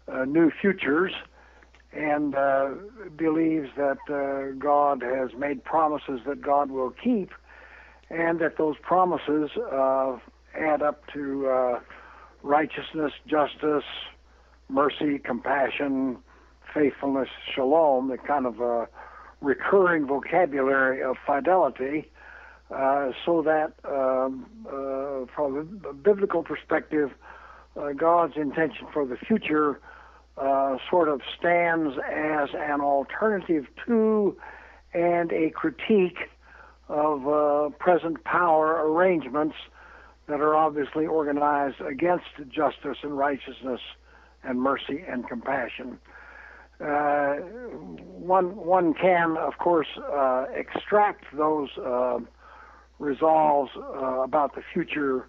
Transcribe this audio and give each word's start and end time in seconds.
uh, 0.10 0.26
new 0.26 0.52
futures 0.52 1.14
and 1.96 2.36
uh, 2.36 2.70
believes 3.16 3.70
that 3.78 3.98
God 4.60 5.02
has 5.02 5.30
made 5.38 5.64
promises 5.64 6.20
that 6.28 6.42
God 6.42 6.70
will 6.70 6.92
keep 6.92 7.32
and 8.10 8.40
that 8.40 8.58
those 8.58 8.76
promises 8.82 9.50
add 10.58 10.82
up 10.82 11.04
to 11.14 11.48
uh, 11.48 11.80
righteousness, 12.44 13.12
justice, 13.28 13.84
mercy, 14.70 15.20
compassion, 15.20 16.18
faithfulness, 16.74 17.30
shalom, 17.54 18.10
the 18.10 18.18
kind 18.18 18.46
of 18.46 18.62
uh, 18.62 18.86
recurring 19.42 20.06
vocabulary 20.06 21.02
of 21.02 21.16
fidelity, 21.26 22.10
uh, 22.76 23.12
so 23.26 23.42
that 23.42 23.74
um, 23.86 24.46
uh, 24.68 25.26
from 25.36 25.82
a 25.88 25.94
biblical 25.94 26.44
perspective, 26.44 27.12
uh, 27.80 27.92
God's 27.92 28.34
intention 28.38 28.88
for 28.92 29.06
the 29.06 29.18
future 29.18 29.80
uh, 30.38 30.78
sort 30.90 31.08
of 31.08 31.22
stands 31.38 31.98
as 32.12 32.50
an 32.54 32.82
alternative 32.82 33.66
to 33.86 34.36
and 34.94 35.32
a 35.32 35.50
critique 35.52 36.30
of 36.88 37.28
uh, 37.28 37.70
present 37.80 38.24
power 38.24 38.92
arrangements 38.92 39.56
that 40.28 40.42
are 40.42 40.56
obviously 40.56 41.06
organized 41.06 41.82
against 41.82 42.26
justice 42.50 42.98
and 43.04 43.18
righteousness 43.18 43.82
and 44.44 44.62
mercy 44.62 45.04
and 45.08 45.28
compassion. 45.28 46.00
Uh, 46.80 47.36
one 47.36 48.56
one 48.56 48.94
can, 48.94 49.38
of 49.38 49.58
course, 49.58 49.88
uh, 49.98 50.46
extract 50.54 51.24
those 51.36 51.70
uh, 51.78 52.20
resolves 53.00 53.72
uh, 53.78 54.22
about 54.22 54.56
the 54.56 54.62
future 54.74 55.28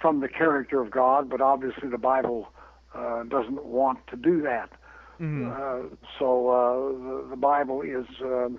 from 0.00 0.20
the 0.20 0.28
character 0.28 0.80
of 0.80 0.90
God, 0.90 1.28
but 1.28 1.42
obviously 1.42 1.88
the 1.90 1.98
Bible 1.98 2.48
uh, 2.94 3.24
doesn't 3.24 3.64
want 3.64 3.98
to 4.08 4.16
do 4.16 4.42
that. 4.42 4.70
Mm-hmm. 5.20 5.50
Uh, 5.50 5.96
so 6.18 6.96
the, 6.98 7.30
the, 7.30 7.36
Bible 7.36 7.82
is, 7.82 8.06
um, 8.22 8.58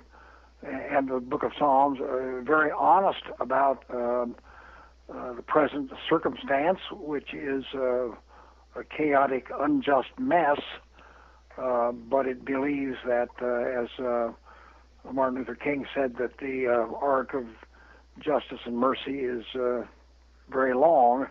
and 0.63 1.09
the 1.09 1.19
Book 1.19 1.43
of 1.43 1.51
Psalms, 1.57 1.99
are 1.99 2.41
very 2.41 2.71
honest 2.71 3.23
about. 3.39 3.83
Um, 3.89 4.35
uh, 5.13 5.33
the 5.33 5.41
present 5.41 5.91
circumstance, 6.09 6.79
which 6.91 7.33
is 7.33 7.65
uh, 7.75 8.09
a 8.09 8.83
chaotic, 8.95 9.47
unjust 9.59 10.07
mess, 10.17 10.59
uh, 11.57 11.91
but 11.91 12.27
it 12.27 12.45
believes 12.45 12.95
that, 13.05 13.27
uh, 13.41 13.81
as 13.83 13.89
uh, 13.99 14.31
Martin 15.11 15.39
Luther 15.39 15.55
King 15.55 15.85
said, 15.93 16.15
that 16.17 16.37
the 16.37 16.67
arc 17.01 17.33
of 17.33 17.45
justice 18.19 18.59
and 18.65 18.77
mercy 18.77 19.19
is 19.19 19.43
very 20.49 20.73
long, 20.73 21.27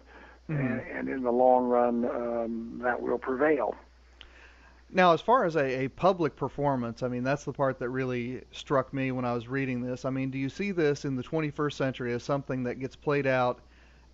mm-hmm. 0.51 0.67
and, 0.67 0.81
and, 0.81 1.09
in 1.09 1.23
the 1.23 1.31
long 1.31 1.67
run, 1.67 2.05
um, 2.05 2.81
that 2.83 3.01
will 3.01 3.19
prevail. 3.19 3.75
Now, 4.93 5.13
as 5.13 5.21
far 5.21 5.45
as 5.45 5.55
a, 5.55 5.85
a, 5.85 5.89
public 5.89 6.35
performance, 6.35 7.05
I 7.05 7.09
mean, 7.09 7.23
that's 7.23 7.45
the 7.45 7.53
part 7.53 7.79
that 7.79 7.91
really 7.91 8.43
struck 8.51 8.93
me 8.93 9.13
when 9.13 9.25
I 9.25 9.33
was 9.35 9.47
reading 9.47 9.81
this. 9.81 10.05
I 10.05 10.11
mean, 10.11 10.31
do 10.31 10.39
you 10.39 10.49
see 10.49 10.73
this 10.73 11.05
in 11.05 11.15
the 11.15 11.23
21st 11.23 11.75
century 11.75 12.13
as 12.13 12.25
something 12.25 12.65
that 12.65 12.81
gets 12.81 12.97
played 12.97 13.27
out 13.27 13.61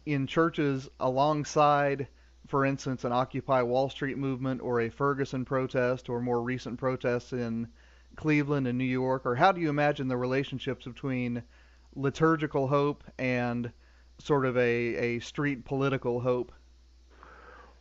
in 0.04 0.26
churches 0.26 0.91
alongside, 1.00 2.06
for 2.46 2.66
instance, 2.66 3.04
an 3.04 3.12
Occupy 3.12 3.62
Wall 3.62 3.88
Street 3.88 4.19
movement 4.19 4.60
or 4.60 4.82
a 4.82 4.91
Ferguson 4.91 5.46
protest 5.46 6.10
or 6.10 6.20
more 6.20 6.42
recent 6.42 6.78
protests 6.78 7.32
in 7.32 7.69
Cleveland 8.16 8.66
and 8.66 8.76
New 8.76 8.84
York? 8.84 9.25
Or 9.25 9.34
how 9.34 9.52
do 9.52 9.62
you 9.62 9.70
imagine 9.70 10.08
the 10.08 10.16
relationships 10.19 10.84
between 10.84 11.42
liturgical 11.94 12.69
hope 12.69 13.02
and 13.19 13.72
sort 14.19 14.47
of 14.47 14.56
a, 14.56 14.60
a 14.60 15.19
street 15.21 15.65
political 15.65 16.21
hope? 16.21 16.53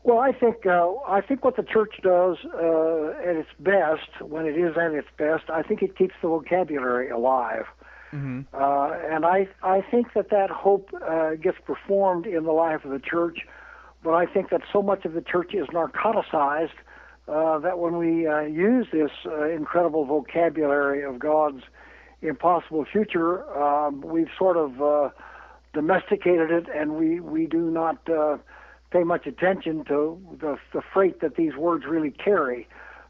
Well, 0.04 0.20
I 0.20 0.34
think 0.34 0.68
uh, 0.68 0.94
I 1.08 1.22
think 1.22 1.44
what 1.44 1.56
the 1.56 1.64
church 1.64 1.96
does 2.04 2.38
uh, 2.54 3.28
at 3.28 3.36
its 3.36 3.50
best, 3.60 4.22
when 4.22 4.46
it 4.46 4.56
is 4.56 4.78
at 4.78 4.92
its 4.94 5.08
best, 5.18 5.50
I 5.50 5.64
think 5.64 5.82
it 5.82 5.98
keeps 5.98 6.14
the 6.22 6.28
vocabulary 6.28 7.10
alive. 7.10 7.66
Mm-hmm. 8.14 8.42
Uh, 8.54 8.92
and 9.14 9.26
I, 9.26 9.48
I 9.64 9.82
think 9.82 10.14
that 10.14 10.30
that 10.30 10.52
hope 10.52 10.92
uh, 10.94 11.32
gets 11.36 11.58
performed 11.66 12.28
in 12.28 12.44
the 12.44 12.52
life 12.52 12.86
of 12.86 12.92
the 12.92 13.00
church, 13.00 13.40
but 14.04 14.14
I 14.14 14.28
think 14.28 14.52
that 14.52 14.62
so 14.72 14.84
much 14.84 15.06
of 15.06 15.14
the 15.14 15.22
church 15.22 15.56
is 15.56 15.68
narcoticized 15.68 16.78
uh, 17.28 17.58
that 17.60 17.80
when 17.80 17.98
we 17.98 18.28
uh, 18.28 18.42
use 18.42 18.88
this 18.94 19.10
uh, 19.26 19.50
incredible 19.50 20.06
vocabulary 20.06 21.04
of 21.04 21.18
God's 21.18 21.64
impossible 22.22 22.86
future, 22.86 23.44
um, 23.58 24.02
we've 24.02 24.30
sort 24.38 24.58
of 24.58 24.82
uh, 24.82 25.10
domesticated 25.76 26.50
it, 26.50 26.66
and 26.74 26.96
we, 26.96 27.20
we 27.20 27.46
do 27.46 27.70
not 27.70 28.04
pay 28.92 29.04
much 29.04 29.28
attention 29.28 29.86
to 29.86 30.20
the, 30.42 30.58
the 30.74 30.82
freight 30.94 31.22
that 31.22 31.36
these 31.36 31.56
words 31.56 31.86
really 31.88 32.12
carry. 32.12 32.68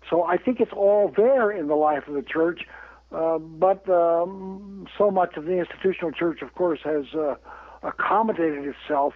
So 0.10 0.24
I 0.24 0.38
think 0.38 0.60
it's 0.60 0.74
all 0.74 1.14
there 1.16 1.50
in 1.50 1.68
the 1.68 1.76
life 1.76 2.08
of 2.08 2.16
the 2.16 2.22
church 2.22 2.66
uh, 3.12 3.38
but 3.38 3.88
um, 3.90 4.88
so 4.98 5.12
much 5.12 5.38
of 5.38 5.46
the 5.46 5.58
institutional 5.58 6.12
church, 6.12 6.42
of 6.42 6.54
course, 6.56 6.80
has 6.84 7.06
uh, 7.14 7.36
accommodated 7.84 8.66
itself 8.66 9.14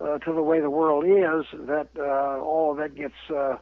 uh, 0.00 0.18
to 0.18 0.32
the 0.32 0.42
way 0.42 0.60
the 0.60 0.70
world 0.70 1.04
is 1.04 1.46
that 1.66 1.88
uh, 1.98 2.40
all 2.40 2.72
of 2.72 2.78
that 2.78 2.94
gets 2.94 3.14
uh, 3.34 3.56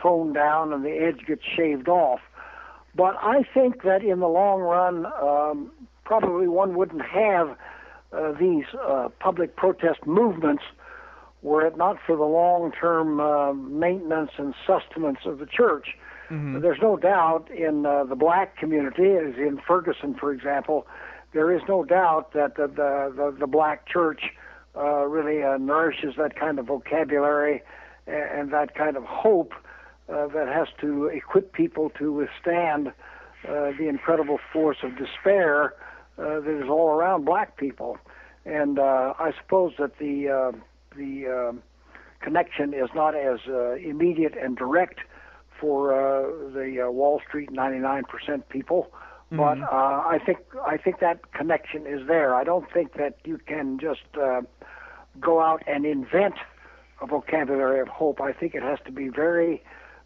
toned 0.00 0.34
down 0.34 0.72
and 0.72 0.84
the 0.84 0.90
edge 0.90 1.26
gets 1.26 1.42
shaved 1.56 1.88
off. 1.88 2.20
But 2.94 3.16
I 3.22 3.42
think 3.54 3.84
that 3.84 4.02
in 4.02 4.20
the 4.20 4.28
long 4.28 4.60
run, 4.60 5.06
um, 5.06 5.70
probably 6.04 6.48
one 6.48 6.74
wouldn't 6.74 7.02
have 7.02 7.56
uh, 8.12 8.32
these 8.32 8.64
uh, 8.80 9.08
public 9.20 9.56
protest 9.56 10.06
movements 10.06 10.62
were 11.42 11.66
it 11.66 11.76
not 11.76 11.96
for 12.06 12.16
the 12.16 12.24
long 12.24 12.72
term 12.72 13.20
uh, 13.20 13.52
maintenance 13.52 14.30
and 14.36 14.54
sustenance 14.66 15.18
of 15.24 15.38
the 15.38 15.46
church. 15.46 15.88
Mm-hmm. 16.30 16.60
There's 16.60 16.80
no 16.80 16.96
doubt 16.96 17.50
in 17.50 17.84
uh, 17.84 18.04
the 18.04 18.14
black 18.14 18.56
community, 18.56 19.12
as 19.16 19.34
in 19.36 19.60
Ferguson, 19.66 20.14
for 20.14 20.32
example, 20.32 20.86
there 21.32 21.52
is 21.52 21.62
no 21.68 21.84
doubt 21.84 22.32
that 22.32 22.56
the 22.56 22.68
the, 22.68 23.12
the, 23.14 23.36
the 23.40 23.46
black 23.46 23.86
church 23.86 24.22
uh, 24.76 25.04
really 25.04 25.42
uh, 25.42 25.58
nourishes 25.58 26.14
that 26.16 26.36
kind 26.36 26.58
of 26.58 26.66
vocabulary 26.66 27.62
and, 28.06 28.40
and 28.40 28.52
that 28.52 28.74
kind 28.74 28.96
of 28.96 29.04
hope 29.04 29.52
uh, 30.08 30.26
that 30.28 30.48
has 30.48 30.68
to 30.80 31.06
equip 31.06 31.52
people 31.52 31.90
to 31.98 32.12
withstand 32.12 32.88
uh, 32.88 33.72
the 33.78 33.88
incredible 33.88 34.38
force 34.52 34.78
of 34.82 34.96
despair 34.96 35.74
uh, 36.22 36.40
that 36.40 36.62
is 36.62 36.68
all 36.68 36.90
around 36.90 37.24
black 37.24 37.56
people. 37.56 37.98
And 38.44 38.78
uh, 38.78 39.14
I 39.18 39.32
suppose 39.40 39.72
that 39.78 39.98
the 39.98 40.28
uh, 40.28 40.52
the 40.96 41.26
uh, 41.26 41.52
connection 42.20 42.72
is 42.72 42.88
not 42.94 43.14
as 43.14 43.40
uh, 43.48 43.72
immediate 43.72 44.34
and 44.36 44.56
direct 44.56 45.00
for 45.60 45.92
uh, 45.92 46.22
the 46.52 46.86
uh, 46.86 46.90
Wall 46.90 47.20
Street 47.26 47.50
99% 47.50 48.02
people, 48.48 48.88
mm-hmm. 49.32 49.36
but 49.36 49.58
uh, 49.62 50.02
I 50.04 50.18
think 50.24 50.38
I 50.66 50.76
think 50.76 50.98
that 51.00 51.32
connection 51.32 51.86
is 51.86 52.06
there. 52.08 52.34
I 52.34 52.42
don't 52.42 52.66
think 52.72 52.94
that 52.94 53.18
you 53.24 53.38
can 53.46 53.78
just 53.78 54.00
uh, 54.20 54.42
go 55.20 55.40
out 55.40 55.62
and 55.66 55.86
invent 55.86 56.34
a 57.00 57.06
vocabulary 57.06 57.80
of 57.80 57.88
hope. 57.88 58.20
I 58.20 58.32
think 58.32 58.54
it 58.54 58.62
has 58.62 58.78
to 58.86 58.92
be 58.92 59.08
very 59.08 59.62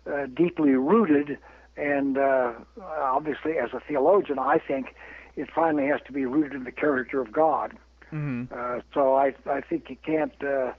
uh, 0.06 0.26
deeply 0.26 0.72
rooted, 0.72 1.38
and 1.76 2.19
uh, 2.19 2.52
obviously, 2.82 3.52
as 3.52 3.70
a 3.72 3.80
theologian, 3.80 4.38
I 4.38 4.58
think 4.58 4.94
it 5.36 5.48
finally 5.54 5.86
has 5.86 6.00
to 6.06 6.12
be 6.12 6.26
rooted 6.26 6.54
in 6.54 6.64
the 6.64 6.72
character 6.72 7.20
of 7.20 7.32
God. 7.32 7.76
Mm-hmm. 8.12 8.52
Uh, 8.52 8.80
so 8.94 9.14
I 9.14 9.34
I 9.46 9.60
think 9.60 9.90
you 9.90 9.96
can't. 10.04 10.32
Uh, 10.42 10.72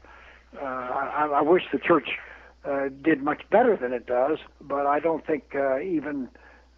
uh, 0.59 0.63
I, 0.63 1.30
I 1.36 1.42
wish 1.42 1.63
the 1.71 1.80
church 1.80 2.09
uh, 2.65 2.89
did 3.01 3.21
much 3.21 3.44
better 3.50 3.75
than 3.75 3.94
it 3.94 4.06
does, 4.06 4.39
but 4.62 4.86
I 4.86 5.00
don't 5.00 5.25
think 5.25 5.54
uh, 5.54 5.80
even 5.80 6.30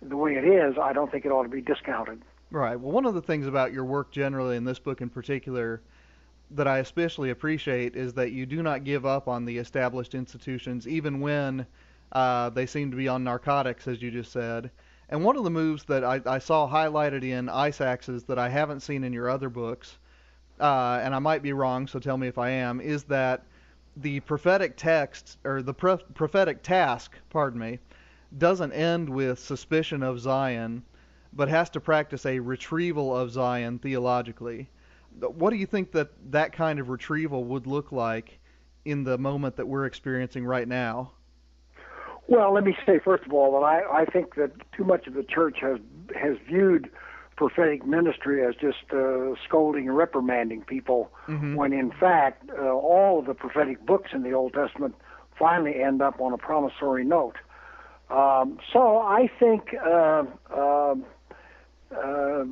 the 0.02 0.18
way 0.18 0.34
it 0.34 0.46
is, 0.46 0.78
I 0.82 0.94
don't 0.94 1.12
think 1.12 1.26
it 1.26 1.30
ought 1.30 1.44
to 1.44 1.50
be 1.50 1.62
discounted. 1.62 2.22
Right. 2.52 2.80
Well, 2.80 2.92
one 2.92 3.06
of 3.06 3.14
the 3.14 3.22
things 3.22 3.46
about 3.46 3.74
your 3.74 3.86
work 3.86 4.12
generally, 4.12 4.58
in 4.58 4.64
this 4.64 4.80
book 4.80 5.02
in 5.02 5.10
particular, 5.10 5.82
that 6.52 6.68
I 6.68 6.80
especially 6.80 7.30
appreciate 7.30 7.96
is 7.96 8.14
that 8.14 8.32
you 8.32 8.46
do 8.46 8.64
not 8.64 8.84
give 8.84 9.06
up 9.06 9.28
on 9.28 9.46
the 9.46 9.58
established 9.58 10.16
institutions, 10.16 10.88
even 10.88 11.20
when 11.20 11.66
uh, 12.12 12.50
they 12.50 12.66
seem 12.66 12.90
to 12.92 12.98
be 12.98 13.08
on 13.08 13.24
narcotics, 13.24 13.88
as 13.88 14.02
you 14.02 14.10
just 14.10 14.32
said. 14.32 14.72
And 15.12 15.24
one 15.24 15.36
of 15.36 15.44
the 15.44 15.50
moves 15.50 15.86
that 15.86 16.04
I, 16.04 16.22
I 16.26 16.38
saw 16.38 16.70
highlighted 16.70 17.24
in 17.24 17.50
Ice 17.50 17.82
Axes 17.82 18.24
that 18.26 18.38
I 18.38 18.48
haven't 18.48 18.82
seen 18.82 19.04
in 19.04 19.12
your 19.12 19.28
other 19.28 19.50
books, 19.50 19.98
uh, 20.60 21.02
and 21.04 21.16
I 21.16 21.20
might 21.20 21.42
be 21.42 21.52
wrong, 21.52 21.88
so 21.88 21.98
tell 21.98 22.18
me 22.18 22.28
if 22.28 22.38
I 22.38 22.52
am, 22.52 22.80
is 22.80 23.04
that 23.06 23.44
the 23.98 24.20
prophetic 24.20 24.78
text 24.78 25.40
or 25.44 25.64
the 25.64 25.74
prophetic 25.74 26.62
task, 26.62 27.16
pardon 27.32 27.60
me, 27.60 27.80
doesn't 28.38 28.72
end 28.72 29.10
with 29.10 29.40
suspicion 29.40 30.04
of 30.04 30.20
Zion, 30.20 30.84
but 31.34 31.50
has 31.50 31.72
to 31.72 31.80
practice 31.80 32.26
a 32.28 32.40
retrieval 32.40 33.16
of 33.16 33.32
Zion 33.32 33.80
theologically. 33.80 34.70
What 35.20 35.50
do 35.50 35.56
you 35.56 35.66
think 35.66 35.92
that 35.94 36.10
that 36.32 36.54
kind 36.54 36.80
of 36.80 36.90
retrieval 36.90 37.44
would 37.46 37.66
look 37.66 37.92
like 37.92 38.40
in 38.86 39.04
the 39.04 39.18
moment 39.18 39.56
that 39.56 39.68
we're 39.68 39.86
experiencing 39.86 40.46
right 40.46 40.68
now? 40.68 41.14
Well, 42.30 42.54
let 42.54 42.64
me 42.64 42.78
say 42.86 43.00
first 43.04 43.26
of 43.26 43.34
all 43.34 43.60
that 43.60 43.66
I, 43.66 44.02
I 44.02 44.06
think 44.06 44.36
that 44.36 44.52
too 44.72 44.84
much 44.84 45.08
of 45.08 45.16
the 45.16 45.24
church 45.24 45.58
has 45.62 45.80
has 46.16 46.38
viewed 46.48 46.90
prophetic 47.36 47.86
ministry 47.86 48.46
as 48.46 48.54
just 48.54 48.94
uh, 48.94 49.34
scolding 49.48 49.88
and 49.88 49.98
reprimanding 49.98 50.62
people, 50.62 51.12
mm-hmm. 51.28 51.56
when 51.56 51.74
in 51.74 51.92
fact 51.92 52.48
uh, 52.52 52.72
all 52.72 53.20
of 53.20 53.26
the 53.26 53.34
prophetic 53.34 53.84
books 53.84 54.12
in 54.14 54.22
the 54.22 54.34
Old 54.34 54.54
Testament 54.54 54.94
finally 55.40 55.82
end 55.82 56.04
up 56.04 56.22
on 56.22 56.32
a 56.32 56.38
promissory 56.38 57.04
note. 57.04 57.38
Um, 58.12 58.60
so 58.72 59.00
I 59.00 59.30
think, 59.40 59.74
uh, 59.84 60.24
uh, 60.56 60.96
uh, 61.96 62.46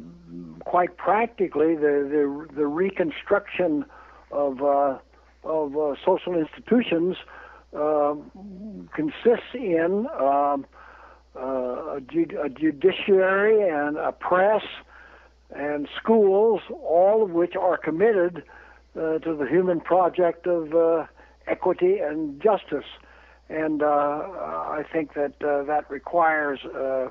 quite 0.62 0.97
practically, 0.97 1.75
the, 1.75 2.07
the 2.09 2.56
the 2.56 2.65
reconstruction 2.65 3.85
of 4.31 4.63
uh, 4.63 4.97
of 5.44 5.77
uh, 5.77 5.94
social 6.03 6.33
institutions 6.33 7.18
uh, 7.75 8.16
consists 8.94 9.54
in 9.54 10.08
um, 10.19 10.66
uh, 11.36 11.98
a, 11.98 12.02
ju- 12.02 12.40
a 12.44 12.50
judiciary 12.50 13.69
and 13.69 13.98
a 13.98 14.12
press 14.12 14.64
and 15.56 15.88
schools, 16.02 16.62
all 16.69 17.24
of 17.24 17.31
which 17.31 17.56
are 17.56 17.78
committed 17.78 18.44
uh, 18.96 19.19
to 19.19 19.36
the 19.36 19.46
human 19.50 19.80
project 19.80 20.48
of 20.48 20.74
uh, 20.74 21.06
equity 21.46 22.00
and 22.00 22.42
justice. 22.42 22.86
And 23.50 23.81
uh, 23.81 23.86
I 23.86 24.84
think 24.92 25.13
that 25.13 25.42
uh, 25.42 25.63
that 25.63 25.90
requires 25.90 26.60
uh, 26.66 27.10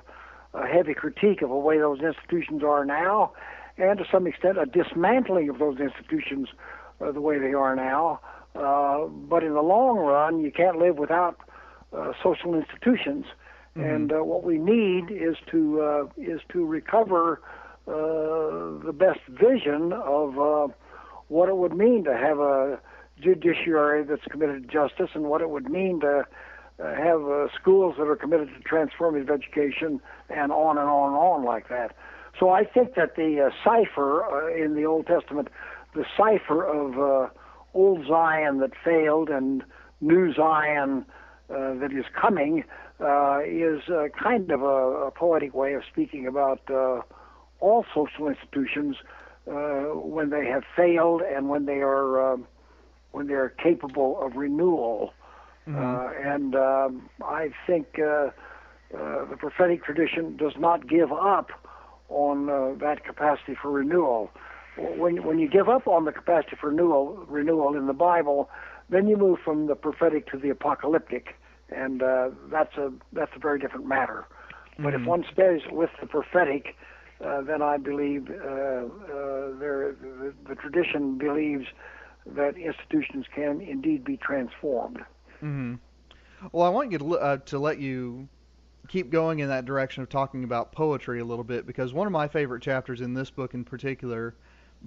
a 0.53 0.67
heavy 0.67 0.93
critique 0.93 1.41
of 1.41 1.49
the 1.49 1.55
way 1.55 1.79
those 1.79 2.01
institutions 2.01 2.63
are 2.63 2.85
now, 2.85 3.33
and 3.79 3.99
to 3.99 4.05
some 4.11 4.27
extent 4.27 4.59
a 4.59 4.67
dismantling 4.67 5.49
of 5.49 5.59
those 5.59 5.79
institutions 5.79 6.49
the 6.99 7.21
way 7.21 7.39
they 7.39 7.53
are 7.53 7.77
now. 7.77 8.21
Uh, 8.57 9.07
but 9.07 9.43
in 9.43 9.55
the 9.55 9.63
long 9.63 9.97
run, 9.99 10.41
you 10.41 10.51
can't 10.51 10.79
live 10.79 10.97
without 10.97 11.39
uh, 11.97 12.13
social 12.23 12.55
institutions. 12.55 13.25
Mm-hmm. 13.77 13.83
And 13.83 14.13
uh, 14.13 14.25
what 14.25 14.43
we 14.43 14.59
need 14.59 15.11
is 15.11 15.37
to 15.51 15.81
uh, 15.83 16.05
is 16.17 16.41
to 16.53 16.65
recover 16.65 17.41
uh, 17.87 18.85
the 18.85 18.95
best 18.95 19.21
vision 19.29 19.93
of 19.93 20.39
uh, 20.39 20.69
what 21.29 21.49
it 21.49 21.57
would 21.57 21.77
mean 21.77 22.05
to 22.05 22.17
have 22.17 22.39
a 22.39 22.81
judiciary 23.21 24.05
that's 24.05 24.25
committed 24.31 24.63
to 24.63 24.69
justice, 24.69 25.11
and 25.15 25.25
what 25.25 25.41
it 25.41 25.51
would 25.51 25.69
mean 25.69 26.01
to 26.01 26.25
uh, 26.79 26.95
have 26.95 27.23
uh, 27.25 27.49
schools 27.59 27.95
that 27.99 28.05
are 28.05 28.17
committed 28.17 28.49
to 28.49 28.61
transformative 28.69 29.31
education, 29.31 30.01
and 30.31 30.53
on 30.53 30.79
and 30.79 30.89
on 30.89 31.09
and 31.11 31.17
on 31.17 31.45
like 31.45 31.69
that. 31.69 31.95
So 32.39 32.51
I 32.51 32.65
think 32.65 32.95
that 32.95 33.17
the 33.17 33.47
uh, 33.47 33.51
cipher 33.65 34.25
uh, 34.25 34.55
in 34.55 34.75
the 34.75 34.85
Old 34.85 35.07
Testament, 35.07 35.49
the 35.95 36.05
cipher 36.17 36.65
of 36.65 36.99
uh, 36.99 37.31
old 37.77 38.07
Zion 38.07 38.59
that 38.61 38.73
failed 38.83 39.29
and 39.29 39.63
new 40.01 40.33
Zion 40.33 41.05
uh, 41.51 41.75
that 41.75 41.93
is 41.93 42.05
coming, 42.21 42.65
uh, 43.01 43.41
is 43.47 43.83
uh, 43.89 44.09
kind 44.21 44.51
of 44.51 44.63
a, 44.63 45.07
a, 45.07 45.11
poetic 45.11 45.55
way 45.55 45.75
of 45.75 45.83
speaking 45.91 46.27
about 46.27 46.61
uh, 46.71 47.01
all 47.61 47.85
social 47.95 48.29
institutions 48.29 48.97
uh, 49.47 49.95
when 49.95 50.31
they 50.31 50.47
have 50.47 50.65
failed 50.75 51.23
and 51.23 51.49
when 51.49 51.67
they 51.67 51.81
are 51.81 52.33
um, 52.33 52.47
when 53.13 53.27
they 53.29 53.35
are 53.35 53.51
capable 53.63 54.19
of 54.21 54.35
renewal. 54.35 55.13
Mm-hmm. 55.69 55.79
Uh, 55.79 56.33
and 56.33 56.55
um, 56.55 57.09
I 57.23 57.51
think 57.67 57.99
uh, 57.99 58.31
the 58.93 59.37
prophetic 59.39 59.85
tradition 59.85 60.37
does 60.37 60.55
not 60.59 60.89
give 60.89 61.13
up 61.13 61.51
on 62.09 62.47
that 62.79 63.05
capacity 63.05 63.57
for 63.61 63.71
renewal. 63.71 64.31
When 64.77 65.25
when 65.25 65.39
you 65.39 65.49
give 65.49 65.69
up 65.69 65.87
on 65.87 66.05
the 66.05 66.13
capacity 66.13 66.57
for 66.61 66.71
renewal 66.71 67.25
renewal 67.29 67.77
in 67.77 67.87
the 67.87 67.95
Bible, 67.95 68.51
then 68.89 69.07
you 69.09 69.17
move 69.17 69.39
from 69.45 69.67
the 69.67 69.75
prophetic 69.75 70.31
to 70.31 70.39
the 70.39 70.51
apocalyptic 70.51 71.35
and 71.71 72.03
uh, 72.03 72.31
that's 72.51 72.77
a 72.77 72.93
that's 73.13 73.33
a 73.35 73.39
very 73.39 73.59
different 73.59 73.87
matter. 73.87 74.25
But 74.79 74.93
mm-hmm. 74.93 75.03
if 75.03 75.07
one 75.07 75.25
stays 75.33 75.63
with 75.71 75.91
the 76.01 76.07
prophetic, 76.07 76.77
uh, 77.25 77.43
then 77.43 77.63
I 77.63 77.79
believe 77.79 78.29
uh, 78.29 78.35
uh, 78.35 78.89
there, 79.59 79.97
the, 80.01 80.35
the 80.49 80.55
tradition 80.55 81.17
believes 81.17 81.65
that 82.27 82.57
institutions 82.59 83.25
can 83.35 83.61
indeed 83.61 84.05
be 84.05 84.17
transformed. 84.17 84.99
Mm-hmm. 85.43 85.75
Well, 86.53 86.67
I 86.67 86.69
want 86.69 86.93
you 86.93 86.99
to, 86.99 87.19
uh, 87.19 87.37
to 87.39 87.59
let 87.59 87.79
you 87.79 88.29
keep 88.89 89.11
going 89.11 89.39
in 89.39 89.49
that 89.49 89.65
direction 89.65 90.03
of 90.03 90.11
talking 90.11 90.45
about 90.45 90.73
poetry 90.73 91.21
a 91.21 91.25
little 91.25 91.45
bit 91.45 91.67
because 91.67 91.95
one 91.95 92.07
of 92.07 92.13
my 92.13 92.29
favorite 92.29 92.63
chapters 92.63 93.01
in 93.01 93.15
this 93.15 93.31
book 93.31 93.55
in 93.55 93.65
particular 93.65 94.35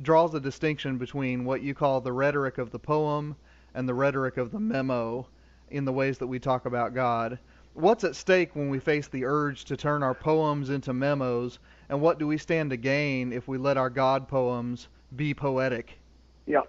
draws 0.01 0.33
a 0.33 0.39
distinction 0.39 0.97
between 0.97 1.45
what 1.45 1.61
you 1.61 1.73
call 1.73 2.01
the 2.01 2.11
rhetoric 2.11 2.57
of 2.57 2.71
the 2.71 2.79
poem 2.79 3.35
and 3.73 3.87
the 3.87 3.93
rhetoric 3.93 4.37
of 4.37 4.51
the 4.51 4.59
memo 4.59 5.27
in 5.69 5.85
the 5.85 5.93
ways 5.93 6.17
that 6.17 6.27
we 6.27 6.39
talk 6.39 6.65
about 6.65 6.93
God. 6.93 7.37
What's 7.73 8.03
at 8.03 8.15
stake 8.15 8.55
when 8.55 8.69
we 8.69 8.79
face 8.79 9.07
the 9.07 9.25
urge 9.25 9.65
to 9.65 9.77
turn 9.77 10.03
our 10.03 10.15
poems 10.15 10.69
into 10.69 10.93
memos, 10.93 11.59
and 11.89 12.01
what 12.01 12.19
do 12.19 12.27
we 12.27 12.37
stand 12.37 12.71
to 12.71 12.77
gain 12.77 13.31
if 13.31 13.47
we 13.47 13.57
let 13.57 13.77
our 13.77 13.89
God 13.89 14.27
poems 14.27 14.87
be 15.15 15.33
poetic? 15.33 15.97
Yeah. 16.45 16.61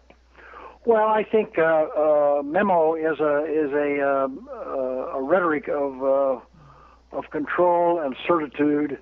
Well, 0.85 1.09
I 1.09 1.25
think 1.25 1.59
uh, 1.59 1.63
uh, 1.63 2.43
memo 2.45 2.95
is 2.95 3.19
a 3.21 3.45
is 3.45 3.73
a 3.73 4.25
um, 4.25 4.49
uh, 4.51 5.19
a 5.19 5.23
rhetoric 5.23 5.69
of 5.69 6.03
uh, 6.03 7.17
of 7.17 7.31
control 7.31 8.01
and 8.01 8.17
certitude. 8.27 8.99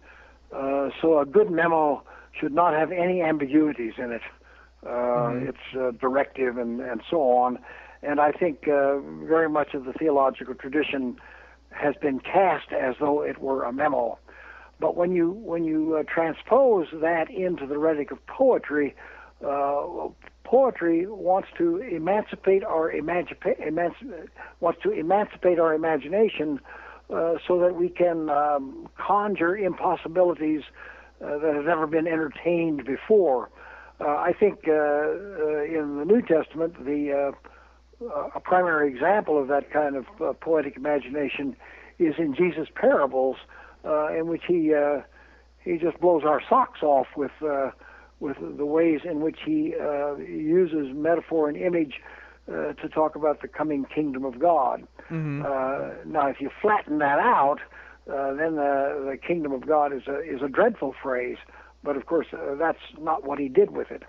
Uh, 0.53 0.89
so 1.01 1.19
a 1.19 1.27
good 1.27 1.51
memo 1.51 2.03
should 2.39 2.53
not 2.53 2.75
have 2.75 2.93
any 2.93 3.23
ambiguities 3.23 3.95
in 3.99 4.13
it. 4.13 4.23
Uh, 4.85 4.89
mm-hmm. 4.89 5.49
It's 5.49 5.99
directive 6.01 6.57
and 6.57 6.81
and 6.81 7.03
so 7.11 7.31
on. 7.31 7.59
And 8.03 8.21
I 8.21 8.31
think 8.31 8.69
uh, 8.69 8.99
very 9.01 9.49
much 9.49 9.75
of 9.75 9.85
the 9.85 9.93
theological 9.93 10.55
tradition 10.55 11.17
has 11.71 11.95
been 12.01 12.21
cast 12.21 12.73
as 12.73 12.95
though 13.01 13.23
it 13.23 13.39
were 13.39 13.65
a 13.65 13.73
memo. 13.73 14.19
But 14.81 14.97
when 14.97 15.13
you 15.13 15.31
when 15.31 15.65
you 15.65 15.97
uh, 15.97 16.03
transpose 16.05 16.87
that 16.93 17.31
into 17.31 17.67
the 17.67 17.79
rhetoric 17.79 18.13
of 18.13 18.25
poetry, 18.27 18.95
uh, 19.45 20.09
poetry 20.45 21.07
wants 21.07 21.49
to 21.59 21.79
emancipate 21.79 22.63
our 22.63 22.93
emancipa- 22.93 23.61
emanci- 23.61 24.29
wants 24.61 24.81
to 24.83 24.93
emancipate 24.93 25.59
our 25.59 25.75
imagination 25.75 26.61
uh, 27.13 27.35
so 27.47 27.59
that 27.59 27.75
we 27.75 27.89
can 27.89 28.31
um, 28.31 28.89
conjure 28.97 29.57
impossibilities 29.57 30.63
uh, 31.25 31.39
that 31.39 31.55
has 31.55 31.65
never 31.65 31.87
been 31.87 32.07
entertained 32.07 32.85
before. 32.85 33.51
Uh, 34.01 34.05
I 34.05 34.33
think 34.39 34.69
uh, 34.69 34.73
uh, 34.73 35.65
in 35.65 35.99
the 35.99 36.05
New 36.05 36.23
Testament, 36.23 36.85
the 36.85 37.35
a 38.35 38.39
primary 38.39 38.89
example 38.89 39.41
of 39.41 39.49
that 39.49 39.73
kind 39.73 39.97
of 39.97 40.41
poetic 40.41 40.77
imagination 40.77 41.57
is 41.99 42.15
in 42.17 42.33
Jesus' 42.33 42.69
parables, 42.75 43.37
in 43.85 44.29
which 44.29 44.43
he 44.47 44.73
he 45.65 45.79
just 45.79 46.01
blows 46.01 46.23
our 46.25 46.41
socks 46.49 46.83
off 46.83 47.09
with 47.17 47.33
with 48.21 48.37
the 48.41 48.67
ways 48.67 49.01
in 49.05 49.21
which 49.21 49.39
he 49.45 49.75
uses 50.29 50.95
metaphor 50.95 51.49
and 51.49 51.57
image 51.57 52.01
uh, 52.49 52.73
to 52.73 52.89
talk 52.89 53.15
about 53.15 53.43
the 53.43 53.49
coming 53.49 53.85
kingdom 53.85 54.25
of 54.25 54.39
God. 54.39 54.87
Mm-hmm. 55.11 55.43
Uh, 55.45 56.03
now, 56.07 56.29
if 56.29 56.41
you 56.41 56.51
flatten 56.63 56.97
that 56.99 57.19
out, 57.19 57.59
uh, 58.09 58.35
then 58.35 58.57
the, 58.57 59.11
the 59.11 59.17
kingdom 59.17 59.53
of 59.53 59.67
God 59.67 59.93
is 59.93 60.03
a 60.07 60.21
is 60.21 60.43
a 60.43 60.49
dreadful 60.49 60.95
phrase. 61.03 61.37
But 61.83 61.97
of 61.97 62.07
course, 62.07 62.27
uh, 62.33 62.55
that's 62.57 62.79
not 62.99 63.25
what 63.25 63.39
he 63.39 63.49
did 63.49 63.71
with 63.71 63.91
it. 63.91 64.03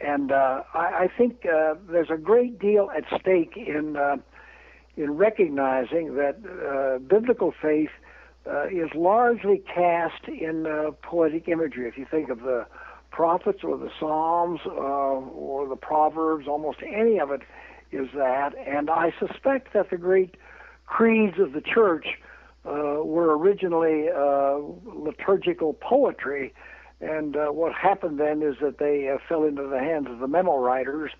And 0.00 0.32
uh, 0.32 0.62
I, 0.74 1.04
I 1.04 1.08
think 1.16 1.46
uh, 1.46 1.74
there's 1.88 2.10
a 2.10 2.16
great 2.16 2.58
deal 2.58 2.90
at 2.96 3.04
stake 3.20 3.56
in 3.56 3.96
uh, 3.96 4.16
in 4.96 5.12
recognizing 5.12 6.16
that 6.16 6.36
uh, 6.44 6.98
biblical 6.98 7.52
faith 7.62 7.90
uh, 8.46 8.66
is 8.66 8.90
largely 8.94 9.62
cast 9.72 10.26
in 10.28 10.66
uh, 10.66 10.90
poetic 11.02 11.48
imagery. 11.48 11.88
If 11.88 11.96
you 11.96 12.06
think 12.10 12.28
of 12.28 12.40
the 12.40 12.66
prophets 13.10 13.60
or 13.62 13.78
the 13.78 13.90
Psalms 14.00 14.60
uh, 14.66 14.70
or 14.70 15.68
the 15.68 15.76
Proverbs, 15.76 16.46
almost 16.48 16.78
any 16.82 17.20
of 17.20 17.30
it 17.30 17.42
is 17.92 18.08
that. 18.14 18.54
And 18.66 18.90
I 18.90 19.12
suspect 19.18 19.72
that 19.74 19.90
the 19.90 19.96
great 19.96 20.36
creeds 20.86 21.38
of 21.38 21.52
the 21.52 21.60
church 21.60 22.06
uh, 22.64 23.02
were 23.04 23.36
originally 23.36 24.08
uh, 24.08 24.58
liturgical 24.84 25.74
poetry 25.74 26.52
and 27.02 27.36
uh, 27.36 27.46
what 27.48 27.74
happened 27.74 28.20
then 28.20 28.42
is 28.42 28.54
that 28.62 28.78
they 28.78 29.08
uh, 29.08 29.18
fell 29.28 29.42
into 29.42 29.66
the 29.66 29.80
hands 29.80 30.06
of 30.08 30.20
the 30.20 30.28
memo 30.28 30.56
writers, 30.58 31.10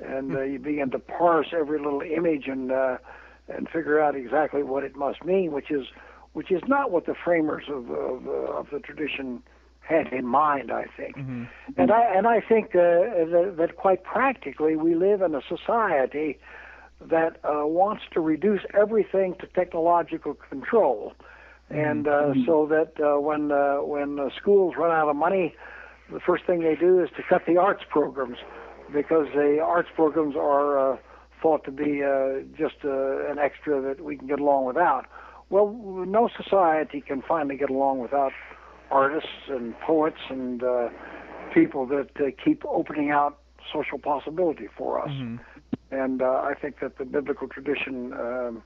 and 0.00 0.34
uh, 0.34 0.42
you 0.42 0.58
began 0.58 0.90
to 0.90 0.98
parse 0.98 1.48
every 1.52 1.78
little 1.78 2.02
image 2.02 2.48
and 2.48 2.72
uh, 2.72 2.98
and 3.48 3.68
figure 3.68 4.00
out 4.00 4.16
exactly 4.16 4.64
what 4.64 4.82
it 4.82 4.96
must 4.96 5.24
mean, 5.24 5.52
which 5.52 5.70
is 5.70 5.86
which 6.32 6.50
is 6.50 6.60
not 6.66 6.90
what 6.90 7.06
the 7.06 7.14
framers 7.14 7.64
of 7.68 7.88
of, 7.88 8.26
uh, 8.26 8.30
of 8.30 8.66
the 8.72 8.80
tradition 8.80 9.40
had 9.80 10.08
in 10.12 10.26
mind, 10.26 10.72
I 10.72 10.86
think. 10.96 11.16
Mm-hmm. 11.16 11.44
And 11.76 11.92
I 11.92 12.02
and 12.16 12.26
I 12.26 12.40
think 12.40 12.74
uh, 12.74 13.22
that, 13.30 13.54
that 13.58 13.76
quite 13.76 14.02
practically 14.02 14.74
we 14.74 14.96
live 14.96 15.22
in 15.22 15.36
a 15.36 15.42
society 15.48 16.36
that 17.00 17.36
uh, 17.44 17.66
wants 17.66 18.02
to 18.12 18.20
reduce 18.20 18.62
everything 18.74 19.34
to 19.40 19.46
technological 19.46 20.34
control. 20.34 21.12
And 21.70 22.08
uh, 22.08 22.10
mm-hmm. 22.10 22.44
so 22.46 22.66
that 22.66 22.92
uh, 22.98 23.20
when 23.20 23.52
uh, 23.52 23.76
when 23.76 24.18
uh, 24.18 24.30
schools 24.40 24.74
run 24.78 24.90
out 24.90 25.08
of 25.08 25.16
money, 25.16 25.54
the 26.10 26.20
first 26.20 26.44
thing 26.46 26.60
they 26.60 26.76
do 26.76 27.02
is 27.02 27.10
to 27.16 27.22
cut 27.28 27.42
the 27.46 27.58
arts 27.58 27.84
programs 27.90 28.38
because 28.92 29.26
the 29.34 29.60
arts 29.62 29.90
programs 29.94 30.34
are 30.34 30.94
uh, 30.94 30.96
thought 31.42 31.64
to 31.64 31.70
be 31.70 32.02
uh, 32.02 32.40
just 32.56 32.76
uh, 32.84 33.30
an 33.30 33.38
extra 33.38 33.80
that 33.82 34.02
we 34.02 34.16
can 34.16 34.26
get 34.26 34.40
along 34.40 34.64
without. 34.64 35.04
Well, 35.50 35.72
no 36.06 36.28
society 36.36 37.00
can 37.00 37.22
finally 37.22 37.56
get 37.56 37.70
along 37.70 38.00
without 38.00 38.32
artists 38.90 39.48
and 39.48 39.78
poets 39.80 40.18
and 40.30 40.62
uh, 40.62 40.88
people 41.54 41.86
that 41.86 42.10
uh, 42.16 42.30
keep 42.42 42.64
opening 42.66 43.10
out 43.10 43.38
social 43.72 43.98
possibility 43.98 44.68
for 44.76 45.00
us. 45.00 45.10
Mm-hmm. 45.10 45.36
And 45.90 46.22
uh, 46.22 46.42
I 46.44 46.54
think 46.54 46.80
that 46.80 46.98
the 46.98 47.04
biblical 47.04 47.48
tradition 47.48 48.12
um, 48.12 48.62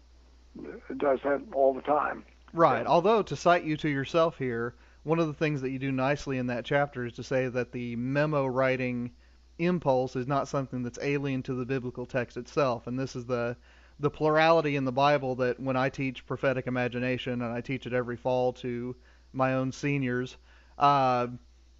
does 0.96 1.20
that 1.24 1.42
all 1.52 1.72
the 1.72 1.82
time. 1.82 2.24
Right. 2.52 2.86
Although 2.86 3.22
to 3.22 3.36
cite 3.36 3.64
you 3.64 3.76
to 3.78 3.88
yourself 3.88 4.36
here, 4.38 4.74
one 5.04 5.18
of 5.18 5.26
the 5.26 5.32
things 5.32 5.60
that 5.62 5.70
you 5.70 5.78
do 5.78 5.90
nicely 5.90 6.38
in 6.38 6.46
that 6.48 6.64
chapter 6.64 7.06
is 7.06 7.14
to 7.14 7.22
say 7.22 7.48
that 7.48 7.72
the 7.72 7.96
memo 7.96 8.46
writing 8.46 9.10
impulse 9.58 10.16
is 10.16 10.26
not 10.26 10.48
something 10.48 10.82
that's 10.82 10.98
alien 11.02 11.42
to 11.44 11.54
the 11.54 11.64
biblical 11.64 12.06
text 12.06 12.36
itself, 12.36 12.86
and 12.86 12.98
this 12.98 13.16
is 13.16 13.24
the 13.26 13.56
the 14.00 14.10
plurality 14.10 14.74
in 14.74 14.84
the 14.84 14.92
Bible 14.92 15.36
that 15.36 15.60
when 15.60 15.76
I 15.76 15.88
teach 15.88 16.26
prophetic 16.26 16.66
imagination 16.66 17.40
and 17.42 17.52
I 17.52 17.60
teach 17.60 17.86
it 17.86 17.92
every 17.92 18.16
fall 18.16 18.52
to 18.54 18.96
my 19.32 19.54
own 19.54 19.70
seniors, 19.70 20.36
uh, 20.76 21.28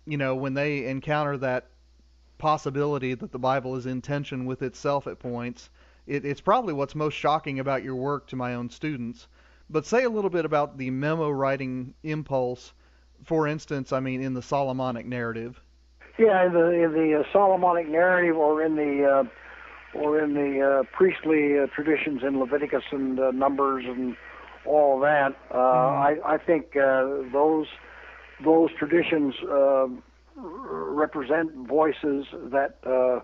you 0.07 0.17
know, 0.17 0.37
when 0.37 0.55
they 0.55 0.87
encounter 0.87 1.37
that 1.39 1.71
possibility 2.43 3.15
that 3.15 3.33
the 3.33 3.39
Bible 3.39 3.77
is 3.77 3.87
in 3.87 4.03
tension 4.03 4.45
with 4.45 4.61
itself 4.61 5.07
at 5.07 5.19
points, 5.19 5.71
it, 6.07 6.27
it's 6.27 6.41
probably 6.41 6.75
what's 6.75 6.95
most 6.95 7.15
shocking 7.15 7.59
about 7.59 7.83
your 7.83 7.97
work 7.97 8.27
to 8.27 8.37
my 8.37 8.53
own 8.55 8.69
students 8.69 9.29
but 9.73 9.87
say 9.87 10.05
a 10.05 10.11
little 10.11 10.31
bit 10.31 10.45
about 10.45 10.77
the 10.77 10.91
memo 10.91 11.31
writing 11.31 11.95
impulse. 12.03 12.75
For 13.25 13.47
instance, 13.49 13.93
I 13.93 14.01
mean, 14.01 14.23
in 14.23 14.35
the 14.35 14.43
Solomonic 14.43 15.07
narrative. 15.07 15.61
Yeah, 16.19 16.47
in 16.47 16.53
the 16.53 16.71
in 16.71 16.93
the 16.93 17.21
uh, 17.21 17.33
Solomonic 17.33 17.89
narrative, 17.89 18.37
or 18.37 18.63
in 18.63 18.77
the 18.77 19.05
uh, 19.05 19.99
or 19.99 20.21
in 20.21 20.35
the 20.35 20.61
uh, 20.61 20.83
priestly 20.93 21.59
uh, 21.59 21.67
traditions 21.75 22.23
in 22.23 22.39
Leviticus 22.39 22.85
and 22.91 23.19
uh, 23.19 23.31
Numbers 23.31 23.85
and 23.87 24.15
all 24.67 25.01
that. 25.01 25.35
Uh, 25.51 25.57
mm-hmm. 25.57 26.27
I 26.27 26.35
I 26.35 26.39
think 26.39 26.77
uh, 26.77 27.31
those 27.33 27.67
those 28.45 28.71
traditions 28.79 29.35
uh, 29.51 29.87
represent 30.37 31.53
voices 31.67 32.27
that 32.33 32.79
uh, 32.87 33.21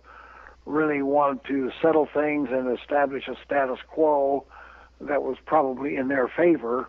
really 0.66 1.02
wanted 1.02 1.44
to 1.46 1.70
settle 1.80 2.08
things 2.12 2.48
and 2.50 2.78
establish 2.78 3.28
a 3.28 3.36
status 3.44 3.78
quo 3.88 4.44
that 5.00 5.22
was 5.22 5.36
probably 5.46 5.96
in 5.96 6.08
their 6.08 6.28
favor. 6.28 6.88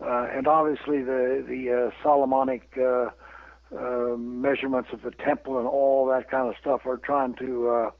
Uh, 0.00 0.26
and 0.32 0.46
obviously, 0.46 1.02
the 1.02 1.44
the 1.46 1.88
uh, 1.88 2.02
Solomonic 2.02 2.72
uh, 2.78 3.10
uh, 3.76 4.16
measurements 4.16 4.88
of 4.92 5.02
the 5.02 5.10
temple 5.10 5.58
and 5.58 5.68
all 5.68 6.06
that 6.06 6.30
kind 6.30 6.48
of 6.48 6.54
stuff 6.60 6.86
are 6.86 6.96
trying 6.96 7.34
to 7.34 7.68
uh, 7.68 7.90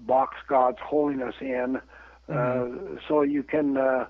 box 0.00 0.36
God's 0.48 0.78
holiness 0.82 1.34
in. 1.40 1.80
Uh, 2.28 2.32
mm-hmm. 2.32 2.96
so 3.06 3.22
you 3.22 3.42
can 3.44 3.76
uh, 3.76 4.06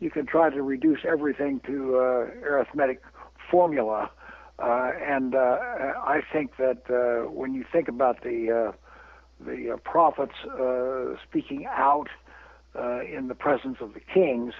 you 0.00 0.10
can 0.10 0.26
try 0.26 0.48
to 0.48 0.62
reduce 0.62 1.00
everything 1.06 1.60
to 1.66 1.96
uh, 1.96 2.00
arithmetic 2.46 3.02
formula. 3.50 4.10
Uh, 4.58 4.90
and 5.00 5.34
uh, 5.34 5.58
I 6.02 6.20
think 6.32 6.56
that 6.56 6.82
uh, 6.90 7.30
when 7.30 7.54
you 7.54 7.64
think 7.70 7.88
about 7.88 8.22
the 8.22 8.70
uh, 8.70 8.72
the 9.40 9.72
uh, 9.72 9.76
prophets 9.78 10.34
uh, 10.44 11.14
speaking 11.28 11.66
out 11.66 12.08
uh, 12.74 13.00
in 13.02 13.28
the 13.28 13.36
presence 13.36 13.78
of 13.80 13.94
the 13.94 14.00
kings, 14.00 14.54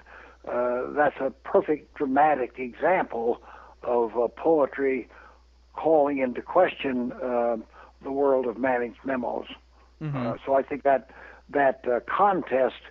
uh, 0.47 0.83
that's 0.91 1.17
a 1.21 1.31
perfect 1.43 1.95
dramatic 1.95 2.59
example 2.59 3.43
of 3.83 4.17
uh, 4.17 4.29
poetry 4.29 5.09
calling 5.75 6.19
into 6.19 6.43
question 6.43 7.13
uh, 7.13 7.57
the 8.03 8.13
world 8.13 8.47
of 8.47 8.57
managed 8.57 8.99
memos. 9.05 9.47
Mm-hmm. 10.01 10.17
Uh, 10.17 10.35
so 10.45 10.55
I 10.55 10.63
think 10.63 10.85
that 10.85 11.11
that 11.51 11.85
uh, 11.91 12.01
contest 12.07 12.83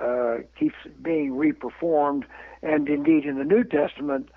uh, 0.00 0.36
keeps 0.58 0.76
being 1.02 1.32
reperformed, 1.32 2.24
and 2.62 2.88
indeed 2.88 3.24
in 3.24 3.36
the 3.38 3.44
New 3.44 3.64
Testament, 3.64 4.30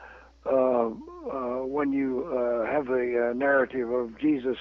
when 1.80 1.94
you 1.94 2.26
uh, 2.26 2.66
have 2.66 2.88
the 2.88 3.30
uh, 3.30 3.34
narrative 3.34 3.90
of 3.92 4.18
Jesus 4.20 4.58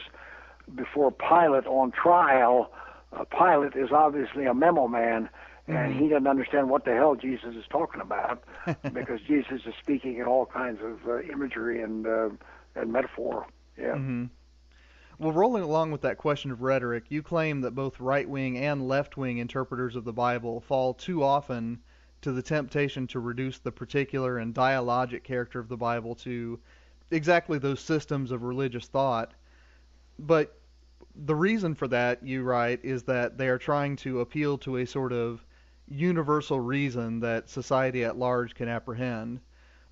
before 0.74 1.10
Pilate 1.10 1.66
on 1.66 1.90
trial, 1.90 2.70
uh, 3.12 3.24
Pilate 3.24 3.74
is 3.74 3.90
obviously 3.90 4.44
a 4.46 4.54
memo 4.54 4.86
man, 4.86 5.28
and 5.66 5.92
mm-hmm. 5.92 5.98
he 5.98 6.08
doesn't 6.08 6.26
understand 6.26 6.70
what 6.70 6.84
the 6.84 6.94
hell 6.94 7.14
Jesus 7.16 7.54
is 7.56 7.64
talking 7.70 8.00
about 8.00 8.44
because 8.92 9.20
Jesus 9.26 9.62
is 9.66 9.74
speaking 9.82 10.18
in 10.18 10.24
all 10.24 10.46
kinds 10.46 10.80
of 10.82 11.08
uh, 11.08 11.20
imagery 11.22 11.82
and 11.82 12.06
uh, 12.06 12.28
and 12.74 12.92
metaphor. 12.92 13.46
Yeah. 13.76 13.94
Mm-hmm. 13.94 14.24
Well, 15.18 15.32
rolling 15.32 15.64
along 15.64 15.90
with 15.90 16.02
that 16.02 16.16
question 16.16 16.52
of 16.52 16.62
rhetoric, 16.62 17.06
you 17.08 17.24
claim 17.24 17.62
that 17.62 17.74
both 17.74 17.98
right 17.98 18.28
wing 18.28 18.56
and 18.56 18.86
left 18.86 19.16
wing 19.16 19.38
interpreters 19.38 19.96
of 19.96 20.04
the 20.04 20.12
Bible 20.12 20.60
fall 20.60 20.94
too 20.94 21.24
often 21.24 21.80
to 22.22 22.32
the 22.32 22.42
temptation 22.42 23.06
to 23.08 23.20
reduce 23.20 23.58
the 23.58 23.72
particular 23.72 24.38
and 24.38 24.54
dialogic 24.54 25.22
character 25.22 25.58
of 25.58 25.68
the 25.68 25.76
Bible 25.76 26.14
to 26.16 26.58
exactly 27.10 27.58
those 27.58 27.80
systems 27.80 28.30
of 28.32 28.42
religious 28.42 28.86
thought. 28.86 29.34
But 30.18 30.58
the 31.14 31.34
reason 31.34 31.74
for 31.74 31.88
that, 31.88 32.22
you 32.22 32.42
write, 32.42 32.84
is 32.84 33.02
that 33.04 33.38
they 33.38 33.48
are 33.48 33.58
trying 33.58 33.96
to 33.96 34.20
appeal 34.20 34.58
to 34.58 34.78
a 34.78 34.86
sort 34.86 35.12
of 35.12 35.44
universal 35.88 36.60
reason 36.60 37.20
that 37.20 37.48
society 37.48 38.04
at 38.04 38.18
large 38.18 38.54
can 38.54 38.68
apprehend. 38.68 39.40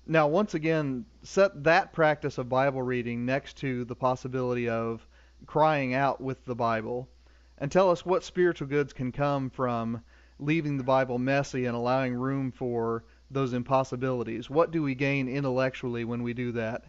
Now, 0.05 0.27
once 0.27 0.53
again, 0.53 1.05
set 1.23 1.63
that 1.63 1.91
practice 1.91 2.37
of 2.37 2.47
Bible 2.47 2.81
reading 2.81 3.25
next 3.25 3.57
to 3.57 3.83
the 3.85 3.95
possibility 3.95 4.69
of 4.69 5.05
crying 5.45 5.93
out 5.93 6.21
with 6.21 6.43
the 6.45 6.55
Bible, 6.55 7.09
and 7.57 7.71
tell 7.71 7.89
us 7.89 8.05
what 8.05 8.23
spiritual 8.23 8.67
goods 8.67 8.93
can 8.93 9.11
come 9.11 9.49
from 9.49 10.01
leaving 10.39 10.77
the 10.77 10.83
Bible 10.83 11.17
messy 11.17 11.65
and 11.65 11.75
allowing 11.75 12.15
room 12.15 12.51
for 12.51 13.03
those 13.29 13.53
impossibilities. 13.53 14.49
What 14.49 14.71
do 14.71 14.81
we 14.83 14.95
gain 14.95 15.27
intellectually 15.27 16.03
when 16.05 16.23
we 16.23 16.33
do 16.33 16.51
that? 16.53 16.85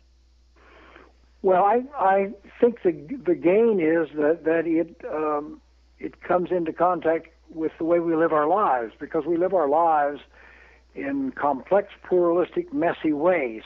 Well, 1.43 1.65
I 1.65 1.83
I 1.97 2.31
think 2.61 2.83
the 2.83 2.93
the 3.25 3.35
gain 3.35 3.81
is 3.81 4.09
that 4.17 4.45
that 4.45 4.67
it 4.67 5.01
um, 5.11 5.61
it 5.99 6.21
comes 6.23 6.51
into 6.51 6.73
contact 6.73 7.29
with 7.51 7.73
the 7.79 7.85
way 7.85 8.01
we 8.01 8.15
live 8.15 8.33
our 8.33 8.47
lives 8.49 8.93
because 8.99 9.25
we 9.25 9.37
live 9.37 9.55
our 9.55 9.69
lives 9.69 10.21
in 10.95 11.31
complex, 11.33 11.93
pluralistic, 12.09 12.73
messy 12.73 13.13
ways. 13.13 13.63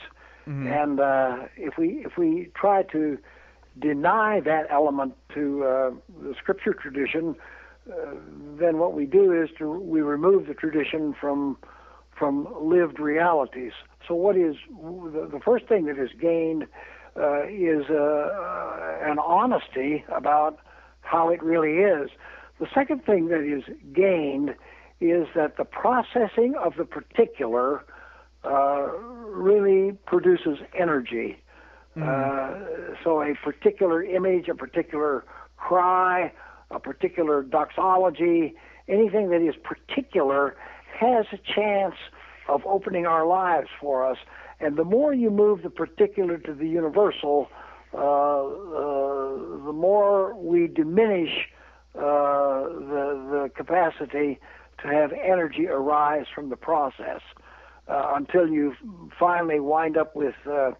Mhm. 0.47 0.67
And 0.67 0.99
uh, 0.99 1.47
if 1.57 1.77
we 1.77 2.03
if 2.05 2.17
we 2.17 2.49
try 2.53 2.83
to 2.83 3.17
deny 3.79 4.39
that 4.41 4.67
element 4.69 5.15
to 5.33 5.63
uh, 5.63 5.91
the 6.21 6.35
scripture 6.35 6.73
tradition, 6.73 7.35
uh, 7.91 8.15
then 8.59 8.77
what 8.77 8.93
we 8.93 9.05
do 9.05 9.31
is 9.31 9.49
to 9.57 9.69
we 9.69 10.01
remove 10.01 10.47
the 10.47 10.53
tradition 10.53 11.13
from 11.19 11.57
from 12.17 12.47
lived 12.61 12.99
realities. 12.99 13.73
So 14.07 14.13
what 14.13 14.37
is 14.37 14.55
the, 14.69 15.27
the 15.31 15.39
first 15.43 15.67
thing 15.67 15.85
that 15.85 15.97
is 15.97 16.11
gained 16.19 16.65
uh, 17.15 17.45
is 17.47 17.89
uh, 17.89 18.99
an 19.03 19.19
honesty 19.19 20.05
about 20.15 20.59
how 21.01 21.29
it 21.29 21.41
really 21.43 21.79
is. 21.79 22.09
The 22.59 22.67
second 22.73 23.05
thing 23.05 23.27
that 23.27 23.41
is 23.41 23.63
gained 23.93 24.55
is 25.01 25.27
that 25.35 25.57
the 25.57 25.65
processing 25.65 26.55
of 26.55 26.75
the 26.77 26.85
particular 26.85 27.83
uh, 28.43 28.87
really 29.25 29.97
produces 30.05 30.59
energy. 30.77 31.37
Uh, 32.01 32.51
so 33.03 33.21
a 33.21 33.35
particular 33.43 34.03
image, 34.03 34.47
a 34.47 34.55
particular 34.55 35.23
cry, 35.57 36.31
a 36.73 36.79
particular 36.79 37.43
doxology, 37.43 38.55
anything 38.87 39.29
that 39.29 39.41
is 39.41 39.55
particular 39.63 40.55
has 40.99 41.25
a 41.31 41.37
chance 41.37 41.95
of 42.47 42.61
opening 42.65 43.05
our 43.05 43.25
lives 43.25 43.69
for 43.79 44.05
us. 44.09 44.17
And 44.59 44.77
the 44.77 44.83
more 44.83 45.13
you 45.13 45.29
move 45.29 45.63
the 45.63 45.69
particular 45.69 46.37
to 46.37 46.53
the 46.53 46.67
universal, 46.67 47.49
uh, 47.93 47.97
uh, 47.97 48.01
the 49.65 49.73
more 49.73 50.35
we 50.35 50.67
diminish 50.67 51.47
uh, 51.95 51.99
the, 52.01 53.27
the 53.31 53.51
capacity 53.55 54.39
to 54.81 54.87
have 54.87 55.11
energy 55.13 55.67
arise 55.67 56.25
from 56.33 56.49
the 56.49 56.55
process 56.55 57.21
uh, 57.87 58.13
until 58.15 58.47
you 58.47 58.75
finally 59.19 59.59
wind 59.59 59.97
up 59.97 60.15
with 60.15 60.35
uh, 60.47 60.71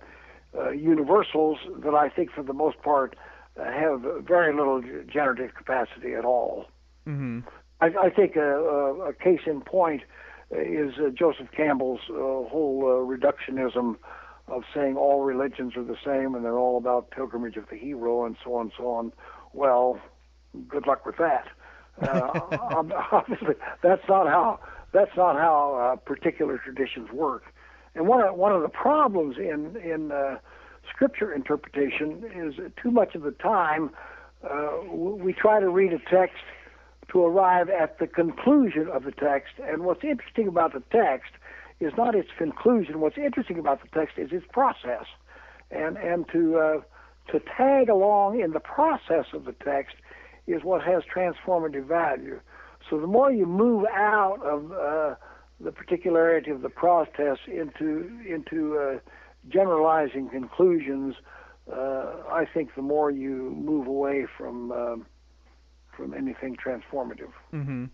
uh, 0.57 0.69
universals 0.71 1.57
that 1.83 1.93
I 1.93 2.09
think, 2.09 2.31
for 2.31 2.43
the 2.43 2.53
most 2.53 2.81
part, 2.81 3.15
have 3.57 4.03
very 4.25 4.53
little 4.55 4.81
generative 5.11 5.53
capacity 5.55 6.13
at 6.13 6.25
all. 6.25 6.65
hmm 7.05 7.39
I, 7.81 7.87
I 8.03 8.09
think 8.09 8.35
a, 8.37 8.55
a, 8.59 9.09
a 9.09 9.13
case 9.13 9.41
in 9.45 9.61
point 9.61 10.03
is 10.51 10.93
uh, 10.97 11.09
Joseph 11.09 11.47
Campbell's 11.55 11.99
uh, 12.09 12.13
whole 12.13 12.83
uh, 12.85 13.05
reductionism 13.05 13.97
of 14.47 14.63
saying 14.73 14.95
all 14.97 15.21
religions 15.21 15.75
are 15.75 15.83
the 15.83 15.97
same 16.05 16.35
and 16.35 16.43
they're 16.45 16.57
all 16.57 16.77
about 16.77 17.11
pilgrimage 17.11 17.57
of 17.57 17.67
the 17.69 17.77
hero 17.77 18.25
and 18.25 18.35
so 18.43 18.55
on 18.55 18.61
and 18.61 18.71
so 18.77 18.87
on. 18.89 19.11
Well, 19.53 19.99
good 20.67 20.85
luck 20.87 21.05
with 21.05 21.17
that. 21.17 21.47
Uh, 22.01 22.57
obviously, 23.11 23.55
that's 23.81 24.07
not 24.07 24.27
how 24.27 24.59
that's 24.93 25.15
not 25.17 25.35
how 25.35 25.93
uh, 25.93 25.95
particular 25.97 26.57
traditions 26.57 27.11
work. 27.11 27.45
And 27.95 28.07
one 28.07 28.21
of, 28.21 28.35
one 28.35 28.51
of 28.51 28.61
the 28.61 28.69
problems 28.69 29.37
in 29.37 29.75
in 29.77 30.11
uh, 30.11 30.37
scripture 30.89 31.33
interpretation 31.33 32.23
is 32.35 32.55
too 32.81 32.91
much 32.91 33.15
of 33.15 33.21
the 33.23 33.31
time 33.31 33.91
uh, 34.49 34.71
we 34.91 35.33
try 35.33 35.59
to 35.59 35.69
read 35.69 35.93
a 35.93 35.99
text 35.99 36.43
to 37.11 37.23
arrive 37.23 37.69
at 37.69 37.99
the 37.99 38.07
conclusion 38.07 38.87
of 38.87 39.03
the 39.03 39.11
text. 39.11 39.53
And 39.61 39.83
what's 39.83 40.03
interesting 40.03 40.47
about 40.47 40.73
the 40.73 40.83
text 40.91 41.31
is 41.79 41.93
not 41.97 42.15
its 42.15 42.29
conclusion. 42.37 42.99
What's 42.99 43.17
interesting 43.17 43.59
about 43.59 43.81
the 43.81 43.87
text 43.97 44.17
is 44.17 44.31
its 44.31 44.45
process, 44.51 45.05
and 45.71 45.97
and 45.97 46.25
to 46.31 46.57
uh, 46.57 46.81
to 47.31 47.39
tag 47.57 47.89
along 47.89 48.39
in 48.39 48.51
the 48.51 48.59
process 48.59 49.25
of 49.33 49.45
the 49.45 49.53
text 49.63 49.95
is 50.45 50.63
what 50.63 50.83
has 50.83 51.03
transformative 51.03 51.85
value. 51.85 52.39
So 52.89 52.99
the 52.99 53.07
more 53.07 53.31
you 53.31 53.45
move 53.45 53.85
out 53.93 54.41
of 54.43 54.71
uh, 54.71 55.15
the 55.61 55.71
particularity 55.71 56.51
of 56.51 56.61
the 56.61 56.69
process 56.69 57.37
into 57.47 58.09
into 58.27 58.77
uh, 58.77 58.99
generalizing 59.49 60.29
conclusions, 60.29 61.15
uh, 61.71 62.13
I 62.29 62.45
think 62.53 62.75
the 62.75 62.81
more 62.81 63.11
you 63.11 63.55
move 63.55 63.87
away 63.87 64.25
from 64.37 64.71
um 64.71 65.05
from 65.95 66.13
anything 66.13 66.55
transformative. 66.55 67.31
Mm-hmm. 67.53 67.85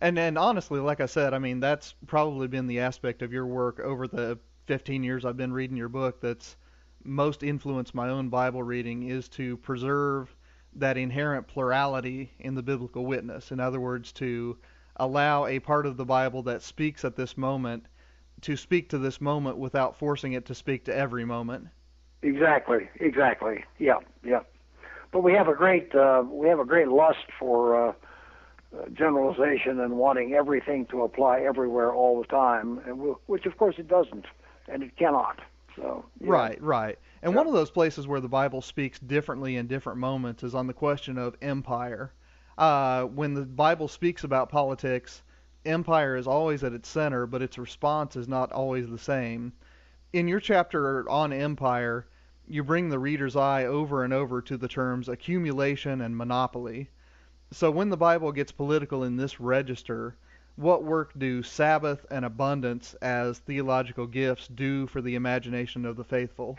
And 0.00 0.18
and 0.18 0.38
honestly, 0.38 0.80
like 0.80 1.00
I 1.00 1.06
said, 1.06 1.34
I 1.34 1.38
mean 1.38 1.60
that's 1.60 1.94
probably 2.06 2.46
been 2.46 2.66
the 2.66 2.80
aspect 2.80 3.22
of 3.22 3.32
your 3.32 3.46
work 3.46 3.80
over 3.80 4.06
the 4.06 4.38
15 4.66 5.02
years 5.02 5.24
I've 5.24 5.36
been 5.36 5.52
reading 5.52 5.78
your 5.78 5.88
book 5.88 6.20
that's 6.20 6.56
most 7.04 7.42
influenced 7.42 7.94
my 7.94 8.10
own 8.10 8.28
Bible 8.28 8.62
reading 8.62 9.04
is 9.04 9.28
to 9.30 9.56
preserve 9.58 10.34
that 10.74 10.98
inherent 10.98 11.46
plurality 11.46 12.30
in 12.38 12.54
the 12.54 12.62
biblical 12.62 13.06
witness. 13.06 13.50
In 13.50 13.60
other 13.60 13.80
words, 13.80 14.12
to 14.12 14.58
allow 14.96 15.46
a 15.46 15.58
part 15.58 15.86
of 15.86 15.96
the 15.96 16.04
Bible 16.04 16.42
that 16.42 16.62
speaks 16.62 17.04
at 17.04 17.16
this 17.16 17.36
moment 17.36 17.86
to 18.42 18.56
speak 18.56 18.90
to 18.90 18.98
this 18.98 19.20
moment 19.20 19.58
without 19.58 19.96
forcing 19.98 20.32
it 20.32 20.46
to 20.46 20.54
speak 20.54 20.84
to 20.84 20.94
every 20.94 21.24
moment. 21.24 21.68
Exactly, 22.22 22.88
exactly. 23.00 23.64
Yeah, 23.78 23.98
yeah. 24.24 24.40
But 25.12 25.20
we 25.20 25.32
have 25.32 25.48
a 25.48 25.54
great 25.54 25.94
uh, 25.94 26.22
we 26.28 26.48
have 26.48 26.58
a 26.58 26.64
great 26.64 26.88
lust 26.88 27.26
for 27.38 27.88
uh, 27.88 27.92
generalization 28.92 29.80
and 29.80 29.96
wanting 29.96 30.34
everything 30.34 30.86
to 30.86 31.02
apply 31.02 31.40
everywhere 31.40 31.92
all 31.94 32.20
the 32.20 32.26
time, 32.26 32.80
and 32.86 32.98
we, 32.98 33.10
which 33.26 33.46
of 33.46 33.56
course 33.56 33.76
it 33.78 33.88
doesn't, 33.88 34.26
and 34.68 34.82
it 34.82 34.96
cannot. 34.96 35.40
So 35.76 36.04
yeah. 36.20 36.30
Right, 36.30 36.62
right. 36.62 36.98
And 37.22 37.32
Yeah. 37.32 37.38
one 37.38 37.46
of 37.46 37.52
those 37.52 37.70
places 37.70 38.06
where 38.06 38.20
the 38.20 38.28
Bible 38.28 38.60
speaks 38.60 38.98
differently 38.98 39.56
in 39.56 39.66
different 39.66 39.98
moments 39.98 40.42
is 40.42 40.54
on 40.54 40.66
the 40.66 40.74
question 40.74 41.18
of 41.18 41.36
empire. 41.40 42.12
Uh, 42.58 43.04
when 43.04 43.34
the 43.34 43.42
Bible 43.42 43.86
speaks 43.86 44.24
about 44.24 44.48
politics, 44.48 45.22
empire 45.68 46.16
is 46.16 46.26
always 46.26 46.64
at 46.64 46.72
its 46.72 46.88
center, 46.88 47.26
but 47.26 47.42
its 47.42 47.58
response 47.58 48.16
is 48.16 48.26
not 48.26 48.50
always 48.50 48.88
the 48.88 48.98
same. 48.98 49.52
In 50.12 50.26
your 50.26 50.40
chapter 50.40 51.08
on 51.08 51.32
empire, 51.32 52.06
you 52.46 52.64
bring 52.64 52.88
the 52.88 52.98
reader's 52.98 53.36
eye 53.36 53.66
over 53.66 54.02
and 54.02 54.12
over 54.12 54.40
to 54.42 54.56
the 54.56 54.68
terms 54.68 55.08
accumulation 55.08 56.00
and 56.00 56.16
monopoly. 56.16 56.88
So 57.52 57.70
when 57.70 57.90
the 57.90 57.96
Bible 57.96 58.32
gets 58.32 58.52
political 58.52 59.04
in 59.04 59.16
this 59.16 59.38
register, 59.38 60.16
what 60.56 60.82
work 60.82 61.12
do 61.16 61.42
Sabbath 61.42 62.04
and 62.10 62.24
abundance 62.24 62.94
as 62.94 63.38
theological 63.38 64.06
gifts 64.06 64.48
do 64.48 64.86
for 64.86 65.00
the 65.00 65.14
imagination 65.14 65.84
of 65.84 65.96
the 65.96 66.04
faithful? 66.04 66.58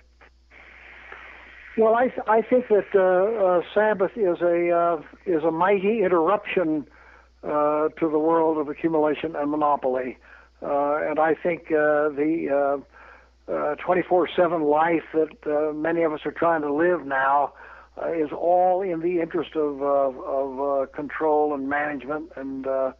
Well, 1.77 1.95
I 1.95 2.07
th- 2.07 2.27
I 2.27 2.41
think 2.41 2.67
that 2.69 2.87
uh, 2.95 3.45
uh, 3.45 3.61
Sabbath 3.73 4.11
is 4.15 4.41
a 4.41 4.69
uh, 4.69 5.01
is 5.25 5.43
a 5.43 5.51
mighty 5.51 6.01
interruption 6.03 6.87
to 7.43 7.91
the 7.99 8.19
world 8.19 8.57
of 8.57 8.69
accumulation 8.69 9.35
and 9.35 9.51
monopoly, 9.51 10.17
uh, 10.61 10.97
and 11.01 11.19
I 11.19 11.35
think 11.35 11.71
uh, 11.71 12.09
the 12.09 12.81
uh, 13.49 13.51
uh, 13.51 13.75
24/7 13.75 14.69
life 14.69 15.03
that 15.13 15.47
uh, 15.47 15.73
many 15.73 16.03
of 16.03 16.13
us 16.13 16.21
are 16.25 16.31
trying 16.31 16.61
to 16.61 16.73
live 16.73 17.05
now 17.05 17.53
uh, 18.01 18.11
is 18.11 18.29
all 18.31 18.81
in 18.81 18.99
the 18.99 19.21
interest 19.21 19.55
of 19.55 19.81
uh, 19.81 19.85
of 19.85 20.59
uh, 20.59 20.85
control 20.93 21.53
and 21.53 21.69
management 21.69 22.31
and 22.35 22.67
uh, 22.67 22.91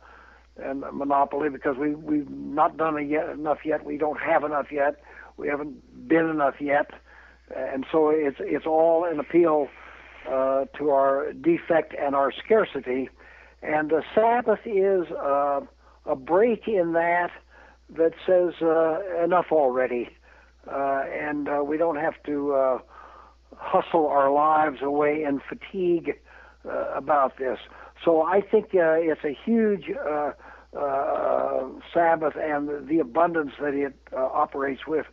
and 0.58 0.84
monopoly 0.94 1.50
because 1.50 1.78
we 1.78 1.94
we've 1.96 2.30
not 2.30 2.78
done 2.78 3.10
yet, 3.10 3.30
enough 3.30 3.60
yet. 3.66 3.86
We 3.86 3.98
don't 3.98 4.20
have 4.20 4.44
enough 4.44 4.72
yet. 4.72 5.02
We 5.38 5.48
haven't 5.48 6.08
been 6.08 6.30
enough 6.30 6.56
yet 6.60 6.92
and 7.56 7.86
so 7.92 8.10
it's 8.10 8.38
it's 8.40 8.66
all 8.66 9.06
an 9.06 9.20
appeal 9.20 9.68
uh, 10.28 10.66
to 10.78 10.90
our 10.90 11.34
defect 11.34 11.96
and 12.00 12.16
our 12.16 12.32
scarcity, 12.32 13.10
and 13.62 13.90
the 13.90 14.04
Sabbath 14.16 14.60
is 14.66 15.12
uh, 15.12 15.62
a 16.06 16.16
break 16.16 16.68
in 16.68 16.94
that 16.94 17.32
that 17.98 18.14
says 18.26 18.54
uh, 18.62 19.24
enough 19.24 19.48
already, 19.52 20.10
uh, 20.72 21.04
and 21.12 21.50
uh, 21.50 21.64
we 21.64 21.78
don't 21.78 21.98
have 21.98 22.22
to 22.26 22.54
uh, 22.54 22.78
hustle 23.56 24.08
our 24.08 24.32
lives 24.32 24.82
away 24.82 25.24
in 25.24 25.42
fatigue 25.48 26.20
uh, 26.66 26.94
about 26.96 27.38
this. 27.38 27.58
So 28.04 28.22
I 28.22 28.42
think 28.42 28.68
uh, 28.76 28.94
it's 28.96 29.24
a 29.24 29.36
huge 29.46 29.86
uh, 29.90 30.32
uh, 30.78 31.68
Sabbath, 31.94 32.36
and 32.38 32.88
the 32.88 33.00
abundance 33.00 33.52
that 33.60 33.74
it 33.74 33.94
uh, 34.14 34.18
operates 34.18 34.82
with 34.88 35.08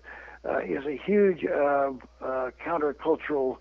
uh, 0.49 0.59
is 0.59 0.85
a 0.87 1.01
huge 1.05 1.45
uh, 1.45 1.91
uh, 2.23 2.51
countercultural 2.65 3.57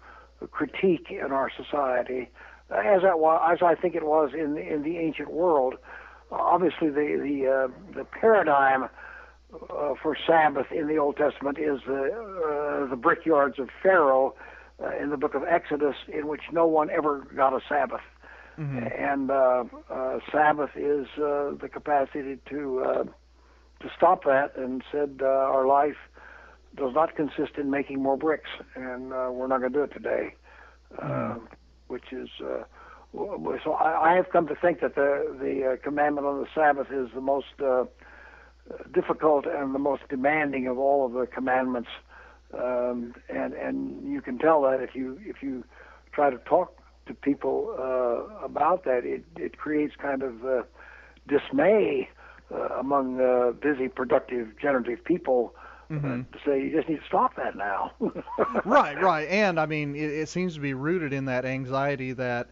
critique 0.52 1.08
in 1.10 1.32
our 1.32 1.50
society, 1.56 2.30
as 2.72 3.02
that 3.04 3.20
was, 3.20 3.42
as 3.54 3.62
I 3.62 3.76
think 3.76 3.96
it 3.96 4.06
was 4.06 4.32
in 4.34 4.58
in 4.58 4.84
the 4.84 4.98
ancient 4.98 5.32
world. 5.32 5.76
Obviously, 6.32 6.90
the 6.90 7.18
the 7.22 7.48
uh, 7.48 7.94
the 7.96 8.04
paradigm 8.06 8.84
uh, 9.54 9.94
for 10.02 10.18
Sabbath 10.28 10.72
in 10.72 10.88
the 10.88 10.98
Old 10.98 11.18
Testament 11.18 11.58
is 11.58 11.80
the 11.86 12.12
uh, 12.12 12.90
the 12.90 12.96
brickyards 12.96 13.60
of 13.60 13.70
Pharaoh 13.82 14.36
uh, 14.84 14.90
in 15.02 15.10
the 15.10 15.18
book 15.18 15.36
of 15.36 15.44
Exodus, 15.44 15.96
in 16.08 16.28
which 16.28 16.42
no 16.52 16.66
one 16.66 16.90
ever 16.90 17.28
got 17.36 17.54
a 17.54 17.60
Sabbath. 17.68 18.02
Mhm. 18.58 19.00
And 19.00 19.32
uh, 19.32 19.66
uh, 19.90 20.20
Sabbath 20.32 20.72
is 20.76 21.08
uh, 21.18 21.52
the 21.60 21.70
capacity 21.72 22.40
to 22.50 22.84
uh, 22.84 23.04
to 23.82 23.90
stop 23.96 24.24
that, 24.24 24.56
and 24.56 24.82
said 24.92 25.20
uh, 25.22 25.26
our 25.26 25.68
life 25.68 25.98
does 26.76 26.94
not 26.94 27.16
consist 27.16 27.58
in 27.58 27.70
making 27.70 28.02
more 28.02 28.18
bricks, 28.18 28.50
and 28.76 29.14
uh, 29.14 29.30
we're 29.32 29.48
not 29.48 29.60
going 29.60 29.72
to 29.72 29.78
do 29.78 29.84
it 29.84 29.94
today. 29.94 30.34
Uh, 31.02 31.36
which 31.88 32.12
is 32.12 32.30
uh, 32.42 32.64
so 33.64 33.74
I, 33.74 34.12
I 34.12 34.16
have 34.16 34.30
come 34.32 34.48
to 34.48 34.56
think 34.56 34.82
that 34.82 34.96
the 34.96 35.36
the 35.40 35.74
uh, 35.74 35.84
commandment 35.84 36.28
on 36.28 36.42
the 36.42 36.48
Sabbath 36.54 36.88
is 36.92 37.10
the 37.14 37.22
most 37.22 37.60
uh, 37.64 37.86
difficult 38.94 39.46
and 39.46 39.74
the 39.74 39.80
most 39.80 40.04
demanding 40.10 40.68
of 40.68 40.78
all 40.78 41.06
of 41.06 41.14
the 41.14 41.28
commandments. 41.28 41.90
Um, 42.54 43.14
and 43.30 43.54
and 43.54 44.12
you 44.12 44.22
can 44.22 44.38
tell 44.38 44.62
that 44.64 44.82
if 44.82 44.96
you 44.96 45.20
if 45.26 45.42
you 45.42 45.64
try 46.12 46.30
to 46.30 46.38
talk 46.38 46.78
to 47.08 47.14
people 47.14 47.76
uh, 47.78 48.46
about 48.46 48.84
that, 48.86 49.06
it 49.06 49.24
it 49.38 49.58
creates 49.58 49.96
kind 49.96 50.24
of 50.24 50.46
uh, 50.46 50.64
dismay 51.28 52.10
uh, 52.54 52.80
among 52.80 53.20
uh, 53.20 53.52
busy, 53.52 53.88
productive, 53.88 54.48
generative 54.62 55.04
people. 55.04 55.56
Mm-hmm. 55.92 56.22
To 56.22 56.40
say 56.46 56.62
you 56.64 56.72
just 56.72 56.90
need 56.90 57.00
to 57.00 57.06
stop 57.06 57.36
that 57.36 57.56
now. 57.56 57.92
right, 58.66 59.00
right, 59.00 59.28
and 59.30 59.60
I 59.60 59.66
mean 59.66 59.96
it, 59.96 60.12
it 60.12 60.30
seems 60.30 60.54
to 60.56 60.60
be 60.60 60.74
rooted 60.74 61.14
in 61.14 61.26
that 61.26 61.46
anxiety 61.46 62.12
that 62.14 62.50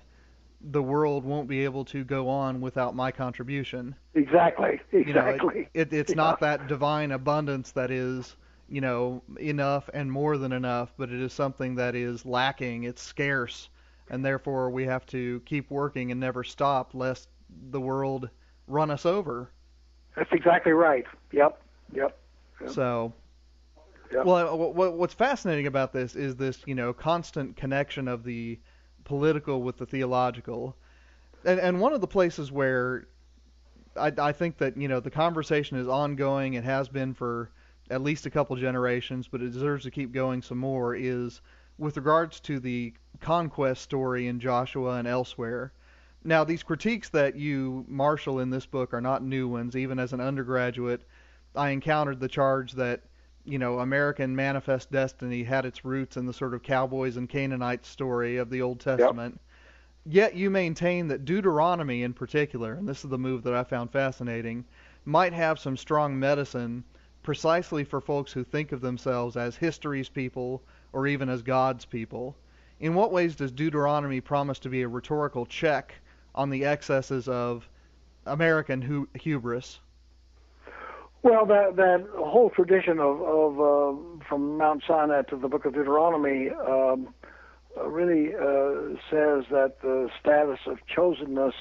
the 0.62 0.82
world 0.82 1.24
won't 1.26 1.48
be 1.48 1.64
able 1.64 1.84
to 1.86 2.04
go 2.04 2.30
on 2.30 2.62
without 2.62 2.96
my 2.96 3.12
contribution. 3.12 3.96
Exactly. 4.14 4.80
You 4.92 5.14
know, 5.14 5.28
Exactly. 5.28 5.70
it, 5.74 5.92
it, 5.92 5.94
it's 5.94 6.14
Yeah. 6.14 6.16
not 6.16 6.40
that 6.40 6.68
divine 6.68 7.12
abundance 7.12 7.72
that 7.72 7.92
is, 7.92 8.36
you 8.70 8.82
know, 8.82 9.22
enough 9.40 9.90
and 9.94 10.12
more 10.12 10.38
than 10.38 10.52
enough, 10.54 10.94
but 10.98 11.10
it 11.12 11.20
is 11.22 11.34
something 11.34 11.76
that 11.76 11.96
is 11.96 12.26
lacking. 12.26 12.84
It's 12.84 13.02
scarce, 13.02 13.70
and 14.10 14.24
therefore 14.24 14.70
we 14.70 14.86
have 14.86 15.06
to 15.08 15.42
keep 15.46 15.70
working 15.70 16.12
and 16.12 16.20
never 16.20 16.44
stop, 16.44 16.94
lest 16.94 17.30
the 17.72 17.82
world 17.82 18.30
run 18.68 18.90
us 18.92 19.06
over. 19.06 19.50
That's 20.16 20.32
exactly 20.32 20.72
right. 20.74 21.06
Yep. 21.32 21.62
Yep. 21.94 22.18
Yeah. 22.62 22.68
So, 22.68 23.14
Well, 24.14 24.54
uh, 24.54 24.56
what, 24.56 24.94
what's 24.94 25.14
fascinating 25.14 25.68
about 25.68 25.94
this 25.94 26.16
is 26.16 26.36
this, 26.36 26.62
you 26.66 26.76
know, 26.76 26.94
constant 26.94 27.56
connection 27.56 28.08
of 28.08 28.24
the 28.24 28.60
political 29.04 29.62
with 29.62 29.78
the 29.78 29.86
theological, 29.86 30.76
and 31.46 31.60
and 31.60 31.80
one 31.80 31.94
of 31.94 32.02
the 32.02 32.08
places 32.08 32.52
where 32.52 33.08
I, 33.96 34.12
I 34.18 34.32
think 34.32 34.58
that 34.58 34.78
you 34.78 34.88
know 34.88 35.00
the 35.00 35.12
conversation 35.12 35.78
is 35.78 35.88
ongoing. 35.88 36.54
It 36.54 36.64
has 36.64 36.90
been 36.90 37.14
for 37.14 37.52
at 37.90 38.02
least 38.02 38.26
a 38.26 38.30
couple 38.30 38.56
generations, 38.56 39.28
but 39.28 39.42
it 39.42 39.52
deserves 39.52 39.84
to 39.84 39.92
keep 39.92 40.12
going 40.12 40.42
some 40.42 40.58
more. 40.58 40.96
Is 40.96 41.42
with 41.78 41.98
regards 41.98 42.40
to 42.42 42.60
the 42.60 42.94
conquest 43.20 43.82
story 43.82 44.28
in 44.28 44.40
Joshua 44.40 44.96
and 44.96 45.08
elsewhere. 45.08 45.74
Now, 46.24 46.46
these 46.46 46.64
critiques 46.64 47.10
that 47.10 47.36
you 47.36 47.84
marshal 47.90 48.40
in 48.40 48.50
this 48.50 48.66
book 48.66 48.94
are 48.94 49.02
not 49.02 49.24
new 49.24 49.48
ones. 49.48 49.76
Even 49.76 50.00
as 50.00 50.14
an 50.14 50.22
undergraduate, 50.22 51.02
I 51.56 51.72
encountered 51.72 52.20
the 52.20 52.30
charge 52.30 52.74
that 52.74 53.02
you 53.46 53.60
know 53.60 53.80
American 53.80 54.36
Manifest 54.36 54.92
Destiny 54.92 55.44
had 55.44 55.66
its 55.66 55.84
roots 55.84 56.18
in 56.18 56.26
the 56.26 56.34
sort 56.34 56.54
of 56.54 56.64
cowboys 56.64 57.18
and 57.18 57.28
Canaanites 57.28 57.90
story 57.90 58.38
of 58.38 58.50
the 58.50 58.62
Old 58.62 58.80
Testament. 58.80 59.40
Yet 60.06 60.36
you 60.36 60.50
maintain 60.50 61.08
that 61.08 61.26
Deuteronomy 61.26 62.04
in 62.04 62.14
particular, 62.14 62.74
and 62.74 62.88
this 62.88 63.04
is 63.04 63.10
the 63.10 63.18
move 63.18 63.44
that 63.44 63.54
I 63.54 63.64
found 63.64 63.92
fascinating, 63.92 64.66
might 65.06 65.34
have 65.34 65.60
some 65.60 65.78
strong 65.78 66.20
medicine 66.20 66.84
precisely 67.22 67.84
for 67.84 68.02
folks 68.02 68.34
who 68.34 68.44
think 68.44 68.72
of 68.72 68.82
themselves 68.82 69.38
as 69.38 69.56
history's 69.56 70.10
people 70.10 70.62
or 70.92 71.08
even 71.08 71.30
as 71.30 71.42
God's 71.42 71.86
people. 71.86 72.36
In 72.80 72.94
what 72.94 73.14
ways 73.14 73.36
does 73.36 73.52
Deuteronomy 73.52 74.20
promise 74.20 74.60
to 74.60 74.70
be 74.70 74.82
a 74.82 74.88
rhetorical 74.88 75.46
check 75.46 75.96
on 76.36 76.50
the 76.50 76.66
excesses 76.66 77.28
of 77.30 77.70
American 78.26 78.82
hu- 78.82 79.08
hubris? 79.14 79.80
Well, 81.24 81.46
that 81.46 81.78
that 81.78 82.06
whole 82.18 82.50
tradition 82.50 83.00
of 83.00 83.22
of 83.22 83.58
uh, 83.58 83.98
from 84.28 84.58
Mount 84.58 84.84
Sinai 84.86 85.22
to 85.30 85.38
the 85.38 85.48
Book 85.48 85.64
of 85.64 85.74
Deuteronomy 85.74 86.50
um, 86.50 87.14
really 87.82 88.36
uh, 88.36 89.00
says 89.10 89.46
that 89.50 89.76
the 89.82 90.10
status 90.20 90.60
of 90.68 90.80
chosenness 90.86 91.54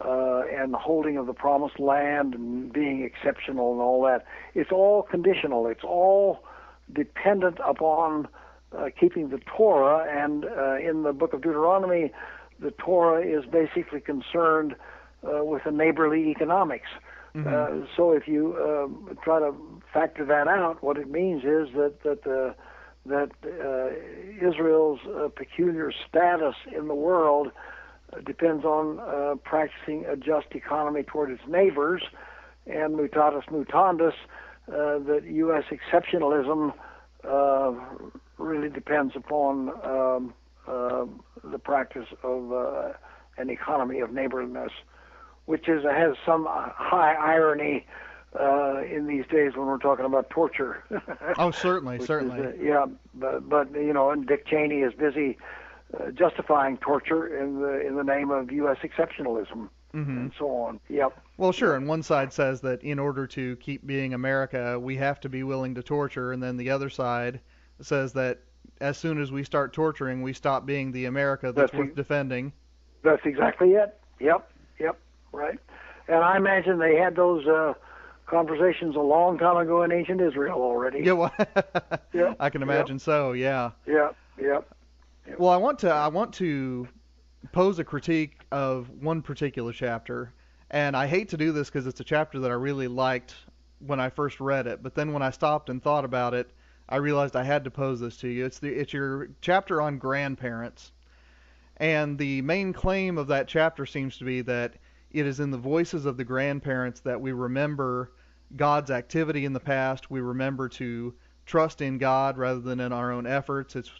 uh, 0.00 0.42
and 0.52 0.72
the 0.72 0.78
holding 0.78 1.16
of 1.16 1.26
the 1.26 1.32
promised 1.32 1.80
land 1.80 2.34
and 2.34 2.72
being 2.72 3.02
exceptional 3.02 3.72
and 3.72 3.80
all 3.80 4.02
that 4.04 4.24
it's 4.54 4.70
all 4.70 5.02
conditional. 5.02 5.66
It's 5.66 5.82
all 5.82 6.44
dependent 6.92 7.58
upon 7.66 8.28
uh, 8.76 8.90
keeping 8.98 9.30
the 9.30 9.40
Torah. 9.56 10.06
And 10.08 10.44
uh, 10.44 10.76
in 10.76 11.02
the 11.02 11.12
Book 11.12 11.32
of 11.32 11.42
Deuteronomy, 11.42 12.12
the 12.60 12.70
Torah 12.70 13.20
is 13.20 13.44
basically 13.50 14.00
concerned 14.00 14.76
uh, 15.24 15.44
with 15.44 15.64
the 15.64 15.72
neighborly 15.72 16.30
economics. 16.30 16.88
Uh, 17.34 17.86
so 17.96 18.12
if 18.12 18.28
you 18.28 18.56
um, 18.62 19.16
try 19.22 19.38
to 19.38 19.54
factor 19.92 20.24
that 20.24 20.48
out, 20.48 20.82
what 20.82 20.98
it 20.98 21.10
means 21.10 21.44
is 21.44 21.74
that 21.74 22.02
that 22.02 22.26
uh, 22.26 22.52
that 23.06 23.30
uh, 23.44 24.46
Israel's 24.46 25.00
uh, 25.06 25.28
peculiar 25.28 25.90
status 26.08 26.54
in 26.76 26.88
the 26.88 26.94
world 26.94 27.50
uh, 28.12 28.20
depends 28.20 28.64
on 28.64 29.00
uh, 29.00 29.34
practicing 29.44 30.04
a 30.04 30.16
just 30.16 30.46
economy 30.52 31.02
toward 31.02 31.30
its 31.30 31.42
neighbors, 31.48 32.02
and 32.66 32.94
mutatis 32.94 33.44
mutandis, 33.46 34.12
uh, 34.68 34.98
that 34.98 35.22
U.S. 35.24 35.64
exceptionalism 35.72 36.72
uh, 37.28 37.72
really 38.38 38.68
depends 38.68 39.14
upon 39.16 39.70
um, 39.84 40.34
uh, 40.68 41.06
the 41.50 41.58
practice 41.58 42.08
of 42.22 42.52
uh, 42.52 42.92
an 43.38 43.50
economy 43.50 44.00
of 44.00 44.12
neighborliness 44.12 44.72
which 45.46 45.68
is 45.68 45.84
has 45.84 46.14
some 46.24 46.46
high 46.46 47.14
irony 47.14 47.86
uh, 48.38 48.82
in 48.82 49.06
these 49.06 49.24
days 49.30 49.52
when 49.56 49.66
we're 49.66 49.78
talking 49.78 50.04
about 50.04 50.30
torture. 50.30 50.82
Oh, 51.38 51.50
certainly, 51.50 51.94
Which 51.94 52.02
is, 52.02 52.06
certainly. 52.08 52.40
uh, 52.40 52.52
yeah, 52.62 52.86
but 53.14 53.48
but 53.48 53.72
you 53.74 53.92
know, 53.92 54.10
and 54.10 54.26
Dick 54.26 54.46
Cheney 54.46 54.80
is 54.80 54.92
busy 54.92 55.38
uh, 55.98 56.10
justifying 56.10 56.76
torture 56.78 57.26
in 57.38 57.60
the 57.60 57.86
in 57.86 57.96
the 57.96 58.04
name 58.04 58.30
of 58.30 58.50
U.S. 58.52 58.78
exceptionalism 58.82 59.68
hmm 59.92 60.18
and 60.18 60.32
so 60.38 60.48
on. 60.56 60.80
Yep. 60.88 61.18
Well, 61.36 61.52
sure. 61.52 61.76
And 61.76 61.86
one 61.86 62.02
side 62.02 62.32
says 62.32 62.60
that 62.62 62.82
in 62.82 62.98
order 62.98 63.26
to 63.28 63.56
keep 63.56 63.86
being 63.86 64.14
America, 64.14 64.78
we 64.80 64.96
have 64.96 65.20
to 65.20 65.28
be 65.28 65.42
willing 65.42 65.74
to 65.74 65.82
torture, 65.82 66.32
and 66.32 66.42
then 66.42 66.56
the 66.56 66.70
other 66.70 66.88
side 66.90 67.40
says 67.80 68.12
that 68.14 68.40
as 68.80 68.96
soon 68.98 69.20
as 69.20 69.30
we 69.30 69.44
start 69.44 69.72
torturing, 69.72 70.22
we 70.22 70.32
stop 70.32 70.64
being 70.66 70.92
the 70.92 71.04
America 71.06 71.52
that's, 71.52 71.70
That's 71.70 71.74
worth 71.78 71.90
it. 71.90 71.96
defending. 71.96 72.52
That's 73.02 73.22
exactly 73.24 73.72
it. 73.72 73.98
Yep. 74.20 74.50
Yep. 74.78 74.98
Right. 75.32 75.58
And 76.08 76.18
I 76.18 76.36
imagine 76.36 76.78
they 76.78 76.96
had 76.96 77.16
those 77.16 77.46
uh, 77.46 77.74
conversations 78.26 78.96
a 78.96 79.00
long 79.00 79.38
time 79.38 79.56
ago 79.56 79.82
in 79.82 79.92
ancient 79.92 80.20
Israel 80.20 80.60
already. 80.60 81.00
Yeah, 81.00 81.12
well, 81.12 81.34
Yeah, 82.12 82.34
I 82.40 82.50
can 82.50 82.62
imagine 82.62 82.98
so. 82.98 83.32
Yeah. 83.32 83.70
Yep. 83.86 84.16
Yep. 84.40 84.68
Well, 85.38 85.50
I 85.50 85.56
want 85.56 85.78
to 85.80 85.90
I 85.90 86.08
want 86.08 86.32
to 86.34 86.88
pose 87.52 87.78
a 87.78 87.84
critique 87.84 88.40
of 88.50 88.90
one 89.00 89.22
particular 89.22 89.72
chapter, 89.72 90.32
and 90.70 90.96
I 90.96 91.06
hate 91.06 91.28
to 91.30 91.36
do 91.36 91.52
this 91.52 91.68
because 91.68 91.86
it's 91.86 92.00
a 92.00 92.04
chapter 92.04 92.40
that 92.40 92.50
I 92.50 92.54
really 92.54 92.88
liked 92.88 93.34
when 93.86 94.00
I 94.00 94.10
first 94.10 94.40
read 94.40 94.66
it, 94.66 94.82
but 94.82 94.94
then 94.94 95.12
when 95.12 95.22
I 95.22 95.30
stopped 95.30 95.68
and 95.68 95.82
thought 95.82 96.04
about 96.04 96.34
it, 96.34 96.50
I 96.88 96.96
realized 96.96 97.36
I 97.36 97.42
had 97.42 97.64
to 97.64 97.70
pose 97.70 98.00
this 98.00 98.16
to 98.18 98.28
you. 98.28 98.44
It's 98.44 98.58
the 98.58 98.68
it's 98.68 98.92
your 98.92 99.28
chapter 99.40 99.80
on 99.80 99.98
grandparents, 99.98 100.92
and 101.78 102.18
the 102.18 102.42
main 102.42 102.72
claim 102.72 103.18
of 103.18 103.28
that 103.28 103.48
chapter 103.48 103.86
seems 103.86 104.18
to 104.18 104.24
be 104.24 104.40
that 104.42 104.74
it 105.12 105.26
is 105.26 105.40
in 105.40 105.50
the 105.50 105.58
voices 105.58 106.06
of 106.06 106.16
the 106.16 106.24
grandparents 106.24 107.00
that 107.00 107.20
we 107.20 107.32
remember 107.32 108.12
God's 108.56 108.90
activity 108.90 109.44
in 109.44 109.52
the 109.52 109.60
past. 109.60 110.10
We 110.10 110.20
remember 110.20 110.68
to 110.70 111.14
trust 111.46 111.80
in 111.80 111.98
God 111.98 112.38
rather 112.38 112.60
than 112.60 112.80
in 112.80 112.92
our 112.92 113.12
own 113.12 113.26
efforts. 113.26 113.76
It's 113.76 113.90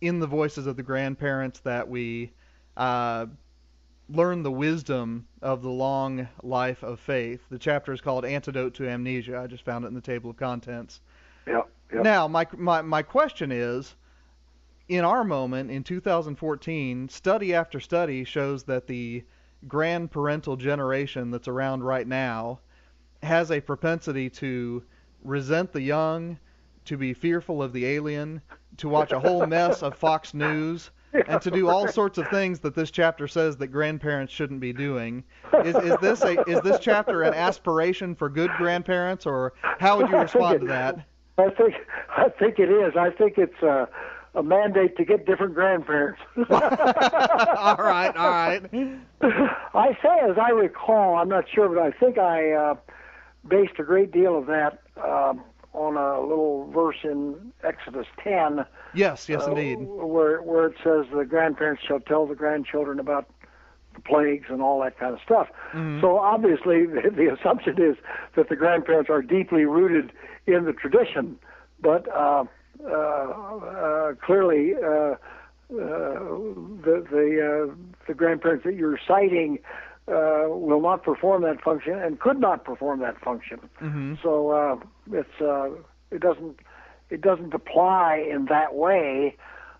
in 0.00 0.18
the 0.18 0.26
voices 0.26 0.66
of 0.66 0.76
the 0.76 0.82
grandparents 0.82 1.60
that 1.60 1.88
we 1.88 2.32
uh, 2.76 3.26
learn 4.08 4.42
the 4.42 4.50
wisdom 4.50 5.26
of 5.40 5.62
the 5.62 5.70
long 5.70 6.28
life 6.42 6.82
of 6.82 7.00
faith. 7.00 7.40
The 7.50 7.58
chapter 7.58 7.92
is 7.92 8.00
called 8.00 8.24
Antidote 8.24 8.74
to 8.74 8.88
Amnesia. 8.88 9.38
I 9.38 9.46
just 9.46 9.64
found 9.64 9.84
it 9.84 9.88
in 9.88 9.94
the 9.94 10.00
table 10.00 10.30
of 10.30 10.36
contents. 10.36 11.00
Yep. 11.46 11.68
Yep. 11.92 12.04
Now, 12.04 12.26
my, 12.28 12.46
my 12.56 12.80
my 12.80 13.02
question 13.02 13.52
is, 13.52 13.94
in 14.88 15.04
our 15.04 15.24
moment 15.24 15.70
in 15.70 15.84
2014, 15.84 17.08
study 17.08 17.54
after 17.54 17.80
study 17.80 18.24
shows 18.24 18.64
that 18.64 18.86
the 18.86 19.24
grandparental 19.66 20.58
generation 20.58 21.30
that's 21.30 21.48
around 21.48 21.82
right 21.82 22.06
now 22.06 22.60
has 23.22 23.50
a 23.50 23.60
propensity 23.60 24.28
to 24.28 24.82
resent 25.22 25.72
the 25.72 25.80
young, 25.80 26.38
to 26.84 26.96
be 26.96 27.14
fearful 27.14 27.62
of 27.62 27.72
the 27.72 27.86
alien, 27.86 28.40
to 28.76 28.88
watch 28.88 29.12
a 29.12 29.20
whole 29.20 29.46
mess 29.46 29.82
of 29.82 29.94
Fox 29.94 30.34
News, 30.34 30.90
and 31.28 31.40
to 31.42 31.50
do 31.50 31.68
all 31.68 31.86
sorts 31.86 32.18
of 32.18 32.26
things 32.28 32.58
that 32.60 32.74
this 32.74 32.90
chapter 32.90 33.28
says 33.28 33.56
that 33.58 33.68
grandparents 33.68 34.32
shouldn't 34.32 34.60
be 34.60 34.72
doing. 34.72 35.22
Is, 35.64 35.76
is 35.76 35.96
this 36.00 36.22
a 36.22 36.40
is 36.48 36.60
this 36.62 36.80
chapter 36.80 37.22
an 37.22 37.34
aspiration 37.34 38.14
for 38.14 38.28
good 38.28 38.50
grandparents, 38.56 39.26
or 39.26 39.52
how 39.62 39.98
would 39.98 40.08
you 40.08 40.16
respond 40.16 40.60
to 40.60 40.66
that? 40.66 41.06
I 41.38 41.50
think 41.50 41.74
I 42.08 42.28
think 42.28 42.58
it 42.58 42.70
is. 42.70 42.94
I 42.96 43.10
think 43.10 43.38
it's 43.38 43.62
a, 43.62 43.88
a 44.34 44.42
mandate 44.42 44.96
to 44.96 45.04
get 45.04 45.26
different 45.26 45.54
grandparents. 45.54 46.20
all 46.36 47.76
right, 47.76 48.16
all 48.16 48.30
right. 48.30 48.62
I 49.20 49.96
say, 50.02 50.30
as 50.30 50.38
I 50.38 50.50
recall, 50.50 51.16
I'm 51.16 51.28
not 51.28 51.44
sure, 51.52 51.68
but 51.68 51.78
I 51.78 51.90
think 51.90 52.18
I 52.18 52.52
uh, 52.52 52.74
based 53.46 53.74
a 53.78 53.82
great 53.82 54.10
deal 54.10 54.36
of 54.36 54.46
that 54.46 54.82
um, 54.96 55.42
on 55.74 55.96
a 55.96 56.20
little 56.20 56.70
verse 56.70 56.96
in 57.04 57.52
Exodus 57.62 58.06
10, 58.22 58.64
Yes, 58.94 59.28
yes, 59.28 59.42
uh, 59.42 59.50
indeed. 59.50 59.78
where 59.80 60.42
where 60.42 60.66
it 60.66 60.76
says 60.84 61.06
the 61.14 61.24
grandparents 61.24 61.82
shall 61.86 62.00
tell 62.00 62.26
the 62.26 62.34
grandchildren 62.34 62.98
about 62.98 63.28
the 63.94 64.00
plagues 64.00 64.46
and 64.48 64.60
all 64.62 64.80
that 64.80 64.98
kind 64.98 65.14
of 65.14 65.20
stuff. 65.24 65.48
Mm-hmm. 65.72 66.00
So 66.00 66.18
obviously, 66.18 66.86
the, 66.86 67.10
the 67.14 67.32
assumption 67.32 67.80
is 67.80 67.96
that 68.36 68.48
the 68.48 68.56
grandparents 68.56 69.10
are 69.10 69.22
deeply 69.22 69.64
rooted 69.64 70.12
in 70.46 70.64
the 70.64 70.72
tradition, 70.72 71.38
but 71.80 72.06
uh, 72.14 72.44
clearly. 74.24 74.74
Uh, 74.74 75.16
uh, 75.72 76.18
the 76.84 77.02
the 77.10 77.70
uh, 77.70 77.74
the 78.06 78.12
grandparents 78.14 78.62
that 78.64 78.74
you're 78.74 78.98
citing 79.08 79.58
uh, 80.08 80.44
will 80.48 80.82
not 80.82 81.02
perform 81.02 81.42
that 81.42 81.62
function 81.62 81.98
and 81.98 82.20
could 82.20 82.38
not 82.38 82.64
perform 82.64 83.00
that 83.00 83.18
function. 83.20 83.58
Mm-hmm. 83.80 84.14
So 84.22 84.50
uh, 84.50 84.76
it's 85.12 85.40
uh, 85.40 85.70
it 86.10 86.20
doesn't 86.20 86.56
it 87.08 87.20
doesn't 87.20 87.54
apply 87.54 88.26
in 88.30 88.46
that 88.46 88.74
way. 88.74 89.36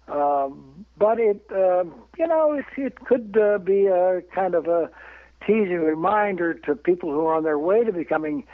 Um, 0.08 0.86
but 0.96 1.18
it 1.18 1.44
uh, 1.50 1.84
you 2.16 2.26
know 2.26 2.52
it 2.52 2.64
it 2.76 3.04
could 3.04 3.36
uh, 3.36 3.58
be 3.58 3.86
a 3.86 4.22
kind 4.34 4.54
of 4.54 4.66
a 4.66 4.90
teasing 5.46 5.80
reminder 5.80 6.54
to 6.54 6.74
people 6.74 7.10
who 7.10 7.26
are 7.26 7.34
on 7.34 7.42
their 7.42 7.58
way 7.58 7.84
to 7.84 7.92
becoming 7.92 8.44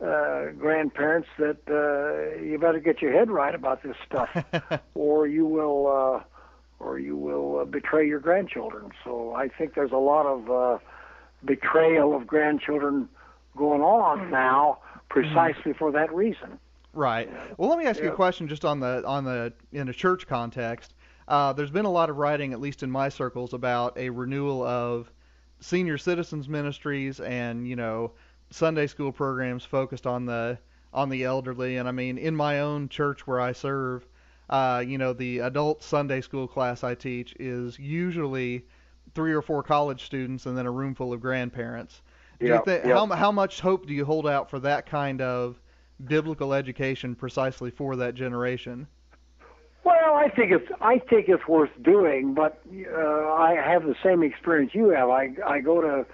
uh, 0.00 0.46
grandparents 0.58 1.28
that 1.38 1.58
uh, 1.68 2.40
you 2.42 2.58
better 2.58 2.80
get 2.80 3.00
your 3.00 3.12
head 3.12 3.30
right 3.30 3.54
about 3.54 3.82
this 3.82 3.96
stuff, 4.06 4.28
or 4.94 5.26
you 5.26 5.46
will. 5.46 5.86
Uh, 5.86 6.24
or 6.78 6.98
you 6.98 7.16
will 7.16 7.60
uh, 7.60 7.64
betray 7.64 8.06
your 8.06 8.20
grandchildren. 8.20 8.92
So 9.02 9.34
I 9.34 9.48
think 9.48 9.74
there's 9.74 9.92
a 9.92 9.96
lot 9.96 10.26
of 10.26 10.50
uh, 10.50 10.78
betrayal 11.44 12.14
of 12.14 12.26
grandchildren 12.26 13.08
going 13.56 13.80
on 13.80 14.18
mm-hmm. 14.18 14.30
now 14.30 14.78
precisely 15.08 15.72
mm-hmm. 15.72 15.78
for 15.78 15.92
that 15.92 16.12
reason. 16.14 16.58
Right. 16.92 17.30
Well, 17.58 17.68
let 17.68 17.78
me 17.78 17.86
ask 17.86 17.98
yeah. 17.98 18.06
you 18.06 18.12
a 18.12 18.14
question 18.14 18.48
just 18.48 18.64
on 18.64 18.80
the 18.80 19.04
on 19.06 19.24
the 19.24 19.52
in 19.72 19.88
a 19.88 19.92
church 19.92 20.26
context. 20.26 20.94
Uh, 21.28 21.52
there's 21.52 21.70
been 21.70 21.84
a 21.84 21.90
lot 21.90 22.08
of 22.08 22.16
writing, 22.16 22.52
at 22.52 22.60
least 22.60 22.82
in 22.82 22.90
my 22.90 23.08
circles, 23.08 23.52
about 23.52 23.98
a 23.98 24.08
renewal 24.10 24.62
of 24.62 25.10
senior 25.60 25.98
citizens 25.98 26.48
ministries 26.48 27.20
and 27.20 27.66
you 27.66 27.76
know 27.76 28.12
Sunday 28.50 28.86
school 28.86 29.12
programs 29.12 29.64
focused 29.64 30.06
on 30.06 30.26
the 30.26 30.58
on 30.92 31.08
the 31.08 31.24
elderly. 31.24 31.76
And 31.76 31.88
I 31.88 31.92
mean, 31.92 32.18
in 32.18 32.34
my 32.34 32.60
own 32.60 32.88
church 32.88 33.26
where 33.26 33.40
I 33.40 33.52
serve, 33.52 34.06
uh, 34.48 34.82
you 34.86 34.98
know, 34.98 35.12
the 35.12 35.40
adult 35.40 35.82
Sunday 35.82 36.20
school 36.20 36.48
class 36.48 36.82
I 36.84 36.94
teach 36.94 37.34
is 37.38 37.78
usually 37.78 38.64
three 39.14 39.32
or 39.32 39.42
four 39.42 39.62
college 39.62 40.04
students 40.04 40.46
and 40.46 40.56
then 40.56 40.66
a 40.66 40.70
room 40.70 40.94
full 40.94 41.12
of 41.12 41.20
grandparents. 41.20 42.02
Do 42.40 42.46
you 42.46 42.62
think, 42.64 42.84
How, 42.84 43.06
how 43.06 43.32
much 43.32 43.60
hope 43.60 43.86
do 43.86 43.94
you 43.94 44.04
hold 44.04 44.26
out 44.26 44.50
for 44.50 44.58
that 44.60 44.86
kind 44.86 45.22
of 45.22 45.58
biblical 46.06 46.52
education 46.52 47.14
precisely 47.14 47.70
for 47.70 47.96
that 47.96 48.14
generation? 48.14 48.86
Well, 49.84 50.14
I 50.14 50.28
think 50.28 50.50
it's 50.52 50.68
I 50.80 50.98
think 50.98 51.28
it's 51.28 51.46
worth 51.46 51.70
doing, 51.82 52.34
but 52.34 52.60
uh, 52.68 53.32
I 53.32 53.54
have 53.54 53.84
the 53.84 53.94
same 54.02 54.22
experience 54.22 54.74
you 54.74 54.88
have. 54.90 55.08
I 55.08 55.30
I 55.46 55.60
go 55.60 55.80
to 55.80 56.04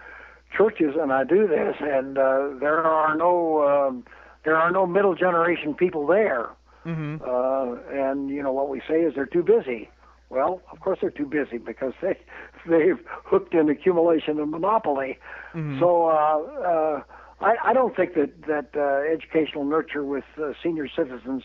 churches 0.57 0.95
and 1.01 1.13
I 1.13 1.25
do 1.25 1.47
this, 1.47 1.77
and 1.81 2.19
uh, 2.19 2.49
there 2.61 2.85
are 2.85 3.17
no 3.17 3.67
um, 3.67 4.05
there 4.45 4.57
are 4.57 4.71
no 4.71 4.87
middle 4.87 5.15
generation 5.15 5.75
people 5.75 6.07
there. 6.07 6.51
Mm-hmm. 6.85 7.23
Uh, 7.23 7.77
and 7.97 8.29
you 8.29 8.43
know 8.43 8.53
what 8.53 8.69
we 8.69 8.81
say 8.89 9.03
is 9.03 9.15
they're 9.15 9.27
too 9.27 9.43
busy. 9.43 9.89
Well, 10.31 10.63
of 10.73 10.81
course 10.81 10.99
they're 11.01 11.11
too 11.11 11.27
busy 11.27 11.59
because 11.59 11.93
they 12.01 12.19
they've 12.69 13.01
hooked 13.25 13.55
in 13.55 13.69
accumulation 13.69 14.41
and 14.41 14.51
monopoly. 14.51 15.19
Mm-hmm. 15.55 15.79
So 15.81 16.07
uh, 16.07 16.39
uh, 16.67 17.03
I, 17.41 17.71
I 17.71 17.73
don't 17.73 17.95
think 17.95 18.15
that 18.15 18.43
that 18.47 18.71
uh, 18.77 19.13
educational 19.13 19.65
nurture 19.65 20.05
with 20.05 20.25
uh, 20.39 20.53
senior 20.63 20.89
citizens 20.89 21.45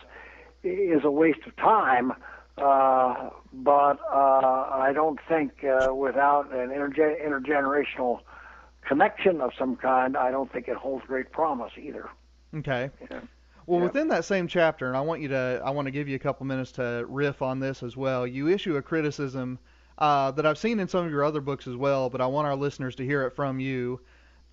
is 0.64 1.04
a 1.04 1.12
waste 1.12 1.46
of 1.46 1.56
time. 1.58 2.14
Uh, 2.58 3.30
but 3.54 4.00
uh, 4.12 4.68
I 4.72 4.92
don't 4.94 5.20
think 5.30 5.64
uh, 5.64 5.94
without 5.94 6.52
an 6.52 6.70
interge- 6.70 7.24
intergenerational 7.24 8.22
connection 8.88 9.42
of 9.42 9.52
some 9.58 9.76
kind, 9.76 10.16
I 10.16 10.32
don't 10.32 10.52
think 10.52 10.68
it 10.68 10.78
holds 10.78 11.06
great 11.06 11.32
promise 11.32 11.72
either. 11.78 12.10
Okay. 12.56 12.90
Yeah. 13.12 13.20
Well, 13.66 13.82
within 13.82 14.08
that 14.08 14.24
same 14.24 14.48
chapter, 14.48 14.88
and 14.88 14.96
I 14.96 15.02
want 15.02 15.22
you 15.22 15.28
to, 15.28 15.62
I 15.64 15.72
want 15.72 15.88
to 15.88 15.92
give 15.92 16.08
you 16.08 16.16
a 16.16 16.20
couple 16.20 16.46
minutes 16.46 16.72
to 16.74 17.06
riff 17.10 17.42
on 17.42 17.60
this 17.60 17.84
as 17.84 17.98
well. 17.98 18.26
You 18.26 18.48
issue 18.48 18.78
a 18.78 18.82
criticism 18.82 19.60
uh, 19.98 20.32
that 20.32 20.46
I've 20.46 20.58
seen 20.58 20.80
in 20.80 20.88
some 20.88 21.06
of 21.06 21.12
your 21.12 21.26
other 21.26 21.42
books 21.42 21.68
as 21.68 21.76
well, 21.76 22.10
but 22.10 22.22
I 22.22 22.28
want 22.28 22.48
our 22.48 22.56
listeners 22.56 22.96
to 22.96 23.06
hear 23.06 23.24
it 23.24 23.36
from 23.36 23.60
you. 23.60 24.00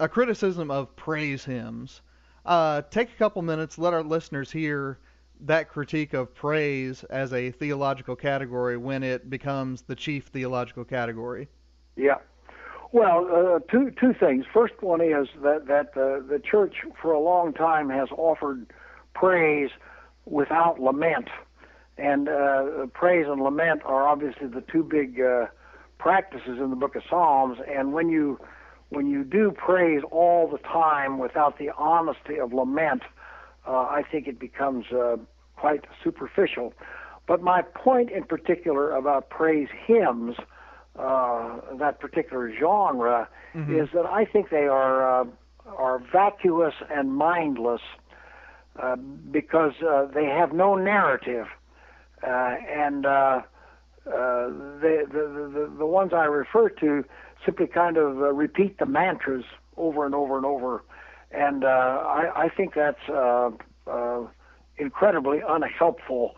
A 0.00 0.08
criticism 0.08 0.68
of 0.68 0.96
praise 0.96 1.44
hymns. 1.44 2.02
Uh, 2.44 2.82
take 2.90 3.10
a 3.10 3.16
couple 3.16 3.40
minutes, 3.42 3.78
let 3.78 3.94
our 3.94 4.02
listeners 4.02 4.50
hear 4.50 4.98
that 5.40 5.68
critique 5.68 6.12
of 6.12 6.34
praise 6.34 7.04
as 7.04 7.32
a 7.32 7.52
theological 7.52 8.16
category 8.16 8.76
when 8.76 9.04
it 9.04 9.30
becomes 9.30 9.82
the 9.82 9.94
chief 9.94 10.26
theological 10.26 10.84
category. 10.84 11.48
Yeah. 11.96 12.18
Well, 12.92 13.28
uh, 13.30 13.58
two 13.70 13.90
two 14.00 14.14
things. 14.14 14.44
First 14.52 14.74
one 14.80 15.00
is 15.00 15.28
that 15.42 15.66
that 15.66 15.88
uh, 15.96 16.26
the 16.26 16.40
church 16.40 16.76
for 17.00 17.12
a 17.12 17.20
long 17.20 17.52
time 17.52 17.90
has 17.90 18.08
offered 18.10 18.66
praise 19.14 19.70
without 20.26 20.80
lament. 20.80 21.28
And 21.96 22.28
uh, 22.28 22.86
praise 22.92 23.26
and 23.28 23.40
lament 23.40 23.82
are 23.84 24.08
obviously 24.08 24.48
the 24.48 24.62
two 24.62 24.82
big 24.82 25.20
uh, 25.20 25.46
practices 25.98 26.58
in 26.58 26.70
the 26.70 26.76
book 26.76 26.96
of 26.96 27.02
Psalms. 27.08 27.58
And 27.68 27.92
when 27.92 28.08
you 28.08 28.40
when 28.90 29.06
you 29.08 29.24
do 29.24 29.50
praise 29.50 30.02
all 30.10 30.48
the 30.48 30.58
time 30.58 31.18
without 31.18 31.58
the 31.58 31.70
honesty 31.76 32.38
of 32.38 32.52
lament, 32.52 33.02
uh, 33.66 33.72
I 33.72 34.02
think 34.10 34.28
it 34.28 34.38
becomes 34.38 34.86
quite 35.56 35.84
superficial. 36.02 36.74
But 37.26 37.40
my 37.40 37.62
point 37.62 38.10
in 38.10 38.24
particular 38.24 38.90
about 38.92 39.30
praise 39.30 39.68
hymns, 39.86 40.36
uh, 40.98 41.60
that 41.78 42.00
particular 42.00 42.52
genre, 42.58 43.28
mm-hmm. 43.54 43.78
is 43.78 43.88
that 43.94 44.06
I 44.06 44.24
think 44.24 44.50
they 44.50 44.66
are 44.66 45.22
uh, 45.22 45.24
are 45.76 45.98
vacuous 45.98 46.74
and 46.90 47.14
mindless 47.14 47.80
uh, 48.80 48.96
because 49.30 49.72
uh, 49.82 50.06
they 50.06 50.26
have 50.26 50.52
no 50.52 50.74
narrative, 50.74 51.46
uh, 52.22 52.56
and 52.70 53.06
uh, 53.06 53.08
uh, 53.08 53.42
the, 54.06 55.06
the, 55.10 55.50
the 55.52 55.72
the 55.78 55.86
ones 55.86 56.12
I 56.12 56.24
refer 56.24 56.68
to 56.68 57.04
simply 57.44 57.66
kind 57.66 57.96
of 57.96 58.18
uh, 58.18 58.32
repeat 58.32 58.78
the 58.78 58.86
mantras 58.86 59.44
over 59.76 60.06
and 60.06 60.14
over 60.14 60.36
and 60.36 60.46
over, 60.46 60.82
and 61.32 61.64
uh, 61.64 61.68
I, 61.68 62.44
I 62.44 62.48
think 62.48 62.74
that's 62.74 63.08
uh, 63.08 63.50
uh, 63.86 64.26
incredibly 64.76 65.40
unhelpful 65.46 66.34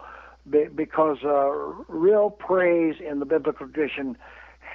because 0.49 1.19
uh, 1.25 1.51
real 1.89 2.31
praise 2.31 2.95
in 3.01 3.19
the 3.19 3.27
biblical 3.27 3.67
tradition 3.67 4.17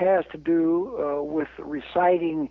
has 0.02 0.26
to 0.32 0.38
do 0.38 0.98
uh, 0.98 1.24
with 1.24 1.48
reciting 1.58 2.50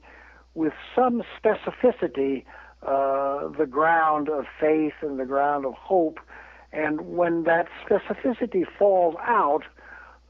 with 0.55 0.73
some 0.95 1.23
specificity 1.39 2.45
uh, 2.83 3.49
the 3.59 3.67
ground 3.67 4.29
of 4.29 4.47
faith 4.59 4.95
and 5.03 5.19
the 5.19 5.27
ground 5.27 5.67
of 5.67 5.75
hope. 5.75 6.19
And 6.73 7.17
when 7.17 7.45
that 7.45 7.67
specificity 7.85 8.65
falls 8.79 9.17
out, 9.21 9.65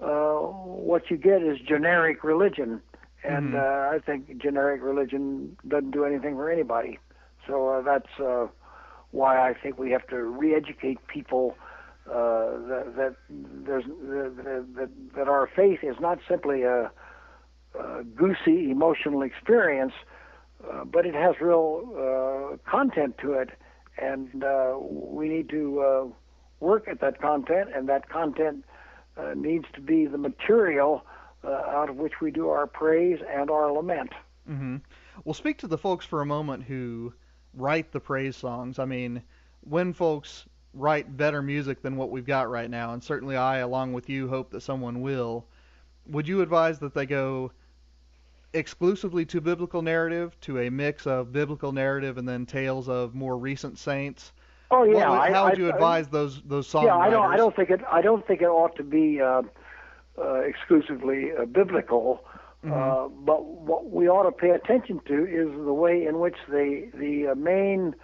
uh, 0.02 0.38
what 0.38 1.10
you 1.10 1.16
get 1.16 1.42
is 1.42 1.58
generic 1.60 2.24
religion. 2.24 2.80
And 3.22 3.52
mm-hmm. 3.52 3.56
uh, 3.56 3.96
I 3.96 3.98
think 4.04 4.38
generic 4.38 4.82
religion 4.82 5.56
doesn't 5.68 5.90
do 5.90 6.04
anything 6.04 6.34
for 6.34 6.50
anybody. 6.50 6.98
So 7.46 7.68
uh, 7.68 7.82
that's 7.82 8.18
uh, 8.18 8.46
why 9.10 9.48
I 9.48 9.54
think 9.54 9.78
we 9.78 9.90
have 9.90 10.06
to 10.08 10.16
re-educate 10.16 10.98
people 11.06 11.56
uh, 12.08 12.56
that 12.68 12.94
that 12.96 13.16
there's 13.28 13.84
that, 13.84 14.64
that, 14.74 14.90
that 15.14 15.28
our 15.28 15.48
faith 15.54 15.80
is 15.82 15.96
not 16.00 16.18
simply 16.28 16.62
a, 16.62 16.90
a 17.78 18.04
goosey 18.04 18.70
emotional 18.70 19.22
experience, 19.22 19.92
uh, 20.68 20.84
but 20.84 21.06
it 21.06 21.14
has 21.14 21.40
real 21.40 21.88
uh, 21.96 22.70
content 22.70 23.16
to 23.18 23.32
it, 23.32 23.50
and 23.98 24.44
uh, 24.44 24.76
we 24.78 25.28
need 25.28 25.48
to 25.48 25.80
uh, 25.80 26.06
work 26.60 26.88
at 26.88 27.00
that 27.00 27.20
content, 27.20 27.70
and 27.74 27.88
that 27.88 28.08
content 28.08 28.64
uh, 29.16 29.34
needs 29.34 29.66
to 29.74 29.80
be 29.80 30.06
the 30.06 30.18
material 30.18 31.02
out 31.42 31.88
of 31.88 31.96
which 31.96 32.20
we 32.20 32.30
do 32.30 32.50
our 32.50 32.66
praise 32.66 33.18
and 33.32 33.50
our 33.50 33.72
lament. 33.72 34.10
Mm-hmm. 34.48 34.76
Well, 35.24 35.32
speak 35.32 35.56
to 35.58 35.66
the 35.66 35.78
folks 35.78 36.04
for 36.04 36.20
a 36.20 36.26
moment 36.26 36.64
who 36.64 37.14
write 37.54 37.92
the 37.92 38.00
praise 38.00 38.36
songs. 38.36 38.78
I 38.78 38.84
mean, 38.84 39.22
when 39.62 39.94
folks 39.94 40.44
write 40.74 41.16
better 41.16 41.42
music 41.42 41.82
than 41.82 41.96
what 41.96 42.10
we've 42.10 42.26
got 42.26 42.50
right 42.50 42.70
now, 42.70 42.92
and 42.92 43.02
certainly 43.02 43.36
I, 43.36 43.58
along 43.58 43.92
with 43.92 44.08
you, 44.08 44.28
hope 44.28 44.50
that 44.50 44.62
someone 44.62 45.00
will. 45.00 45.46
Would 46.06 46.28
you 46.28 46.42
advise 46.42 46.78
that 46.80 46.94
they 46.94 47.06
go 47.06 47.52
exclusively 48.52 49.24
to 49.26 49.40
biblical 49.40 49.82
narrative, 49.82 50.38
to 50.40 50.60
a 50.60 50.70
mix 50.70 51.06
of 51.06 51.32
biblical 51.32 51.72
narrative 51.72 52.18
and 52.18 52.28
then 52.28 52.46
tales 52.46 52.88
of 52.88 53.14
more 53.14 53.36
recent 53.38 53.78
saints? 53.78 54.32
Oh 54.70 54.84
yeah. 54.84 55.08
What, 55.08 55.32
how 55.32 55.48
would 55.48 55.58
you 55.58 55.66
I, 55.66 55.74
advise 55.74 56.06
I, 56.08 56.10
those 56.10 56.42
those 56.42 56.70
songwriters? 56.70 56.84
Yeah, 56.84 56.96
I 56.98 57.10
don't. 57.10 57.32
I 57.32 57.36
don't 57.36 57.56
think 57.56 57.70
it. 57.70 57.80
I 57.90 58.02
don't 58.02 58.26
think 58.26 58.40
it 58.40 58.46
ought 58.46 58.76
to 58.76 58.84
be 58.84 59.20
uh, 59.20 59.42
uh, 60.18 60.34
exclusively 60.40 61.30
uh, 61.36 61.44
biblical. 61.46 62.24
Mm-hmm. 62.64 62.72
Uh, 62.72 63.08
but 63.24 63.44
what 63.44 63.90
we 63.90 64.08
ought 64.08 64.24
to 64.24 64.32
pay 64.32 64.50
attention 64.50 65.00
to 65.06 65.26
is 65.26 65.48
the 65.64 65.72
way 65.72 66.04
in 66.04 66.20
which 66.20 66.36
the 66.48 66.88
the 66.94 67.28
uh, 67.28 67.34
main 67.34 67.94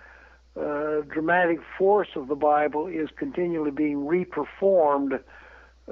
uh, 0.56 1.02
dramatic 1.12 1.61
force 1.78 2.09
of 2.16 2.28
the 2.28 2.35
Bible 2.35 2.87
is 2.87 3.11
continually 3.16 3.70
being 3.70 3.98
reperformed 4.06 5.20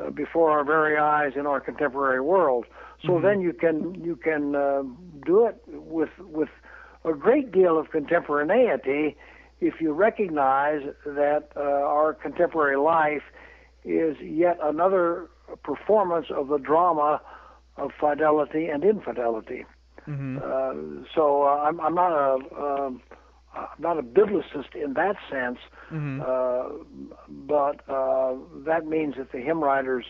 uh, 0.00 0.10
before 0.10 0.50
our 0.50 0.64
very 0.64 0.96
eyes 0.96 1.32
in 1.36 1.46
our 1.46 1.60
contemporary 1.60 2.20
world. 2.20 2.64
So 3.06 3.12
Mhm. 3.12 3.22
then 3.22 3.40
you 3.40 3.52
can 3.52 3.94
you 4.04 4.16
can 4.16 4.54
uh, 4.54 4.82
do 5.26 5.46
it 5.46 5.56
with 5.66 6.10
with 6.18 6.48
a 7.04 7.12
great 7.12 7.52
deal 7.52 7.78
of 7.78 7.90
contemporaneity 7.90 9.16
if 9.60 9.80
you 9.80 9.92
recognize 9.92 10.82
that 11.04 11.48
uh, 11.56 11.60
our 11.60 12.14
contemporary 12.14 12.76
life 12.76 13.22
is 13.84 14.16
yet 14.20 14.58
another 14.62 15.28
performance 15.62 16.26
of 16.30 16.48
the 16.48 16.58
drama 16.58 17.20
of 17.76 17.90
fidelity 18.00 18.66
and 18.66 18.84
infidelity. 18.84 19.64
hmm 20.06 20.38
Uh, 20.38 20.74
so 21.14 21.44
uh, 21.44 21.66
I'm, 21.66 21.80
I'm 21.80 21.94
not 21.94 22.12
a 22.12 22.30
um, 22.64 23.02
I'm 23.54 23.80
not 23.88 23.98
a 23.98 24.02
biblicist 24.02 24.74
in 24.74 24.94
that 24.94 25.16
sense, 25.30 25.58
hmm 25.88 26.20
uh, 26.20 26.68
but 27.28 27.76
uh, 27.88 28.34
that 28.66 28.86
means 28.86 29.14
that 29.16 29.30
the 29.32 29.40
hymn 29.40 29.62
writers 29.62 30.06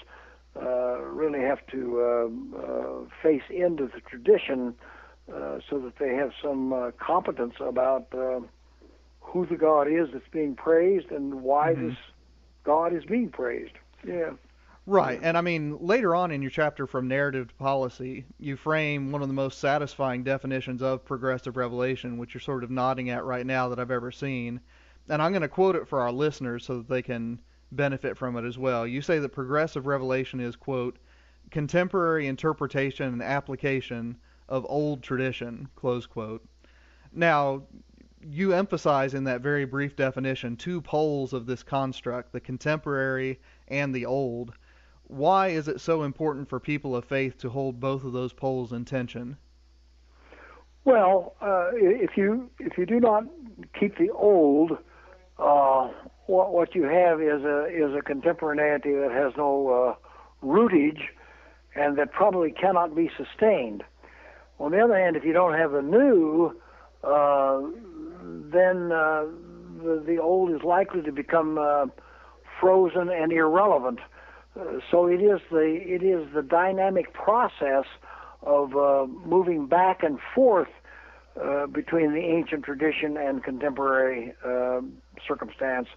uh, 0.60 1.00
really 1.00 1.40
have 1.40 1.64
to 1.68 2.00
uh, 2.00 2.58
uh, 2.58 3.08
face 3.22 3.42
into 3.50 3.86
the 3.86 4.00
tradition 4.00 4.74
uh, 5.32 5.58
so 5.68 5.78
that 5.80 5.96
they 5.98 6.14
have 6.14 6.32
some 6.42 6.72
uh, 6.72 6.90
competence 6.98 7.54
about 7.60 8.06
uh, 8.14 8.40
who 9.20 9.46
the 9.46 9.56
God 9.56 9.88
is 9.88 10.08
that's 10.12 10.28
being 10.30 10.54
praised 10.54 11.10
and 11.10 11.42
why 11.42 11.74
Mhm. 11.74 11.88
this 11.88 11.98
God 12.62 12.92
is 12.94 13.04
being 13.04 13.30
praised. 13.30 13.72
Yeah. 14.06 14.32
Right. 14.86 15.18
And 15.22 15.38
I 15.38 15.40
mean, 15.40 15.78
later 15.80 16.14
on 16.14 16.30
in 16.30 16.42
your 16.42 16.50
chapter 16.50 16.86
from 16.86 17.08
narrative 17.08 17.48
to 17.48 17.54
policy, 17.54 18.26
you 18.38 18.56
frame 18.56 19.12
one 19.12 19.22
of 19.22 19.28
the 19.28 19.34
most 19.34 19.58
satisfying 19.58 20.24
definitions 20.24 20.82
of 20.82 21.04
progressive 21.06 21.56
revelation, 21.56 22.18
which 22.18 22.34
you're 22.34 22.40
sort 22.42 22.64
of 22.64 22.70
nodding 22.70 23.08
at 23.08 23.24
right 23.24 23.46
now 23.46 23.70
that 23.70 23.78
I've 23.78 23.90
ever 23.90 24.12
seen. 24.12 24.60
And 25.08 25.22
I'm 25.22 25.32
going 25.32 25.42
to 25.42 25.48
quote 25.48 25.74
it 25.76 25.88
for 25.88 26.00
our 26.00 26.12
listeners 26.12 26.66
so 26.66 26.76
that 26.78 26.88
they 26.88 27.00
can 27.02 27.40
benefit 27.76 28.16
from 28.16 28.36
it 28.36 28.44
as 28.44 28.58
well. 28.58 28.86
You 28.86 29.02
say 29.02 29.18
that 29.18 29.30
progressive 29.30 29.86
revelation 29.86 30.40
is, 30.40 30.56
quote, 30.56 30.98
contemporary 31.50 32.26
interpretation 32.26 33.12
and 33.12 33.22
application 33.22 34.16
of 34.48 34.66
old 34.68 35.02
tradition, 35.02 35.68
close 35.76 36.06
quote. 36.06 36.44
Now, 37.12 37.62
you 38.26 38.52
emphasize 38.52 39.14
in 39.14 39.24
that 39.24 39.40
very 39.40 39.64
brief 39.64 39.96
definition 39.96 40.56
two 40.56 40.80
poles 40.80 41.32
of 41.32 41.46
this 41.46 41.62
construct, 41.62 42.32
the 42.32 42.40
contemporary 42.40 43.38
and 43.68 43.94
the 43.94 44.06
old. 44.06 44.52
Why 45.04 45.48
is 45.48 45.68
it 45.68 45.80
so 45.80 46.02
important 46.02 46.48
for 46.48 46.58
people 46.58 46.96
of 46.96 47.04
faith 47.04 47.36
to 47.38 47.50
hold 47.50 47.78
both 47.78 48.04
of 48.04 48.12
those 48.12 48.32
poles 48.32 48.72
in 48.72 48.84
tension? 48.84 49.36
Well, 50.84 51.34
uh, 51.40 51.70
if 51.74 52.16
you 52.16 52.50
if 52.58 52.76
you 52.76 52.84
do 52.84 53.00
not 53.00 53.24
keep 53.78 53.96
the 53.96 54.10
old, 54.10 54.76
uh, 55.38 55.90
what 56.26 56.52
what 56.52 56.74
you 56.74 56.84
have 56.84 57.20
is 57.20 57.42
a 57.44 57.66
is 57.66 57.94
a 57.96 58.02
contemporaneity 58.02 58.92
that 58.92 59.10
has 59.12 59.32
no 59.36 59.68
uh, 59.68 59.94
rootage, 60.42 61.10
and 61.74 61.98
that 61.98 62.12
probably 62.12 62.50
cannot 62.50 62.94
be 62.94 63.10
sustained. 63.16 63.82
On 64.58 64.70
the 64.70 64.80
other 64.80 64.98
hand, 64.98 65.16
if 65.16 65.24
you 65.24 65.32
don't 65.32 65.54
have 65.54 65.72
the 65.72 65.82
new, 65.82 66.56
uh, 67.02 67.60
then 68.52 68.92
uh, 68.92 69.26
the 69.82 70.02
the 70.06 70.18
old 70.18 70.50
is 70.50 70.62
likely 70.62 71.02
to 71.02 71.12
become 71.12 71.58
uh, 71.58 71.86
frozen 72.60 73.10
and 73.10 73.32
irrelevant. 73.32 74.00
Uh, 74.58 74.78
so 74.90 75.06
it 75.06 75.20
is 75.20 75.40
the 75.50 75.78
it 75.82 76.02
is 76.02 76.32
the 76.34 76.42
dynamic 76.42 77.12
process 77.12 77.84
of 78.42 78.76
uh, 78.76 79.06
moving 79.26 79.66
back 79.66 80.02
and 80.02 80.18
forth 80.34 80.68
uh, 81.42 81.66
between 81.66 82.12
the 82.12 82.20
ancient 82.20 82.64
tradition 82.64 83.16
and 83.16 83.42
contemporary 83.42 84.32
uh, 84.44 84.80
circumstance. 85.26 85.88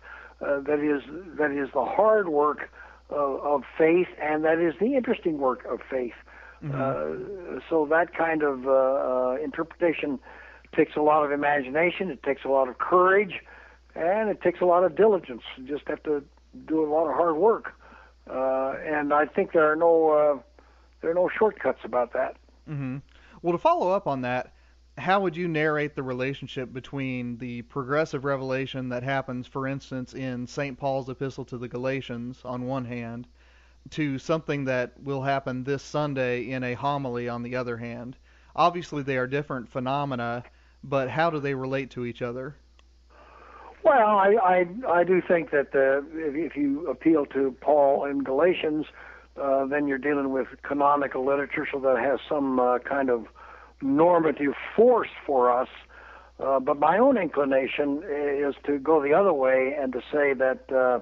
Uh, 0.41 0.59
that 0.61 0.79
is 0.79 1.01
that 1.37 1.51
is 1.51 1.69
the 1.73 1.83
hard 1.85 2.29
work 2.29 2.69
of, 3.09 3.39
of 3.41 3.63
faith, 3.77 4.07
and 4.21 4.43
that 4.43 4.59
is 4.59 4.73
the 4.79 4.95
interesting 4.95 5.37
work 5.39 5.65
of 5.65 5.79
faith. 5.89 6.13
Uh, 6.73 7.59
so 7.69 7.85
that 7.89 8.15
kind 8.17 8.41
of 8.41 8.67
uh, 8.67 8.71
uh, 8.71 9.37
interpretation 9.43 10.19
takes 10.75 10.95
a 10.95 11.01
lot 11.01 11.23
of 11.23 11.31
imagination. 11.31 12.09
It 12.09 12.23
takes 12.23 12.43
a 12.45 12.47
lot 12.49 12.67
of 12.67 12.79
courage, 12.79 13.41
and 13.95 14.29
it 14.29 14.41
takes 14.41 14.59
a 14.59 14.65
lot 14.65 14.83
of 14.83 14.95
diligence. 14.95 15.43
You 15.55 15.67
just 15.67 15.87
have 15.87 16.01
to 16.03 16.23
do 16.65 16.83
a 16.83 16.89
lot 16.89 17.07
of 17.07 17.15
hard 17.15 17.37
work. 17.37 17.73
Uh, 18.29 18.73
and 18.83 19.13
I 19.13 19.25
think 19.25 19.53
there 19.53 19.71
are 19.71 19.75
no 19.75 20.09
uh, 20.09 20.39
there 21.01 21.11
are 21.11 21.15
no 21.15 21.29
shortcuts 21.29 21.79
about 21.83 22.13
that. 22.13 22.35
hmm 22.67 22.97
Well, 23.41 23.53
to 23.53 23.59
follow 23.59 23.91
up 23.91 24.07
on 24.07 24.21
that, 24.21 24.51
how 24.97 25.21
would 25.21 25.37
you 25.37 25.47
narrate 25.47 25.95
the 25.95 26.03
relationship 26.03 26.73
between 26.73 27.37
the 27.37 27.61
progressive 27.63 28.25
revelation 28.25 28.89
that 28.89 29.03
happens, 29.03 29.45
for 29.45 29.67
instance, 29.67 30.13
in 30.13 30.47
St. 30.47 30.77
Paul's 30.77 31.09
epistle 31.09 31.45
to 31.45 31.57
the 31.57 31.67
Galatians 31.67 32.41
on 32.43 32.65
one 32.65 32.85
hand, 32.85 33.27
to 33.91 34.17
something 34.17 34.65
that 34.65 34.93
will 35.01 35.21
happen 35.21 35.63
this 35.63 35.83
Sunday 35.83 36.49
in 36.49 36.63
a 36.63 36.73
homily 36.73 37.29
on 37.29 37.43
the 37.43 37.55
other 37.55 37.77
hand? 37.77 38.17
Obviously, 38.55 39.03
they 39.03 39.17
are 39.17 39.27
different 39.27 39.69
phenomena, 39.69 40.43
but 40.83 41.09
how 41.09 41.29
do 41.29 41.39
they 41.39 41.53
relate 41.53 41.91
to 41.91 42.05
each 42.05 42.23
other? 42.23 42.55
Well, 43.83 44.17
I 44.17 44.35
I, 44.43 44.67
I 44.99 45.03
do 45.03 45.21
think 45.21 45.51
that 45.51 45.73
uh, 45.75 46.01
if, 46.17 46.35
if 46.35 46.57
you 46.57 46.87
appeal 46.87 47.25
to 47.27 47.55
Paul 47.61 48.05
in 48.05 48.23
Galatians, 48.23 48.87
uh, 49.39 49.65
then 49.65 49.87
you're 49.87 49.99
dealing 49.99 50.31
with 50.31 50.47
canonical 50.63 51.23
literature, 51.23 51.67
so 51.71 51.79
that 51.79 51.99
has 51.99 52.19
some 52.27 52.59
uh, 52.59 52.79
kind 52.79 53.11
of 53.11 53.27
normative 53.81 54.53
force 54.75 55.09
for 55.25 55.51
us. 55.51 55.69
Uh, 56.39 56.59
but 56.59 56.77
my 56.77 56.97
own 56.97 57.17
inclination 57.17 58.03
is 58.07 58.53
to 58.65 58.77
go 58.77 59.01
the 59.01 59.13
other 59.13 59.33
way 59.33 59.75
and 59.79 59.91
to 59.93 59.99
say 60.11 60.33
that 60.33 60.61
uh, 60.71 60.99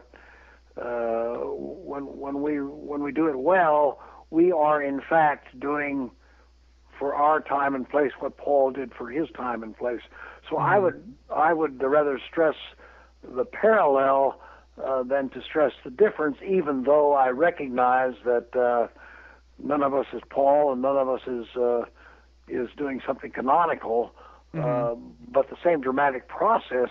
uh, 0.81 1.35
when 1.45 2.03
when 2.03 2.41
we 2.41 2.61
when 2.61 3.03
we 3.03 3.11
do 3.11 3.27
it 3.27 3.37
well, 3.37 3.99
we 4.29 4.51
are 4.51 4.81
in 4.81 5.01
fact 5.01 5.59
doing 5.59 6.11
for 6.97 7.13
our 7.13 7.41
time 7.41 7.75
and 7.75 7.89
place 7.89 8.11
what 8.19 8.37
Paul 8.37 8.71
did 8.71 8.93
for 8.93 9.09
his 9.09 9.27
time 9.35 9.63
and 9.63 9.77
place. 9.77 10.01
So 10.49 10.57
I 10.57 10.79
would 10.79 11.15
I 11.33 11.53
would 11.53 11.81
rather 11.81 12.19
stress 12.31 12.55
the 13.23 13.45
parallel 13.45 14.39
uh, 14.83 15.03
than 15.03 15.29
to 15.29 15.41
stress 15.41 15.71
the 15.83 15.89
difference, 15.89 16.37
even 16.45 16.83
though 16.83 17.13
I 17.13 17.29
recognize 17.29 18.13
that 18.25 18.55
uh, 18.55 18.87
none 19.63 19.83
of 19.83 19.93
us 19.93 20.05
is 20.13 20.21
Paul 20.29 20.73
and 20.73 20.81
none 20.81 20.97
of 20.97 21.09
us 21.09 21.21
is 21.27 21.47
uh, 21.55 21.81
is 22.47 22.69
doing 22.77 23.01
something 23.05 23.31
canonical. 23.31 24.13
Uh, 24.53 24.95
but 25.27 25.49
the 25.49 25.57
same 25.61 25.81
dramatic 25.81 26.29
process 26.29 26.87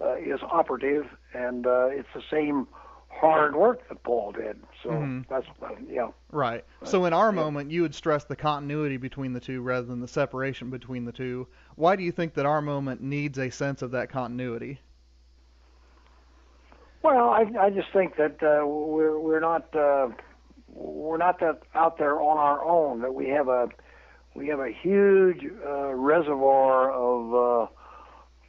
uh, 0.00 0.14
is 0.14 0.38
operative, 0.52 1.04
and 1.34 1.66
uh, 1.66 1.86
it's 1.86 2.06
the 2.14 2.22
same 2.30 2.68
hard 3.08 3.56
work 3.56 3.88
that 3.88 4.00
Paul 4.04 4.30
did. 4.30 4.60
So 4.84 4.90
Mhm. 4.90 5.26
that's 5.28 5.46
uh, 5.60 5.70
yeah. 5.88 6.10
Right. 6.30 6.64
So 6.84 7.06
in 7.06 7.12
our 7.12 7.32
moment, 7.32 7.72
you 7.72 7.82
would 7.82 7.96
stress 7.96 8.22
the 8.22 8.36
continuity 8.36 8.98
between 8.98 9.32
the 9.32 9.40
two 9.40 9.62
rather 9.62 9.84
than 9.84 9.98
the 9.98 10.06
separation 10.06 10.70
between 10.70 11.04
the 11.04 11.10
two. 11.10 11.48
Why 11.74 11.96
do 11.96 12.04
you 12.04 12.12
think 12.12 12.34
that 12.34 12.46
our 12.46 12.62
moment 12.62 13.00
needs 13.02 13.36
a 13.36 13.50
sense 13.50 13.82
of 13.82 13.90
that 13.90 14.10
continuity? 14.10 14.78
Well, 17.02 17.30
I 17.30 17.46
I 17.58 17.70
just 17.70 17.88
think 17.92 18.16
that 18.16 18.40
uh, 18.42 18.64
we're 18.64 19.18
we're 19.18 19.40
not 19.40 19.74
uh, 19.74 20.10
we're 20.68 21.16
not 21.18 21.40
that 21.40 21.62
out 21.74 21.98
there 21.98 22.20
on 22.20 22.38
our 22.38 22.64
own. 22.64 23.00
That 23.00 23.14
we 23.14 23.28
have 23.30 23.48
a 23.48 23.68
we 24.38 24.46
have 24.46 24.60
a 24.60 24.70
huge 24.70 25.44
uh, 25.66 25.92
reservoir 25.94 26.92
of 26.92 27.34
uh, 27.34 27.66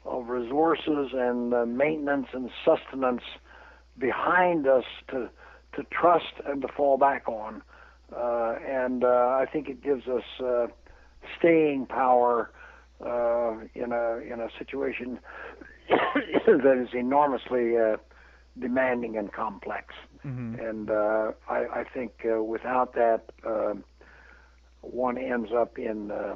of 0.05 0.29
resources 0.29 1.09
and 1.13 1.53
uh, 1.53 1.65
maintenance 1.65 2.27
and 2.31 2.51
sustenance 2.63 3.23
behind 3.97 4.67
us 4.67 4.83
to 5.09 5.29
to 5.75 5.83
trust 5.91 6.33
and 6.45 6.61
to 6.61 6.67
fall 6.67 6.97
back 6.97 7.27
on. 7.27 7.63
Uh, 8.15 8.55
and 8.67 9.03
uh, 9.03 9.07
I 9.07 9.45
think 9.51 9.67
it 9.67 9.83
gives 9.83 10.07
us 10.07 10.23
uh, 10.43 10.67
staying 11.37 11.87
power 11.87 12.51
uh, 13.03 13.57
in 13.73 13.91
a 13.91 14.17
in 14.19 14.39
a 14.39 14.49
situation 14.59 15.19
that 15.89 16.85
is 16.87 16.93
enormously 16.93 17.77
uh, 17.77 17.97
demanding 18.59 19.17
and 19.17 19.31
complex. 19.31 19.95
hmm 20.21 20.55
And 20.59 20.89
uh, 20.91 21.31
I, 21.49 21.81
I 21.81 21.83
think 21.93 22.11
uh, 22.25 22.43
without 22.43 22.93
that, 22.93 23.21
uh, 23.45 23.73
one 24.81 25.17
ends 25.17 25.49
up 25.55 25.77
in 25.77 26.11
uh, 26.11 26.35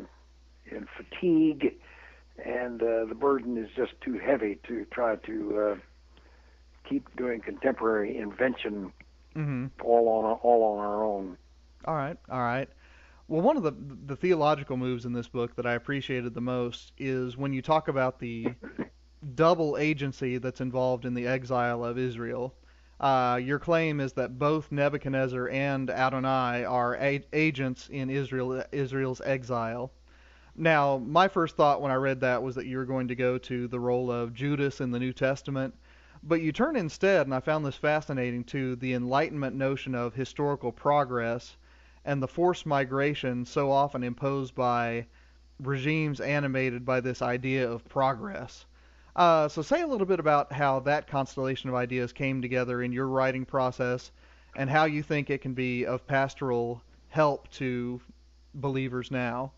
in 0.65 0.87
fatigue, 0.97 1.75
and 2.43 2.81
uh, 2.81 3.05
the 3.05 3.15
burden 3.15 3.57
is 3.57 3.69
just 3.75 3.93
too 4.01 4.17
heavy 4.19 4.59
to 4.67 4.85
try 4.91 5.15
to 5.17 5.59
uh, 5.59 5.75
keep 6.87 7.15
doing 7.15 7.41
contemporary 7.41 8.17
invention 8.17 8.91
hmm 9.33 9.67
all 9.83 10.07
on 10.09 10.25
all 10.43 10.63
on 10.63 10.79
our 10.85 11.03
own. 11.03 11.37
All 11.85 11.95
right. 11.95 12.17
All 12.29 12.39
right. 12.39 12.69
Well, 13.27 13.41
one 13.41 13.57
of 13.57 13.63
the 13.63 13.73
the 14.05 14.15
theological 14.15 14.77
moves 14.77 15.05
in 15.05 15.13
this 15.13 15.27
book 15.27 15.55
that 15.55 15.65
I 15.65 15.73
appreciated 15.73 16.33
the 16.33 16.41
most 16.41 16.93
is 16.97 17.37
when 17.37 17.53
you 17.53 17.61
talk 17.61 17.87
about 17.87 18.19
the 18.19 18.53
double 19.35 19.77
agency 19.77 20.37
that's 20.37 20.61
involved 20.61 21.05
in 21.05 21.13
the 21.13 21.27
exile 21.27 21.83
of 21.83 21.97
Israel. 21.97 22.53
Uh, 22.99 23.39
your 23.43 23.59
claim 23.59 23.99
is 23.99 24.13
that 24.13 24.39
both 24.39 24.71
Nebuchadnezzar 24.71 25.49
and 25.49 25.89
Adonai 25.89 26.63
are 26.63 26.95
a- 26.95 27.25
agents 27.33 27.89
in 27.89 28.09
Israel 28.09 28.63
Israel's 28.71 29.21
exile. 29.21 29.91
Now, 30.55 30.97
my 30.99 31.27
first 31.27 31.55
thought 31.57 31.81
when 31.81 31.91
I 31.91 31.95
read 31.95 32.21
that 32.21 32.43
was 32.43 32.55
that 32.55 32.67
you 32.67 32.77
were 32.77 32.85
going 32.85 33.07
to 33.07 33.15
go 33.15 33.37
to 33.39 33.67
the 33.67 33.79
role 33.79 34.11
of 34.11 34.33
Judas 34.33 34.79
in 34.81 34.91
the 34.91 34.99
New 34.99 35.11
Testament, 35.13 35.73
But 36.25 36.41
you 36.41 36.53
turn 36.53 36.77
instead, 36.77 37.27
and 37.27 37.35
I 37.35 37.41
found 37.41 37.65
this 37.65 37.75
fascinating, 37.75 38.45
to 38.45 38.77
the 38.77 38.93
Enlightenment 38.93 39.57
notion 39.57 39.93
of 39.93 40.13
historical 40.13 40.71
progress 40.71 41.57
and 42.05 42.23
the 42.23 42.27
forced 42.29 42.65
migration 42.65 43.43
so 43.45 43.69
often 43.69 44.03
imposed 44.03 44.55
by 44.55 45.07
regimes 45.59 46.21
animated 46.21 46.85
by 46.85 47.01
this 47.01 47.21
idea 47.21 47.69
of 47.69 47.83
progress. 47.89 48.65
Uh, 49.15 49.47
so, 49.47 49.61
say 49.61 49.81
a 49.81 49.87
little 49.87 50.07
bit 50.07 50.19
about 50.19 50.51
how 50.51 50.79
that 50.79 51.07
constellation 51.07 51.69
of 51.69 51.75
ideas 51.75 52.11
came 52.11 52.41
together 52.41 52.81
in 52.81 52.91
your 52.91 53.07
writing 53.07 53.45
process 53.45 54.11
and 54.55 54.69
how 54.69 54.85
you 54.85 55.03
think 55.03 55.29
it 55.29 55.41
can 55.41 55.53
be 55.53 55.85
of 55.85 56.05
pastoral 56.07 56.81
help 57.09 57.49
to 57.51 58.01
believers 58.55 59.11
now. 59.11 59.51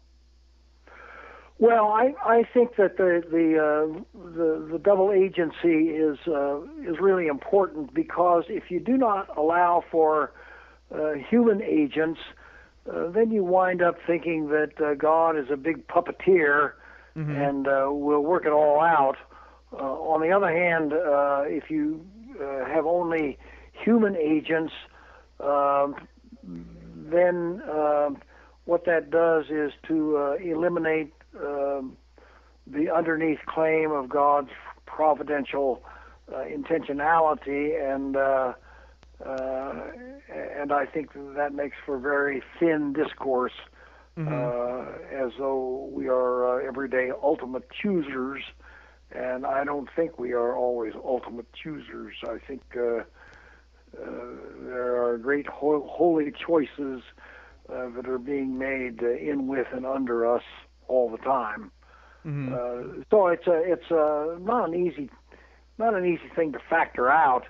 Well, 1.58 1.88
I, 1.88 2.14
I 2.26 2.44
think 2.54 2.76
that 2.76 2.98
the 2.98 3.24
the, 3.32 3.58
uh, 3.58 4.30
the 4.36 4.68
the 4.74 4.78
double 4.80 5.14
agency 5.14 5.90
is 5.90 6.18
uh, 6.28 6.60
is 6.84 7.00
really 7.00 7.28
important 7.28 7.94
because 7.94 8.44
if 8.50 8.70
you 8.70 8.82
do 8.82 8.98
not 8.98 9.38
allow 9.38 9.82
for 9.90 10.34
uh, 10.94 11.14
human 11.14 11.62
agents, 11.62 12.20
uh, 12.92 13.10
then 13.10 13.32
you 13.32 13.44
wind 13.44 13.82
up 13.82 13.96
thinking 14.06 14.50
that 14.50 14.82
uh, 14.82 14.96
God 14.96 15.38
is 15.38 15.46
a 15.50 15.56
big 15.56 15.88
puppeteer 15.88 16.74
mm-hmm. 17.16 17.32
and 17.32 17.68
uh, 17.68 17.88
will 17.90 18.22
work 18.22 18.46
it 18.46 18.52
all 18.52 18.82
out. 18.82 19.16
Uh, 19.80 19.84
on 19.84 20.22
the 20.22 20.32
other 20.32 20.52
hand, 20.52 20.94
uh, 20.94 21.44
if 21.46 21.70
you 21.70 22.06
uh, 22.42 22.66
have 22.66 22.86
only 22.86 23.38
human 23.72 24.16
agents, 24.16 24.74
uh, 25.40 25.88
then 26.44 27.62
uh, 27.70 28.10
what 28.66 28.86
that 28.86 29.10
does 29.10 29.46
is 29.50 29.72
to 29.88 30.18
uh, 30.18 30.34
eliminate 30.36 31.14
uh, 31.38 31.82
the 32.68 32.90
underneath 32.94 33.40
claim 33.46 33.92
of 33.92 34.10
God's 34.10 34.50
providential 34.86 35.84
uh, 36.34 36.38
intentionality 36.38 37.80
and 37.94 38.16
uh, 38.16 38.54
uh, 39.26 39.82
and 40.30 40.72
I 40.74 40.86
think 40.86 41.12
that 41.14 41.54
makes 41.54 41.78
for 41.86 41.98
very 41.98 42.44
thin 42.60 42.94
discourse, 42.94 43.54
mm-hmm. 44.18 44.28
uh, 44.28 45.26
as 45.26 45.32
though 45.38 45.90
we 45.92 46.08
are 46.08 46.60
uh, 46.62 46.68
everyday 46.68 47.12
ultimate 47.24 47.70
choosers, 47.72 48.44
and 49.12 49.46
I 49.46 49.64
don't 49.64 49.90
think 49.96 50.20
we 50.20 50.34
are 50.34 50.56
always 50.56 50.94
ultimate 50.96 51.52
choosers. 51.54 52.16
I 52.24 52.38
think 52.46 52.62
uh, 52.76 52.80
uh, 52.80 53.04
there 54.62 55.04
are 55.04 55.18
great 55.18 55.48
ho- 55.48 55.88
holy 55.90 56.32
choices 56.32 57.02
uh, 57.70 57.90
that 57.96 58.08
are 58.08 58.20
being 58.20 58.58
made 58.58 59.02
uh, 59.02 59.12
in, 59.12 59.48
with, 59.48 59.68
and 59.74 59.86
under 59.86 60.36
us 60.36 60.44
all 60.88 61.10
the 61.10 61.18
time. 61.18 61.72
Mm-hmm. 62.26 62.54
Uh, 62.54 63.04
so 63.12 63.28
it's 63.28 63.46
a 63.48 63.62
it's 63.72 63.92
a 63.92 64.38
not 64.42 64.70
an 64.70 64.76
easy 64.76 65.10
not 65.78 65.94
an 65.94 66.06
easy 66.06 66.30
thing 66.36 66.54
to 66.54 66.60
factor 66.70 67.10
out. 67.10 67.46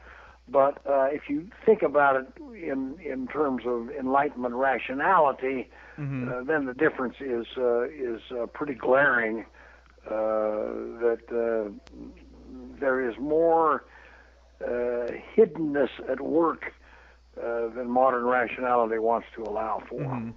But 0.48 0.78
uh, 0.88 1.06
if 1.06 1.24
you 1.28 1.50
think 1.66 1.82
about 1.82 2.18
it 2.18 2.28
in 2.40 2.98
in 3.04 3.28
terms 3.28 3.64
of 3.66 3.90
enlightenment 3.90 4.54
rationality, 4.54 5.70
mm-hmm. 5.98 6.30
uh, 6.30 6.44
then 6.44 6.66
the 6.66 6.74
difference 6.74 7.16
is 7.20 7.48
uh, 7.58 7.84
is 7.86 8.22
uh, 8.32 8.46
pretty 8.48 8.76
glaring. 8.76 9.46
Uh, 10.06 11.02
that 11.02 11.20
uh, 11.32 11.72
there 12.80 13.10
is 13.10 13.18
more 13.18 13.86
hiddenness 14.62 15.90
at 16.10 16.22
work 16.22 16.74
than 17.36 17.90
modern 17.90 18.26
rationality 18.26 19.00
wants 19.00 19.28
to 19.36 19.44
allow 19.44 19.82
for. 19.90 20.00
Mm-hmm. 20.00 20.32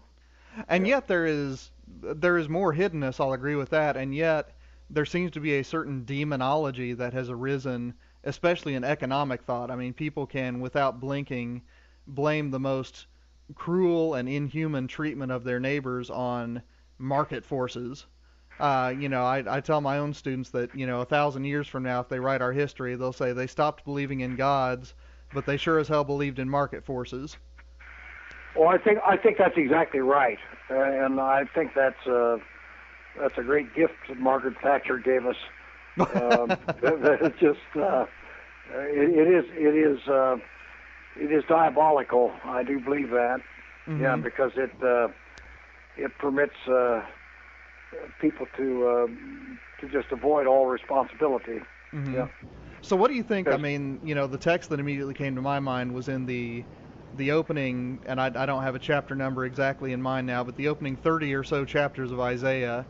And 0.68 0.86
yeah. 0.86 0.96
yet 0.96 1.08
there 1.08 1.26
is 1.26 1.70
there 2.02 2.38
is 2.38 2.48
more 2.48 2.74
hiddenness. 2.74 3.20
I'll 3.20 3.32
agree 3.32 3.54
with 3.54 3.70
that. 3.70 3.96
And 3.96 4.14
yet 4.14 4.50
there 4.90 5.06
seems 5.06 5.30
to 5.32 5.40
be 5.40 5.58
a 5.58 5.64
certain 5.64 6.04
demonology 6.04 6.94
that 6.94 7.12
has 7.12 7.30
arisen 7.30 7.94
especially 8.24 8.74
in 8.74 8.84
economic 8.84 9.42
thought. 9.42 9.70
I 9.70 9.76
mean, 9.76 9.92
people 9.92 10.26
can, 10.26 10.60
without 10.60 11.00
blinking, 11.00 11.62
blame 12.06 12.50
the 12.50 12.60
most 12.60 13.06
cruel 13.54 14.14
and 14.14 14.28
inhuman 14.28 14.86
treatment 14.86 15.32
of 15.32 15.44
their 15.44 15.60
neighbors 15.60 16.10
on 16.10 16.62
market 16.98 17.44
forces. 17.44 18.06
Uh, 18.60 18.92
you 18.98 19.08
know, 19.08 19.22
I, 19.22 19.44
I 19.56 19.60
tell 19.60 19.80
my 19.80 19.98
own 19.98 20.12
students 20.12 20.50
that, 20.50 20.74
you 20.74 20.86
know, 20.86 21.00
a 21.00 21.04
thousand 21.04 21.44
years 21.44 21.68
from 21.68 21.84
now, 21.84 22.00
if 22.00 22.08
they 22.08 22.18
write 22.18 22.42
our 22.42 22.52
history, 22.52 22.96
they'll 22.96 23.12
say 23.12 23.32
they 23.32 23.46
stopped 23.46 23.84
believing 23.84 24.20
in 24.20 24.34
gods, 24.36 24.94
but 25.32 25.46
they 25.46 25.56
sure 25.56 25.78
as 25.78 25.86
hell 25.86 26.04
believed 26.04 26.38
in 26.38 26.48
market 26.48 26.84
forces. 26.84 27.36
Well, 28.56 28.68
I 28.68 28.78
think 28.78 28.98
I 29.06 29.16
think 29.16 29.38
that's 29.38 29.56
exactly 29.56 30.00
right, 30.00 30.38
uh, 30.70 30.74
and 30.74 31.20
I 31.20 31.44
think 31.54 31.72
that's 31.76 32.06
uh, 32.06 32.38
that's 33.20 33.38
a 33.38 33.42
great 33.42 33.72
gift 33.74 33.94
that 34.08 34.18
Margaret 34.18 34.54
Thatcher 34.60 34.98
gave 34.98 35.26
us 35.26 35.36
um, 36.00 36.56
it's 36.82 37.38
just 37.38 37.60
uh, 37.76 38.06
it, 38.72 39.10
it 39.10 39.28
is 39.28 39.44
it 39.52 39.74
is 39.76 40.08
uh, 40.08 40.36
it 41.16 41.32
is 41.32 41.44
diabolical. 41.48 42.32
I 42.44 42.62
do 42.62 42.80
believe 42.80 43.10
that. 43.10 43.40
Mm-hmm. 43.86 44.02
Yeah, 44.02 44.16
because 44.16 44.52
it 44.56 44.70
uh, 44.82 45.08
it 45.96 46.10
permits 46.18 46.56
uh, 46.66 47.02
people 48.20 48.46
to 48.56 48.86
uh, 48.86 49.06
to 49.80 49.88
just 49.90 50.12
avoid 50.12 50.46
all 50.46 50.66
responsibility. 50.66 51.60
Mm-hmm. 51.92 52.14
Yeah. 52.14 52.28
So 52.80 52.96
what 52.96 53.08
do 53.08 53.16
you 53.16 53.22
think? 53.22 53.48
I 53.48 53.56
mean, 53.56 54.00
you 54.04 54.14
know, 54.14 54.26
the 54.26 54.38
text 54.38 54.70
that 54.70 54.80
immediately 54.80 55.14
came 55.14 55.34
to 55.34 55.42
my 55.42 55.60
mind 55.60 55.94
was 55.94 56.08
in 56.08 56.26
the 56.26 56.64
the 57.16 57.32
opening, 57.32 58.00
and 58.06 58.20
I, 58.20 58.26
I 58.26 58.46
don't 58.46 58.62
have 58.62 58.74
a 58.74 58.78
chapter 58.78 59.14
number 59.14 59.44
exactly 59.44 59.92
in 59.92 60.00
mind 60.00 60.26
now, 60.26 60.44
but 60.44 60.56
the 60.56 60.68
opening 60.68 60.96
30 60.96 61.34
or 61.34 61.42
so 61.42 61.64
chapters 61.64 62.12
of 62.12 62.20
Isaiah 62.20 62.86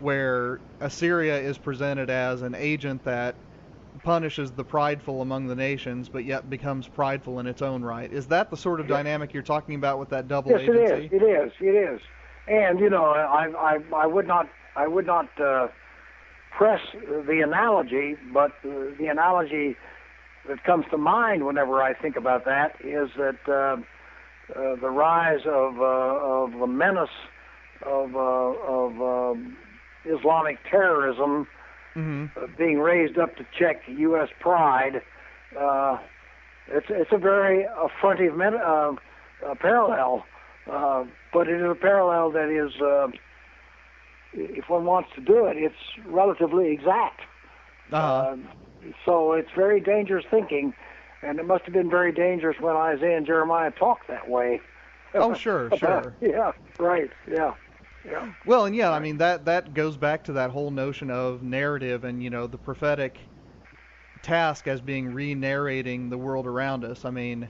where 0.00 0.60
Assyria 0.80 1.38
is 1.40 1.58
presented 1.58 2.10
as 2.10 2.42
an 2.42 2.54
agent 2.54 3.04
that 3.04 3.34
punishes 4.04 4.52
the 4.52 4.64
prideful 4.64 5.22
among 5.22 5.46
the 5.46 5.56
nations, 5.56 6.08
but 6.08 6.24
yet 6.24 6.48
becomes 6.48 6.86
prideful 6.86 7.40
in 7.40 7.46
its 7.46 7.62
own 7.62 7.82
right. 7.82 8.12
Is 8.12 8.26
that 8.28 8.50
the 8.50 8.56
sort 8.56 8.80
of 8.80 8.86
dynamic 8.86 9.34
you're 9.34 9.42
talking 9.42 9.74
about 9.74 9.98
with 9.98 10.10
that 10.10 10.28
double 10.28 10.52
yes, 10.52 10.60
agency? 10.60 10.80
Yes, 10.80 11.12
it 11.12 11.22
is. 11.22 11.22
It 11.22 11.24
is. 11.24 11.52
It 11.60 11.94
is. 11.94 12.00
And 12.48 12.80
you 12.80 12.90
know, 12.90 13.04
I 13.04 13.48
I 13.56 13.78
I 13.94 14.06
would 14.06 14.26
not 14.26 14.48
I 14.76 14.86
would 14.86 15.06
not 15.06 15.28
uh, 15.40 15.68
press 16.56 16.80
the 16.92 17.40
analogy, 17.44 18.16
but 18.32 18.52
uh, 18.64 18.96
the 18.98 19.08
analogy 19.10 19.76
that 20.48 20.64
comes 20.64 20.86
to 20.90 20.98
mind 20.98 21.44
whenever 21.44 21.82
I 21.82 21.94
think 21.94 22.16
about 22.16 22.44
that 22.46 22.76
is 22.80 23.10
that 23.16 23.38
uh, 23.46 23.76
uh, 24.58 24.76
the 24.80 24.90
rise 24.90 25.40
of 25.46 25.78
uh, 25.78 25.82
of 25.82 26.52
the 26.58 26.66
menace 26.66 27.10
of 27.84 28.14
uh, 28.16 28.18
of 28.18 29.00
um, 29.00 29.56
Islamic 30.06 30.58
terrorism 30.70 31.46
mm-hmm. 31.94 32.26
uh, 32.36 32.46
being 32.56 32.78
raised 32.78 33.18
up 33.18 33.36
to 33.36 33.46
check 33.58 33.82
U.S. 33.86 34.28
pride. 34.40 35.02
Uh, 35.58 35.98
it's 36.68 36.86
it's 36.88 37.12
a 37.12 37.18
very 37.18 37.66
affrontive 37.78 38.36
met- 38.36 38.54
uh, 38.54 38.92
uh, 39.46 39.54
parallel, 39.60 40.24
uh, 40.70 41.04
but 41.32 41.48
it 41.48 41.60
is 41.60 41.70
a 41.70 41.74
parallel 41.74 42.30
that 42.32 42.48
is, 42.48 42.80
uh, 42.80 43.08
if 44.32 44.68
one 44.68 44.84
wants 44.84 45.10
to 45.14 45.20
do 45.20 45.46
it, 45.46 45.56
it's 45.56 46.06
relatively 46.06 46.72
exact. 46.72 47.20
Uh-huh. 47.92 48.06
Uh, 48.06 48.36
so 49.04 49.32
it's 49.32 49.50
very 49.56 49.80
dangerous 49.80 50.24
thinking, 50.30 50.74
and 51.22 51.38
it 51.38 51.46
must 51.46 51.64
have 51.64 51.74
been 51.74 51.90
very 51.90 52.12
dangerous 52.12 52.56
when 52.60 52.76
Isaiah 52.76 53.16
and 53.16 53.26
Jeremiah 53.26 53.70
talked 53.70 54.08
that 54.08 54.28
way. 54.28 54.60
Oh, 55.14 55.34
sure, 55.34 55.70
sure. 55.78 56.14
yeah, 56.20 56.52
right, 56.78 57.10
yeah. 57.30 57.54
Yeah. 58.04 58.32
Well, 58.46 58.64
and 58.64 58.74
yeah, 58.74 58.90
I 58.90 59.00
mean 59.00 59.18
that 59.18 59.44
that 59.46 59.74
goes 59.74 59.96
back 59.96 60.24
to 60.24 60.32
that 60.34 60.50
whole 60.50 60.70
notion 60.70 61.10
of 61.10 61.42
narrative 61.42 62.04
and 62.04 62.22
you 62.22 62.30
know 62.30 62.46
the 62.46 62.56
prophetic 62.56 63.18
task 64.22 64.66
as 64.66 64.80
being 64.80 65.12
re-narrating 65.12 66.08
the 66.08 66.16
world 66.16 66.46
around 66.46 66.84
us. 66.84 67.04
I 67.04 67.10
mean, 67.10 67.48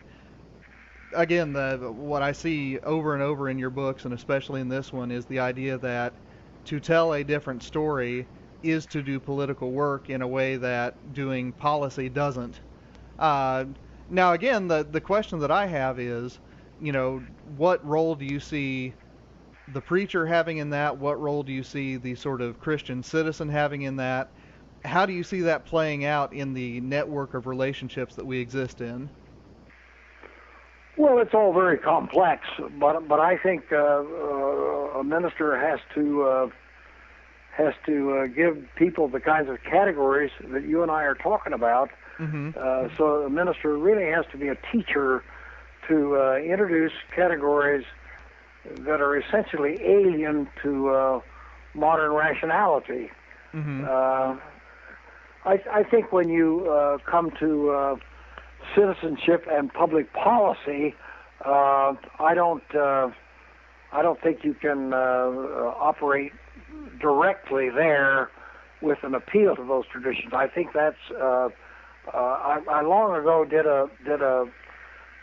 again, 1.13 1.53
the 1.53 1.93
what 1.93 2.23
I 2.23 2.33
see 2.33 2.79
over 2.81 3.15
and 3.15 3.23
over 3.23 3.49
in 3.49 3.59
your 3.59 3.71
books 3.71 4.05
and 4.05 4.15
especially 4.15 4.61
in 4.61 4.69
this 4.69 4.93
one 4.93 5.11
is 5.11 5.27
the 5.27 5.39
idea 5.39 5.79
that 5.79 6.13
to 6.67 6.81
tell 6.81 7.15
a 7.15 7.25
different 7.25 7.63
story 7.63 8.27
is 8.63 8.87
to 8.87 9.03
do 9.03 9.21
political 9.21 9.71
work 9.71 10.11
in 10.11 10.23
a 10.23 10.29
way 10.29 10.57
that 10.57 11.15
doing 11.15 11.53
policy 11.53 12.09
doesn't. 12.09 12.61
Uh, 13.19 13.65
now, 14.11 14.33
again, 14.33 14.69
the 14.69 14.87
the 14.91 15.01
question 15.01 15.39
that 15.41 15.51
I 15.51 15.67
have 15.67 15.99
is, 15.99 16.39
you 16.81 16.93
know, 16.93 17.23
what 17.57 17.85
role 17.87 18.15
do 18.15 18.25
you 18.25 18.41
see 18.41 18.95
the 19.73 19.81
preacher 19.81 20.27
having 20.27 20.59
in 20.59 20.71
that? 20.71 20.97
What 20.97 21.21
role 21.21 21.43
do 21.43 21.53
you 21.53 21.63
see 21.63 21.97
the 21.97 22.15
sort 22.15 22.41
of 22.41 22.59
Christian 22.61 23.03
citizen 23.03 23.49
having 23.49 23.83
in 23.83 23.97
that? 23.97 24.31
How 24.85 25.07
do 25.07 25.13
you 25.13 25.25
see 25.25 25.43
that 25.43 25.67
playing 25.67 26.05
out 26.05 26.33
in 26.33 26.55
the 26.55 26.81
network 26.81 27.35
of 27.35 27.47
relationships 27.47 28.15
that 28.15 28.25
we 28.27 28.39
exist 28.39 28.81
in? 28.81 29.11
Well, 30.99 31.21
it's 31.21 31.33
all 31.33 31.53
very 31.53 31.79
complex, 31.79 32.43
but 32.79 33.07
but 33.07 33.21
I 33.21 33.39
think 33.39 33.73
uh, 33.73 33.77
uh, 33.77 34.99
a 34.99 35.05
minister 35.05 35.57
has 35.57 35.79
to 35.95 36.23
uh, 36.25 36.49
has 37.57 37.75
to 37.87 38.19
uh, 38.19 38.27
give 38.27 38.67
people 38.77 39.07
the 39.07 39.21
kinds 39.21 39.49
of 39.49 39.63
categories 39.63 40.33
that 40.51 40.65
you 40.65 40.83
and 40.83 40.91
I 40.91 41.05
are 41.05 41.15
talking 41.15 41.53
about. 41.53 41.91
Mm-hmm. 42.19 42.51
Uh, 42.59 42.89
so 42.97 43.23
a 43.23 43.31
minister 43.31 43.79
really 43.79 44.11
has 44.11 44.25
to 44.33 44.37
be 44.37 44.49
a 44.49 44.57
teacher 44.73 45.23
to 45.87 46.17
uh, 46.17 46.37
introduce 46.37 46.93
categories 47.15 47.85
that 48.65 49.01
are 49.01 49.17
essentially 49.17 49.79
alien 49.81 50.49
to 50.63 50.91
uh, 50.91 51.21
modern 51.75 52.13
rationality. 52.13 53.11
Mm-hmm. 53.55 53.85
Uh, 53.85 54.37
I, 55.49 55.63
I 55.73 55.83
think 55.85 56.13
when 56.13 56.29
you 56.29 56.69
uh, 56.69 56.99
come 57.07 57.31
to 57.39 57.71
uh, 57.71 57.97
citizenship 58.75 59.47
and 59.51 59.73
public 59.73 60.13
policy, 60.13 60.95
uh, 61.45 61.95
I 62.19 62.35
don't 62.35 62.75
uh, 62.75 63.11
I 63.93 64.03
don't 64.03 64.21
think 64.21 64.45
you 64.45 64.55
can 64.55 64.93
uh, 64.93 64.97
operate 64.97 66.33
directly 67.01 67.71
there 67.71 68.31
with 68.83 68.99
an 69.03 69.15
appeal 69.15 69.57
to 69.57 69.65
those 69.65 69.85
traditions. 69.91 70.33
I 70.33 70.47
think 70.47 70.69
that's 70.75 70.97
uh, 71.13 71.49
uh, 72.13 72.17
I, 72.17 72.61
I 72.71 72.83
long 72.83 73.15
ago 73.15 73.45
did 73.45 73.67
a 73.67 73.89
did 74.05 74.23
a 74.23 74.47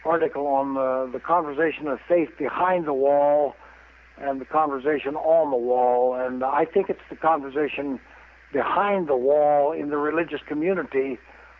article 0.06 0.48
on 0.48 0.76
the, 0.76 1.10
the 1.14 1.20
conversation 1.20 1.88
of 1.88 2.00
faith 2.08 2.30
behind 2.38 2.86
the 2.86 2.94
wall 2.94 3.56
and 4.18 4.40
the 4.40 4.46
conversation 4.46 5.16
on 5.16 5.52
the 5.52 5.58
wall, 5.58 6.16
and 6.16 6.44
I 6.44 6.66
think 6.66 6.90
it's 6.90 7.02
the 7.10 7.16
conversation 7.16 8.00
behind 8.54 9.08
the 9.10 9.18
wall 9.18 9.74
in 9.74 9.90
the 9.90 9.98
religious 9.98 10.40
community 10.48 11.18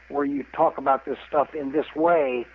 where 0.10 0.26
you 0.26 0.46
talk 0.56 0.78
about 0.78 1.06
this 1.06 1.18
stuff 1.28 1.50
in 1.54 1.72
this 1.72 1.86
way. 1.96 2.46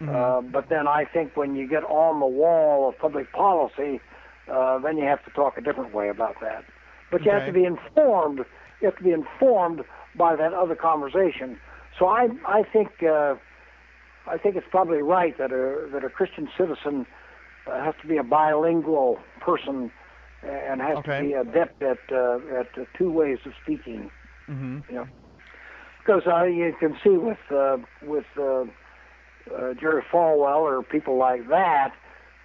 Mm-hmm. 0.00 0.14
Uh, 0.14 0.40
but 0.40 0.68
then 0.68 0.88
I 0.88 1.04
think 1.04 1.36
when 1.36 1.54
you 1.54 1.68
get 1.68 1.84
on 1.84 2.20
the 2.20 2.26
wall 2.26 2.88
of 2.88 2.98
public 2.98 3.32
policy, 3.32 4.00
uh, 4.52 4.78
then 4.78 4.98
you 4.98 5.04
have 5.04 5.24
to 5.24 5.30
talk 5.30 5.56
a 5.56 5.60
different 5.60 5.94
way 5.94 6.08
about 6.08 6.36
that. 6.40 6.64
But 7.10 7.24
you 7.24 7.30
okay. 7.30 7.44
have 7.44 7.46
to 7.46 7.52
be 7.52 7.64
informed. 7.64 8.40
You 8.80 8.86
have 8.88 8.96
to 8.96 9.04
be 9.04 9.12
informed 9.12 9.82
by 10.16 10.36
that 10.36 10.52
other 10.52 10.74
conversation. 10.74 11.58
So 11.98 12.06
I 12.06 12.28
I 12.46 12.62
think 12.72 13.02
uh, 13.02 13.36
I 14.26 14.36
think 14.38 14.56
it's 14.56 14.66
probably 14.70 15.02
right 15.02 15.36
that 15.38 15.52
a 15.52 15.88
that 15.92 16.04
a 16.04 16.08
Christian 16.08 16.48
citizen 16.58 17.06
uh, 17.66 17.84
has 17.84 17.94
to 18.02 18.08
be 18.08 18.16
a 18.16 18.24
bilingual 18.24 19.18
person 19.40 19.92
and 20.42 20.80
has 20.80 20.98
okay. 20.98 21.18
to 21.18 21.24
be 21.24 21.32
adept 21.32 21.82
at 21.82 21.98
uh, 22.12 22.38
at 22.58 22.78
uh, 22.78 22.84
two 22.96 23.10
ways 23.10 23.38
of 23.46 23.52
speaking. 23.62 24.10
Mm-hmm. 24.48 24.80
You 24.88 24.94
know, 24.96 25.06
because 26.04 26.22
uh, 26.26 26.44
you 26.44 26.74
can 26.78 26.96
see 27.02 27.10
with 27.10 27.38
uh, 27.50 27.78
with 28.02 28.26
uh, 28.38 28.64
uh, 29.54 29.74
Jerry 29.80 30.02
Falwell 30.12 30.60
or 30.60 30.82
people 30.82 31.16
like 31.16 31.48
that, 31.48 31.92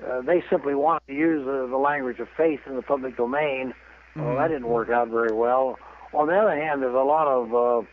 uh, 0.07 0.21
they 0.21 0.43
simply 0.49 0.75
want 0.75 1.03
to 1.07 1.13
use 1.13 1.47
uh, 1.47 1.67
the 1.67 1.77
language 1.77 2.19
of 2.19 2.27
faith 2.37 2.61
in 2.67 2.75
the 2.75 2.81
public 2.81 3.17
domain. 3.17 3.73
Mm-hmm. 4.15 4.23
Well, 4.25 4.37
that 4.37 4.47
didn't 4.47 4.67
work 4.67 4.89
out 4.89 5.09
very 5.09 5.33
well. 5.33 5.77
On 6.13 6.27
the 6.27 6.37
other 6.37 6.55
hand, 6.55 6.81
there's 6.81 6.95
a 6.95 6.97
lot 6.97 7.27
of 7.27 7.53
uh, 7.53 7.87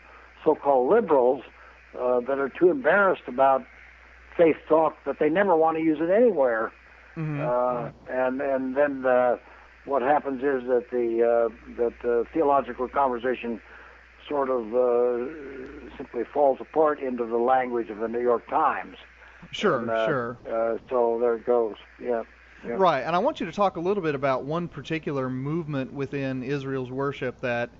so-called 0.45 0.91
liberals 0.91 1.43
uh, 1.99 2.21
that 2.21 2.39
are 2.39 2.49
too 2.49 2.71
embarrassed 2.71 3.23
about 3.27 3.65
faith 4.37 4.57
talk 4.69 4.95
that 5.05 5.19
they 5.19 5.29
never 5.29 5.57
want 5.57 5.77
to 5.77 5.83
use 5.83 5.99
it 6.01 6.11
anywhere. 6.11 6.73
Mm-hmm. 7.17 7.41
Uh, 7.41 7.91
and 8.13 8.41
and 8.41 8.77
then 8.77 9.05
uh, 9.07 9.37
what 9.85 10.03
happens 10.03 10.43
is 10.43 10.69
that 10.69 10.87
the 10.91 11.23
uh, 11.23 11.75
that 11.77 11.95
the 12.03 12.25
theological 12.33 12.89
conversation 12.89 13.61
sort 14.29 14.51
of 14.51 14.75
uh, 14.75 15.97
simply 15.97 16.25
falls 16.25 16.59
apart 16.61 17.01
into 17.01 17.25
the 17.27 17.37
language 17.37 17.91
of 17.91 17.99
the 17.99 18.09
New 18.09 18.21
York 18.21 18.49
Times. 18.49 18.97
Sure, 19.53 19.81
and, 19.81 19.91
uh, 19.91 20.07
sure. 20.07 20.39
Uh, 20.49 20.79
so 20.89 21.19
there 21.21 21.37
it 21.37 21.47
goes. 21.47 21.77
Yeah. 22.01 22.23
Yeah. 22.67 22.73
Right, 22.73 23.03
and 23.03 23.15
I 23.15 23.19
want 23.19 23.39
you 23.39 23.47
to 23.47 23.53
talk 23.53 23.77
a 23.77 23.81
little 23.81 24.03
bit 24.03 24.15
about 24.15 24.45
one 24.45 24.67
particular 24.67 25.29
movement 25.29 25.93
within 25.93 26.43
Israel's 26.43 26.91
worship 26.91 27.41
that 27.43 27.71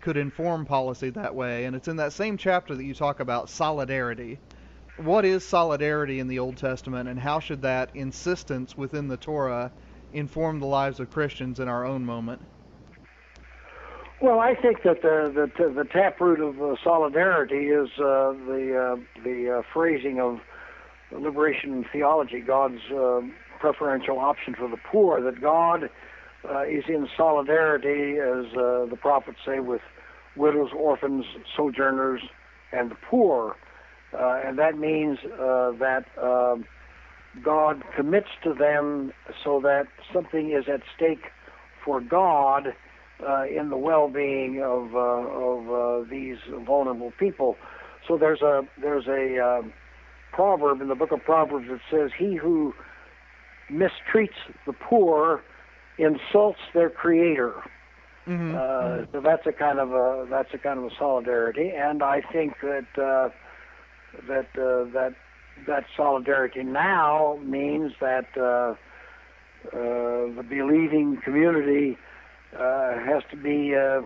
could 0.00 0.16
inform 0.16 0.64
policy 0.64 1.10
that 1.10 1.34
way, 1.34 1.64
and 1.64 1.76
it's 1.76 1.86
in 1.86 1.96
that 1.96 2.12
same 2.12 2.36
chapter 2.36 2.74
that 2.74 2.84
you 2.84 2.94
talk 2.94 3.20
about 3.20 3.48
solidarity. 3.48 4.40
What 4.96 5.24
is 5.24 5.46
solidarity 5.46 6.18
in 6.18 6.28
the 6.28 6.40
Old 6.40 6.56
Testament, 6.56 7.08
and 7.08 7.20
how 7.20 7.38
should 7.40 7.62
that 7.62 7.90
insistence 7.94 8.76
within 8.76 9.06
the 9.06 9.16
Torah 9.16 9.70
inform 10.12 10.58
the 10.58 10.66
lives 10.66 10.98
of 10.98 11.10
Christians 11.10 11.60
in 11.60 11.68
our 11.68 11.84
own 11.84 12.04
moment? 12.04 12.42
Well, 14.22 14.38
I 14.38 14.54
think 14.54 14.84
that 14.84 15.02
the 15.02 15.50
the, 15.58 15.68
the 15.74 15.84
taproot 15.84 16.38
of 16.38 16.62
uh, 16.62 16.76
solidarity 16.84 17.70
is 17.70 17.88
uh, 17.98 18.30
the 18.46 18.96
uh, 18.96 19.20
the 19.24 19.58
uh, 19.58 19.62
phrasing 19.72 20.20
of 20.20 20.38
liberation 21.10 21.84
theology, 21.92 22.38
God's 22.38 22.78
uh, 22.94 23.22
preferential 23.58 24.20
option 24.20 24.54
for 24.54 24.68
the 24.68 24.76
poor. 24.76 25.20
That 25.20 25.40
God 25.40 25.90
uh, 26.48 26.62
is 26.62 26.84
in 26.88 27.08
solidarity, 27.16 28.20
as 28.20 28.52
the 28.54 28.96
prophets 29.00 29.38
say, 29.44 29.58
with 29.58 29.80
widows, 30.36 30.70
orphans, 30.72 31.24
sojourners, 31.56 32.22
and 32.70 32.92
the 32.92 32.96
poor, 33.10 33.56
and 34.12 34.56
that 34.58 34.78
means 34.78 35.18
that. 35.24 36.04
Um, 36.22 36.64
God 37.42 37.82
commits 37.96 38.28
to 38.44 38.52
them 38.52 39.10
so 39.42 39.58
that 39.62 39.86
something 40.12 40.50
is 40.50 40.64
at 40.68 40.82
stake 40.94 41.30
for 41.82 41.98
God 41.98 42.74
uh, 43.26 43.44
in 43.44 43.70
the 43.70 43.76
well-being 43.76 44.62
of 44.62 44.94
uh, 44.94 44.98
of 44.98 45.70
uh, 45.70 46.10
these 46.10 46.38
vulnerable 46.66 47.12
people. 47.18 47.56
So 48.06 48.16
there's 48.16 48.42
a 48.42 48.62
there's 48.80 49.06
a 49.06 49.38
uh, 49.38 49.62
proverb 50.32 50.80
in 50.80 50.88
the 50.88 50.94
book 50.94 51.12
of 51.12 51.22
Proverbs 51.24 51.66
that 51.68 51.80
says, 51.90 52.10
"He 52.18 52.36
who 52.36 52.74
mistreats 53.70 54.30
the 54.66 54.72
poor 54.72 55.42
insults 55.98 56.60
their 56.74 56.90
Creator." 56.90 57.54
Mm-hmm. 58.26 58.54
Uh, 58.54 59.06
so 59.12 59.20
that's 59.20 59.46
a 59.46 59.52
kind 59.52 59.78
of 59.78 59.92
a 59.92 60.26
that's 60.30 60.52
a 60.54 60.58
kind 60.58 60.78
of 60.78 60.84
a 60.86 60.90
solidarity, 60.98 61.72
and 61.74 62.02
I 62.02 62.22
think 62.32 62.54
that 62.62 62.86
uh, 62.96 63.30
that 64.28 64.46
uh, 64.54 64.90
that 64.92 65.14
that 65.66 65.84
solidarity 65.96 66.62
now 66.62 67.38
means 67.42 67.92
that 68.00 68.26
uh, 68.36 68.74
uh, 69.66 70.34
the 70.36 70.44
believing 70.48 71.20
community 71.24 71.96
uh, 72.58 72.98
has 72.98 73.22
to 73.30 73.36
be 73.36 73.74
uh, 73.74 74.02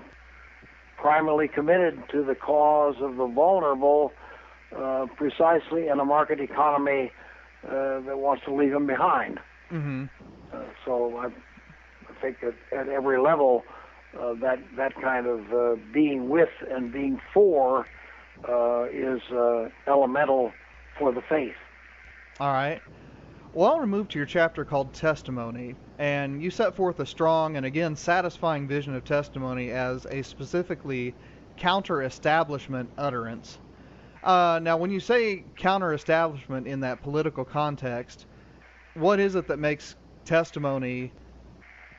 primarily 0.97 1.49
committed 1.49 2.03
to 2.11 2.23
the 2.23 2.35
cause 2.35 2.97
of 3.01 3.17
the 3.17 3.27
vulnerable, 3.27 4.13
uh, 4.77 5.07
precisely 5.17 5.89
in 5.89 5.99
a 6.01 6.05
market 6.05 6.41
economy 6.41 7.11
uh, 7.65 8.01
that 8.01 8.19
wants 8.19 8.45
to 8.45 8.55
leave 8.55 8.73
them 8.73 8.87
behind. 8.87 9.41
Mm-hmm. 9.71 10.05
so 10.85 11.17
I, 11.17 11.27
I 11.27 12.21
think 12.23 12.37
that 12.41 12.55
at 12.73 12.89
every 12.89 13.21
level, 13.21 13.65
that 14.15 14.59
that 14.77 14.95
kind 14.95 15.27
of 15.27 15.93
being 15.93 16.29
with 16.29 16.49
and 16.71 16.93
being 16.93 17.21
for 17.35 17.87
is 18.93 19.21
elemental 19.87 20.53
for 20.99 21.13
the 21.13 21.21
faith. 21.29 21.57
All 22.39 22.53
right. 22.53 22.81
Well, 23.57 23.71
I 23.71 23.73
want 23.73 23.85
to 23.85 23.87
move 23.87 24.09
to 24.09 24.19
your 24.19 24.27
chapter 24.27 24.67
called 24.67 24.93
Testimony, 24.93 25.77
and 25.99 26.43
you 26.43 26.51
set 26.51 26.77
forth 26.77 27.01
a 27.01 27.07
strong 27.07 27.57
and 27.57 27.65
again 27.65 27.97
satisfying 27.97 28.69
vision 28.69 28.95
of 28.95 29.03
testimony 29.03 29.71
as 29.71 30.05
a 30.11 30.21
specifically 30.21 31.15
counter-establishment 31.57 32.91
utterance. 32.99 33.57
Uh, 34.23 34.61
now, 34.63 34.77
when 34.77 34.91
you 34.91 35.01
say 35.01 35.43
counter-establishment 35.57 36.67
in 36.67 36.81
that 36.81 37.03
political 37.03 37.47
context, 37.47 38.27
what 38.93 39.19
is 39.19 39.37
it 39.37 39.49
that 39.49 39.59
makes 39.59 39.97
testimony 40.27 41.11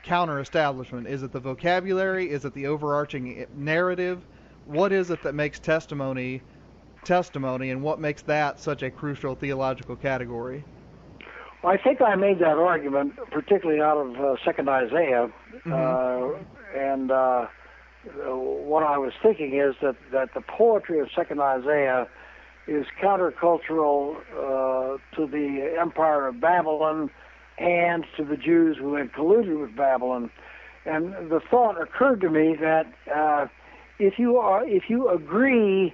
counter-establishment? 0.04 1.08
Is 1.08 1.24
it 1.24 1.32
the 1.32 1.40
vocabulary? 1.40 2.30
Is 2.30 2.44
it 2.44 2.54
the 2.54 2.68
overarching 2.68 3.48
narrative? 3.56 4.24
What 4.66 4.92
is 4.92 5.10
it 5.10 5.24
that 5.24 5.34
makes 5.34 5.58
testimony 5.58 6.40
testimony, 7.02 7.70
and 7.70 7.82
what 7.82 7.98
makes 7.98 8.22
that 8.22 8.60
such 8.60 8.84
a 8.84 8.90
crucial 8.92 9.34
theological 9.34 9.96
category? 9.96 10.62
Well, 11.62 11.72
I 11.72 11.76
think 11.76 12.00
I 12.00 12.14
made 12.14 12.38
that 12.38 12.56
argument, 12.56 13.14
particularly 13.32 13.80
out 13.80 13.96
of 13.96 14.16
uh, 14.16 14.36
Second 14.44 14.68
Isaiah, 14.68 15.28
mm-hmm. 15.66 15.72
uh, 15.72 16.78
and 16.78 17.10
uh, 17.10 17.46
what 18.24 18.84
I 18.84 18.96
was 18.98 19.12
thinking 19.22 19.58
is 19.58 19.74
that 19.82 19.96
that 20.12 20.34
the 20.34 20.40
poetry 20.40 21.00
of 21.00 21.08
Second 21.14 21.40
Isaiah 21.40 22.06
is 22.68 22.86
countercultural 23.02 24.16
uh, 24.32 24.98
to 25.16 25.26
the 25.26 25.76
empire 25.80 26.28
of 26.28 26.40
Babylon 26.40 27.10
and 27.58 28.04
to 28.16 28.24
the 28.24 28.36
Jews 28.36 28.76
who 28.78 28.94
had 28.94 29.12
colluded 29.12 29.60
with 29.60 29.74
Babylon. 29.74 30.30
And 30.84 31.30
the 31.30 31.40
thought 31.50 31.80
occurred 31.80 32.20
to 32.20 32.30
me 32.30 32.54
that 32.60 32.86
uh, 33.12 33.46
if 33.98 34.18
you 34.18 34.36
are 34.36 34.66
if 34.66 34.84
you 34.88 35.08
agree 35.08 35.92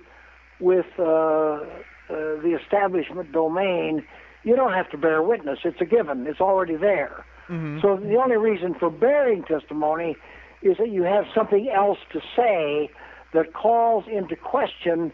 with 0.60 0.86
uh, 0.98 1.02
uh, 1.02 1.62
the 2.08 2.58
establishment 2.60 3.32
domain, 3.32 4.04
you 4.44 4.56
don't 4.56 4.72
have 4.72 4.90
to 4.90 4.98
bear 4.98 5.22
witness. 5.22 5.60
It's 5.64 5.80
a 5.80 5.84
given. 5.84 6.26
It's 6.26 6.40
already 6.40 6.76
there. 6.76 7.24
Mm-hmm. 7.48 7.80
So 7.80 7.96
the 7.96 8.16
only 8.16 8.36
reason 8.36 8.74
for 8.74 8.90
bearing 8.90 9.42
testimony 9.42 10.16
is 10.62 10.76
that 10.78 10.90
you 10.90 11.02
have 11.02 11.24
something 11.34 11.68
else 11.68 11.98
to 12.12 12.20
say 12.36 12.90
that 13.32 13.52
calls 13.52 14.04
into 14.10 14.36
question 14.36 15.12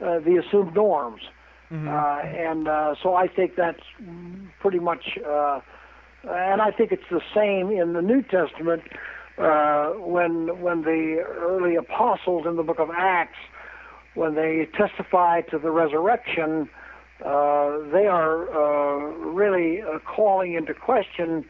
uh, 0.00 0.18
the 0.20 0.42
assumed 0.44 0.74
norms. 0.74 1.22
Mm-hmm. 1.70 1.88
Uh, 1.88 2.50
and 2.50 2.68
uh, 2.68 2.94
so 3.02 3.14
I 3.14 3.28
think 3.28 3.56
that's 3.56 3.82
pretty 4.60 4.78
much, 4.78 5.18
uh, 5.26 5.60
and 6.24 6.62
I 6.62 6.70
think 6.70 6.92
it's 6.92 7.10
the 7.10 7.20
same 7.34 7.70
in 7.70 7.92
the 7.92 8.00
New 8.00 8.22
Testament 8.22 8.82
uh, 9.36 9.90
when 9.90 10.60
when 10.60 10.82
the 10.82 11.22
early 11.26 11.76
apostles 11.76 12.46
in 12.46 12.56
the 12.56 12.62
Book 12.62 12.80
of 12.80 12.90
Acts 12.90 13.38
when 14.14 14.34
they 14.34 14.68
testify 14.76 15.42
to 15.42 15.58
the 15.58 15.70
resurrection, 15.70 16.68
uh, 17.24 17.78
they 17.92 18.06
are 18.06 18.48
uh, 18.48 18.98
really 19.32 19.82
uh, 19.82 19.98
calling 19.98 20.54
into 20.54 20.74
question 20.74 21.44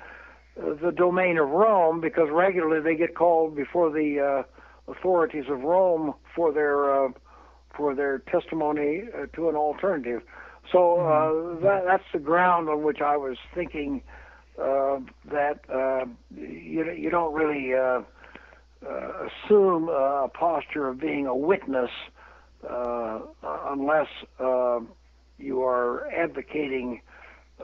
uh, 0.61 0.75
the 0.83 0.91
domain 0.91 1.39
of 1.39 1.49
Rome 1.49 2.01
because 2.01 2.29
regularly 2.31 2.81
they 2.81 2.97
get 2.97 3.15
called 3.15 3.55
before 3.55 3.91
the 3.91 4.45
uh, 4.47 4.91
authorities 4.91 5.45
of 5.51 5.61
Rome 5.61 6.15
for 6.35 6.53
their 6.53 7.07
uh, 7.07 7.11
for 7.77 7.95
their 7.95 8.19
testimony 8.19 9.05
uh, 9.15 9.27
to 9.37 9.49
an 9.49 9.57
alternative. 9.57 10.23
So 10.73 11.01
uh, 11.01 11.61
that, 11.63 11.85
that's 11.87 12.05
the 12.13 12.19
ground 12.19 12.69
on 12.69 12.83
which 12.83 13.01
I 13.01 13.17
was 13.17 13.37
thinking 13.55 14.03
uh, 14.59 14.99
that 15.31 15.61
uh, 15.73 16.07
you 16.35 16.91
you 16.93 17.11
don't 17.11 17.35
really 17.35 17.75
uh, 17.75 18.03
uh, 18.87 19.27
assume 19.27 19.89
a 19.89 20.29
posture 20.33 20.89
of 20.89 21.01
being 21.01 21.27
a 21.27 21.37
witness 21.37 21.91
uh, 22.69 23.21
unless 23.43 24.09
uh, 24.41 24.81
you 25.39 25.63
are 25.63 26.09
advocating 26.09 27.01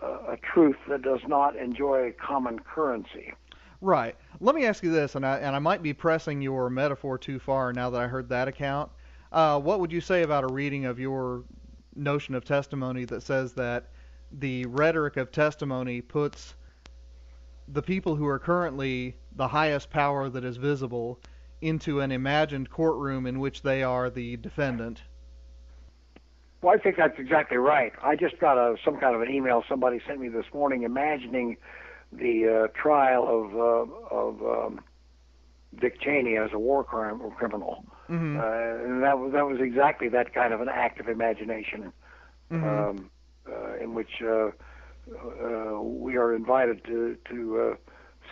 uh, 0.02 0.32
a 0.32 0.36
truth 0.36 0.76
that 0.88 1.02
does 1.02 1.20
not 1.26 1.56
enjoy 1.56 2.12
common 2.12 2.58
currency. 2.58 3.32
Right. 3.80 4.16
Let 4.40 4.54
me 4.54 4.64
ask 4.64 4.82
you 4.82 4.90
this, 4.90 5.14
and 5.14 5.26
I 5.26 5.38
and 5.38 5.54
I 5.54 5.58
might 5.58 5.82
be 5.82 5.92
pressing 5.92 6.40
your 6.40 6.70
metaphor 6.70 7.18
too 7.18 7.38
far 7.38 7.72
now 7.72 7.90
that 7.90 8.00
I 8.00 8.06
heard 8.06 8.28
that 8.30 8.48
account. 8.48 8.90
Uh, 9.30 9.60
what 9.60 9.80
would 9.80 9.92
you 9.92 10.00
say 10.00 10.22
about 10.22 10.44
a 10.44 10.52
reading 10.52 10.84
of 10.84 10.98
your 10.98 11.44
notion 11.94 12.34
of 12.34 12.44
testimony 12.44 13.04
that 13.04 13.22
says 13.22 13.52
that 13.54 13.90
the 14.32 14.64
rhetoric 14.66 15.16
of 15.16 15.30
testimony 15.30 16.00
puts 16.00 16.54
the 17.68 17.82
people 17.82 18.16
who 18.16 18.26
are 18.26 18.38
currently 18.38 19.16
the 19.36 19.48
highest 19.48 19.90
power 19.90 20.28
that 20.28 20.44
is 20.44 20.56
visible 20.56 21.20
into 21.60 22.00
an 22.00 22.12
imagined 22.12 22.70
courtroom 22.70 23.26
in 23.26 23.40
which 23.40 23.62
they 23.62 23.82
are 23.82 24.10
the 24.10 24.36
defendant? 24.36 25.02
Well, 26.64 26.74
I 26.74 26.78
think 26.78 26.96
that's 26.96 27.18
exactly 27.18 27.58
right. 27.58 27.92
I 28.02 28.16
just 28.16 28.38
got 28.38 28.56
a 28.56 28.76
some 28.82 28.96
kind 28.96 29.14
of 29.14 29.20
an 29.20 29.30
email 29.30 29.62
somebody 29.68 30.00
sent 30.06 30.18
me 30.18 30.28
this 30.28 30.46
morning, 30.54 30.82
imagining 30.82 31.58
the 32.10 32.68
uh, 32.70 32.80
trial 32.80 33.28
of 33.28 33.54
uh, 33.54 33.92
of 34.10 34.42
um, 34.42 34.80
Dick 35.78 36.00
Cheney 36.00 36.38
as 36.38 36.52
a 36.54 36.58
war 36.58 36.82
crime 36.82 37.20
or 37.20 37.30
criminal, 37.32 37.84
mm-hmm. 38.08 38.38
uh, 38.40 38.84
and 38.86 39.02
that 39.02 39.18
was 39.18 39.32
that 39.34 39.44
was 39.44 39.60
exactly 39.60 40.08
that 40.08 40.32
kind 40.32 40.54
of 40.54 40.62
an 40.62 40.70
act 40.70 40.98
of 41.00 41.08
imagination, 41.10 41.92
mm-hmm. 42.50 42.64
um, 42.64 43.10
uh, 43.46 43.76
in 43.76 43.92
which 43.92 44.22
uh, 44.22 44.46
uh, 44.46 45.82
we 45.82 46.16
are 46.16 46.34
invited 46.34 46.82
to 46.86 47.18
to 47.28 47.60
uh, 47.60 47.76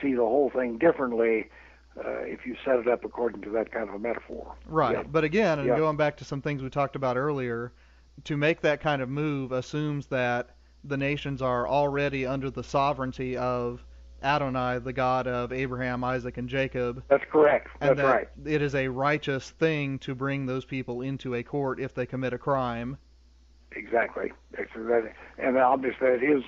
see 0.01 0.15
the 0.15 0.23
whole 0.23 0.49
thing 0.49 0.79
differently. 0.79 1.51
Uh, 1.99 2.21
if 2.21 2.47
you 2.47 2.57
set 2.65 2.77
it 2.77 2.89
up 2.89 3.05
according 3.05 3.43
to 3.43 3.51
that 3.51 3.71
kind 3.71 3.87
of 3.87 3.95
a 3.95 3.99
metaphor. 3.99 4.55
Right. 4.65 4.97
Yeah. 4.97 5.03
But 5.03 5.25
again, 5.25 5.59
and 5.59 5.69
Yeah. 5.69 5.77
going 5.77 5.99
back 5.99 6.17
to 6.17 6.25
some 6.25 6.41
things 6.41 6.63
we 6.63 6.71
talked 6.71 6.97
about 6.97 7.19
earlier, 7.19 7.71
to 8.25 8.37
make 8.37 8.61
that 8.63 8.81
kind 8.81 9.03
of 9.03 9.09
move 9.09 9.53
assumes 9.53 10.07
that 10.07 10.51
the 10.85 10.97
nations 10.97 11.43
are 11.43 11.67
already 11.67 12.27
under 12.27 12.51
the 12.51 12.65
sovereignty 12.65 13.37
of 13.37 13.85
Adonai, 14.23 14.79
the 14.79 14.93
God 14.93 15.27
of 15.27 15.53
Abraham, 15.53 16.05
Isaac, 16.05 16.37
and 16.37 16.49
Jacob, 16.49 17.03
That's 17.09 17.25
correct. 17.31 17.69
That's 17.81 17.97
that 17.97 18.05
right. 18.05 18.29
it 18.45 18.63
is 18.63 18.75
a 18.75 18.89
righteous 18.89 19.51
thing 19.51 19.99
to 20.01 20.15
bring 20.15 20.47
those 20.47 20.65
people 20.65 21.03
into 21.03 21.35
a 21.35 21.43
court 21.43 21.81
if 21.81 21.95
they 21.95 22.07
commit 22.07 22.33
a 22.33 22.39
crime. 22.39 22.99
Exactly. 23.73 24.31
And 25.39 25.57
obviously, 25.59 26.07
that 26.09 26.23
is 26.23 26.45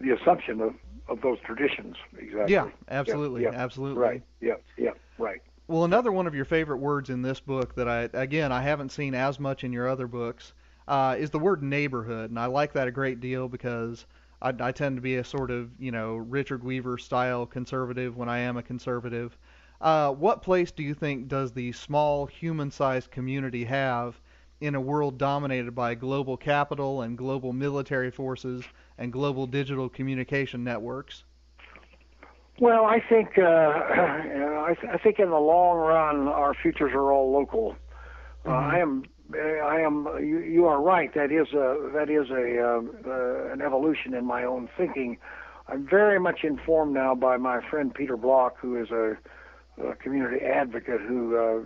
the 0.00 0.14
assumption 0.14 0.60
of, 0.60 0.74
of 1.08 1.20
those 1.20 1.38
traditions. 1.44 1.96
Exactly. 2.16 2.52
Yeah, 2.52 2.68
absolutely, 2.88 3.42
yeah. 3.42 3.50
absolutely. 3.52 4.00
Right. 4.02 4.22
Yeah. 4.40 4.54
Yeah. 4.76 4.92
Right. 5.18 5.42
Well, 5.68 5.84
another 5.84 6.10
one 6.10 6.26
of 6.26 6.34
your 6.34 6.44
favorite 6.44 6.78
words 6.78 7.10
in 7.10 7.22
this 7.22 7.38
book 7.38 7.74
that 7.76 7.88
I, 7.88 8.08
again, 8.12 8.50
I 8.50 8.62
haven't 8.62 8.90
seen 8.90 9.14
as 9.14 9.38
much 9.38 9.62
in 9.62 9.72
your 9.72 9.88
other 9.88 10.06
books, 10.06 10.52
uh, 10.90 11.14
is 11.16 11.30
the 11.30 11.38
word 11.38 11.62
neighborhood, 11.62 12.30
and 12.30 12.38
I 12.38 12.46
like 12.46 12.72
that 12.72 12.88
a 12.88 12.90
great 12.90 13.20
deal 13.20 13.48
because 13.48 14.06
I, 14.42 14.52
I 14.58 14.72
tend 14.72 14.96
to 14.96 15.00
be 15.00 15.16
a 15.16 15.24
sort 15.24 15.52
of, 15.52 15.70
you 15.78 15.92
know, 15.92 16.16
Richard 16.16 16.64
Weaver 16.64 16.98
style 16.98 17.46
conservative 17.46 18.16
when 18.16 18.28
I 18.28 18.40
am 18.40 18.56
a 18.56 18.62
conservative. 18.62 19.38
Uh, 19.80 20.10
what 20.10 20.42
place 20.42 20.72
do 20.72 20.82
you 20.82 20.92
think 20.92 21.28
does 21.28 21.52
the 21.52 21.70
small 21.72 22.26
human-sized 22.26 23.08
community 23.12 23.64
have 23.64 24.20
in 24.60 24.74
a 24.74 24.80
world 24.80 25.16
dominated 25.16 25.76
by 25.76 25.94
global 25.94 26.36
capital 26.36 27.02
and 27.02 27.16
global 27.16 27.52
military 27.52 28.10
forces 28.10 28.64
and 28.98 29.12
global 29.12 29.46
digital 29.46 29.88
communication 29.88 30.64
networks? 30.64 31.22
Well, 32.58 32.84
I 32.84 32.98
think 33.08 33.38
uh, 33.38 33.42
I, 33.46 34.74
th- 34.78 34.92
I 34.92 34.98
think 34.98 35.20
in 35.20 35.30
the 35.30 35.38
long 35.38 35.76
run, 35.78 36.26
our 36.26 36.52
futures 36.52 36.92
are 36.94 37.12
all 37.12 37.32
local. 37.32 37.76
Uh, 38.44 38.50
Mhm. 38.50 38.72
I 38.74 38.78
am. 38.80 39.04
I 39.34 39.80
am. 39.80 40.06
You, 40.20 40.38
you 40.40 40.66
are 40.66 40.80
right. 40.80 41.12
That 41.14 41.30
is 41.32 41.52
a. 41.52 41.90
That 41.94 42.10
is 42.10 42.30
a. 42.30 42.76
Um, 42.76 42.90
uh, 43.06 43.52
an 43.52 43.60
evolution 43.62 44.14
in 44.14 44.24
my 44.24 44.44
own 44.44 44.68
thinking. 44.76 45.18
I'm 45.68 45.86
very 45.88 46.18
much 46.18 46.40
informed 46.42 46.94
now 46.94 47.14
by 47.14 47.36
my 47.36 47.60
friend 47.70 47.94
Peter 47.94 48.16
Block, 48.16 48.56
who 48.60 48.80
is 48.80 48.90
a, 48.90 49.16
a 49.80 49.94
community 49.96 50.44
advocate 50.44 51.00
who 51.00 51.36
uh, 51.36 51.62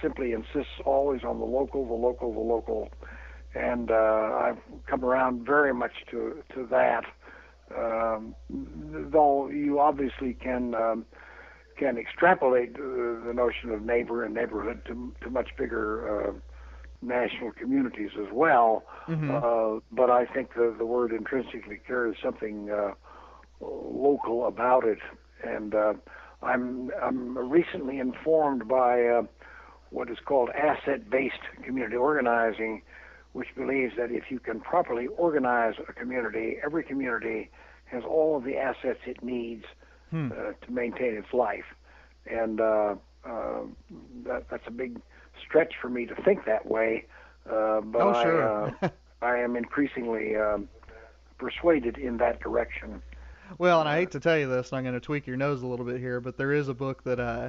simply 0.00 0.32
insists 0.32 0.80
always 0.84 1.24
on 1.24 1.40
the 1.40 1.44
local, 1.44 1.84
the 1.86 1.94
local, 1.94 2.32
the 2.32 2.40
local, 2.40 2.90
and 3.54 3.90
uh, 3.90 3.94
I've 3.94 4.58
come 4.86 5.04
around 5.04 5.44
very 5.44 5.74
much 5.74 5.92
to 6.10 6.42
to 6.54 6.66
that. 6.70 7.04
Um, 7.76 8.34
though 8.48 9.48
you 9.48 9.78
obviously 9.80 10.34
can 10.34 10.74
um, 10.74 11.06
can 11.76 11.96
extrapolate 11.98 12.76
uh, 12.76 13.24
the 13.26 13.32
notion 13.34 13.70
of 13.70 13.82
neighbor 13.82 14.24
and 14.24 14.34
neighborhood 14.34 14.82
to, 14.86 15.14
to 15.22 15.30
much 15.30 15.48
bigger 15.56 16.28
uh, 16.28 16.32
national 17.02 17.52
communities 17.52 18.10
as 18.20 18.30
well. 18.32 18.84
Mhm. 19.08 19.30
Uh, 19.30 19.80
but 19.90 20.10
I 20.10 20.26
think 20.26 20.54
the, 20.54 20.74
the 20.76 20.86
word 20.86 21.12
intrinsically 21.12 21.78
carries 21.86 22.18
something 22.22 22.70
uh, 22.70 22.92
local 23.60 24.46
about 24.46 24.84
it, 24.84 24.98
and 25.42 25.74
uh, 25.74 25.94
I'm 26.42 26.90
I'm 27.02 27.36
recently 27.38 27.98
informed 27.98 28.68
by 28.68 29.04
uh, 29.06 29.22
what 29.90 30.10
is 30.10 30.18
called 30.24 30.50
asset-based 30.50 31.42
community 31.64 31.96
organizing, 31.96 32.82
which 33.32 33.48
believes 33.56 33.94
that 33.96 34.10
if 34.10 34.30
you 34.30 34.38
can 34.38 34.60
properly 34.60 35.06
organize 35.08 35.74
a 35.88 35.92
community, 35.92 36.58
every 36.64 36.82
community 36.84 37.50
has 37.86 38.04
all 38.04 38.36
of 38.36 38.44
the 38.44 38.56
assets 38.56 39.00
it 39.06 39.22
needs 39.22 39.64
Hmm. 40.10 40.32
uh, 40.32 40.52
to 40.66 40.72
maintain 40.72 41.14
its 41.14 41.32
life, 41.32 41.66
and 42.26 42.60
uh, 42.60 42.96
uh, 43.24 43.60
that, 44.24 44.46
that's 44.50 44.66
a 44.66 44.72
big 44.72 45.00
stretch 45.46 45.74
for 45.80 45.88
me 45.88 46.06
to 46.06 46.14
think 46.22 46.44
that 46.46 46.66
way. 46.66 47.06
Uh, 47.46 47.80
but 47.80 48.02
oh, 48.02 48.10
I, 48.10 48.84
uh, 48.84 48.88
I 49.22 49.38
am 49.38 49.56
increasingly 49.56 50.36
um, 50.36 50.68
persuaded 51.38 51.98
in 51.98 52.18
that 52.18 52.40
direction. 52.40 53.02
Well, 53.58 53.80
and 53.80 53.88
I 53.88 53.96
hate 53.96 54.12
to 54.12 54.20
tell 54.20 54.38
you 54.38 54.48
this, 54.48 54.70
and 54.70 54.78
I'm 54.78 54.84
going 54.84 54.94
to 54.94 55.00
tweak 55.00 55.26
your 55.26 55.36
nose 55.36 55.62
a 55.62 55.66
little 55.66 55.84
bit 55.84 55.98
here, 55.98 56.20
but 56.20 56.36
there 56.36 56.52
is 56.52 56.68
a 56.68 56.74
book 56.74 57.02
that 57.04 57.18
uh, 57.18 57.48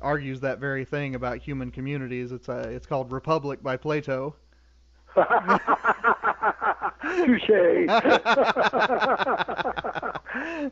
argues 0.00 0.40
that 0.40 0.58
very 0.58 0.84
thing 0.84 1.14
about 1.14 1.38
human 1.38 1.70
communities. 1.70 2.32
It's 2.32 2.48
uh, 2.48 2.68
it's 2.70 2.86
called 2.86 3.12
Republic 3.12 3.62
by 3.62 3.76
Plato. 3.76 4.34
Touche. 5.16 5.26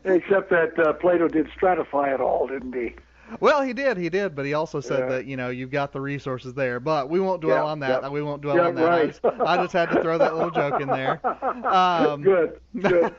Except 0.03 0.49
that 0.49 0.73
uh, 0.83 0.93
Plato 0.93 1.27
did 1.27 1.47
stratify 1.49 2.13
it 2.13 2.21
all, 2.21 2.47
didn't 2.47 2.73
he? 2.73 2.95
Well, 3.39 3.61
he 3.61 3.73
did, 3.73 3.97
he 3.97 4.09
did, 4.09 4.35
but 4.35 4.45
he 4.45 4.53
also 4.53 4.81
said 4.81 4.99
Yeah. 4.99 5.05
that 5.09 5.25
you 5.25 5.37
know 5.37 5.49
you've 5.49 5.71
got 5.71 5.91
the 5.91 6.01
resources 6.01 6.53
there. 6.53 6.79
But 6.79 7.09
we 7.09 7.19
won't 7.19 7.41
dwell 7.41 7.63
Yeah, 7.65 7.71
on 7.71 7.79
that. 7.79 8.01
yeah. 8.03 8.09
We 8.09 8.21
won't 8.21 8.41
dwell 8.41 8.59
on 8.59 8.75
that. 8.75 8.91
I, 8.91 9.05
just, 9.07 9.25
I 9.25 9.57
just 9.57 9.73
had 9.73 9.89
to 9.91 10.01
throw 10.01 10.17
that 10.17 10.35
little 10.35 10.51
joke 10.51 10.81
in 10.81 10.87
there. 10.87 11.21
Um, 11.71 12.21
good, 12.21 12.59
good. 12.79 13.13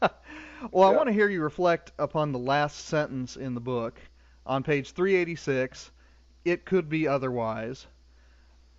well, 0.70 0.88
I 0.88 0.94
want 0.96 1.06
to 1.08 1.12
hear 1.12 1.28
you 1.28 1.42
reflect 1.42 1.92
upon 1.98 2.32
the 2.32 2.38
last 2.38 2.86
sentence 2.86 3.36
in 3.36 3.54
the 3.54 3.60
book 3.60 4.00
on 4.46 4.62
page 4.62 4.92
386. 4.92 5.90
It 6.44 6.64
could 6.64 6.88
be 6.88 7.06
otherwise. 7.06 7.86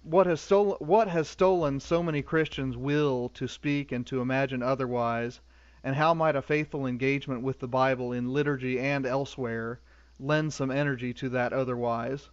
What 0.04 0.26
has 0.26 0.42
stolen 0.42 0.78
what 0.80 1.08
has 1.10 1.28
stolen 1.28 1.80
so 1.80 2.02
many 2.02 2.22
Christians' 2.22 2.78
will 2.78 3.30
to 3.30 3.48
speak 3.48 3.92
and 3.92 4.08
to 4.08 4.22
imagine 4.22 4.64
otherwise, 4.64 5.42
and 5.84 5.96
how 5.96 6.14
might 6.14 6.36
a 6.36 6.42
faithful 6.42 6.86
engagement 6.88 7.44
with 7.44 7.60
the 7.60 7.68
Bible 7.68 8.14
in 8.14 8.34
liturgy 8.34 8.80
and 8.80 9.06
elsewhere 9.06 9.80
lend 10.20 10.54
some 10.54 10.72
energy 10.72 11.14
to 11.16 11.30
that 11.30 11.54
otherwise? 11.54 12.30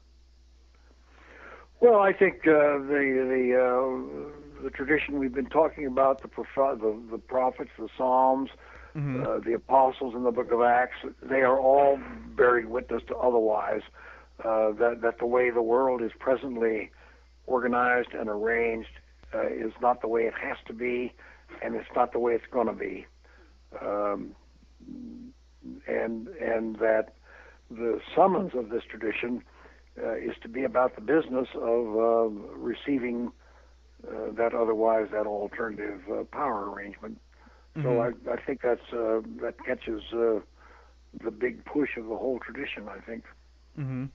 Well, 1.80 1.98
I 2.00 2.12
think 2.12 2.46
uh, 2.46 2.78
the 2.78 3.04
the 3.32 4.60
uh, 4.60 4.62
the 4.62 4.70
tradition 4.70 5.18
we've 5.18 5.34
been 5.34 5.50
talking 5.50 5.86
about, 5.86 6.22
the 6.22 6.28
proph- 6.28 6.80
the, 6.80 6.98
the 7.10 7.18
prophets, 7.18 7.70
the 7.78 7.88
Psalms, 7.96 8.50
Mhm. 8.96 9.26
uh, 9.26 9.40
the 9.44 9.52
apostles 9.52 10.14
in 10.14 10.24
the 10.24 10.30
Book 10.30 10.50
of 10.50 10.62
Acts, 10.62 10.96
they 11.22 11.42
are 11.42 11.58
all 11.60 11.98
bearing 12.34 12.70
witness 12.70 13.02
to 13.08 13.16
otherwise. 13.16 13.82
Uh, 14.42 14.72
that 14.72 15.00
that 15.02 15.18
the 15.18 15.26
way 15.26 15.50
the 15.50 15.62
world 15.62 16.00
is 16.02 16.12
presently 16.18 16.90
organized 17.46 18.12
and 18.14 18.28
arranged 18.28 18.88
uh, 19.34 19.46
is 19.46 19.72
not 19.82 20.00
the 20.00 20.08
way 20.08 20.22
it 20.22 20.34
has 20.34 20.56
to 20.66 20.72
be, 20.72 21.12
and 21.62 21.74
it's 21.74 21.88
not 21.94 22.12
the 22.12 22.18
way 22.18 22.32
it's 22.34 22.46
going 22.50 22.66
to 22.66 22.72
be. 22.72 23.06
Um, 23.80 24.34
and 25.86 26.28
and 26.28 26.76
that 26.76 27.14
the 27.70 28.00
summons 28.14 28.52
of 28.54 28.68
this 28.70 28.82
tradition 28.84 29.42
uh, 30.02 30.14
is 30.14 30.34
to 30.42 30.48
be 30.48 30.64
about 30.64 30.94
the 30.94 31.00
business 31.00 31.48
of 31.54 31.96
uh, 31.96 32.28
receiving 32.56 33.32
uh, 34.06 34.30
that 34.32 34.54
otherwise 34.54 35.08
that 35.12 35.26
alternative 35.26 36.00
uh, 36.12 36.24
power 36.24 36.70
arrangement. 36.70 37.18
So 37.82 37.82
Mhm. 37.82 38.14
I, 38.28 38.32
I 38.32 38.36
think 38.36 38.62
that's 38.62 38.92
uh, 38.92 39.20
that 39.42 39.54
catches 39.64 40.02
uh, 40.12 40.40
the 41.22 41.30
big 41.30 41.64
push 41.64 41.96
of 41.96 42.06
the 42.06 42.16
whole 42.16 42.38
tradition. 42.38 42.88
I 42.88 43.00
think. 43.00 43.24
Mhm. 43.78 44.10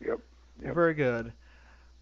Yep. 0.00 0.20
Yep. 0.62 0.74
Very 0.74 0.94
good. 0.94 1.32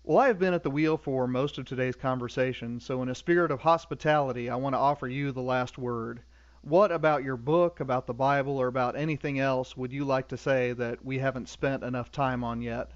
Well, 0.04 0.18
I 0.18 0.26
have 0.28 0.38
been 0.38 0.54
at 0.54 0.62
the 0.62 0.70
wheel 0.70 0.96
for 0.96 1.26
most 1.26 1.58
of 1.58 1.64
today's 1.64 1.96
conversation, 1.96 2.78
so 2.78 3.02
in 3.02 3.08
a 3.08 3.14
spirit 3.14 3.50
of 3.50 3.60
hospitality, 3.60 4.50
I 4.50 4.56
want 4.56 4.74
to 4.74 4.78
offer 4.78 5.08
you 5.08 5.32
the 5.32 5.42
last 5.42 5.78
word. 5.78 6.20
What 6.64 6.92
about 6.92 7.24
your 7.24 7.36
book, 7.36 7.80
about 7.80 8.06
the 8.06 8.14
Bible, 8.14 8.58
or 8.58 8.68
about 8.68 8.96
anything 8.96 9.38
else 9.38 9.76
would 9.76 9.92
you 9.92 10.04
like 10.04 10.28
to 10.28 10.36
say 10.36 10.72
that 10.72 11.04
we 11.04 11.18
haven't 11.18 11.48
spent 11.48 11.82
enough 11.82 12.10
time 12.10 12.42
on 12.42 12.62
yet? 12.62 12.90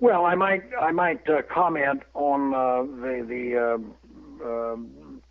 Well, 0.00 0.24
I 0.24 0.34
might 0.34 0.62
I 0.80 0.92
might 0.92 1.28
uh, 1.28 1.42
comment 1.42 2.02
on 2.14 2.54
uh, 2.54 2.82
the 2.82 3.24
the 3.28 3.56
uh, 3.56 4.44
uh, 4.44 4.76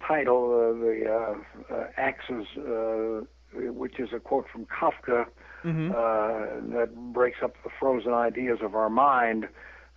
title, 0.07 0.49
the 0.80 1.05
uh, 1.09 1.73
uh, 1.73 1.88
Axes, 1.97 2.45
uh, 2.57 3.25
which 3.53 3.99
is 3.99 4.09
a 4.13 4.19
quote 4.19 4.47
from 4.49 4.65
Kafka 4.65 5.25
Mm-hmm. 5.65 5.91
uh, 5.91 6.77
that 6.77 6.95
breaks 7.13 7.39
up 7.43 7.53
the 7.63 7.69
frozen 7.80 8.13
ideas 8.13 8.59
of 8.61 8.75
our 8.75 8.89
mind. 8.89 9.47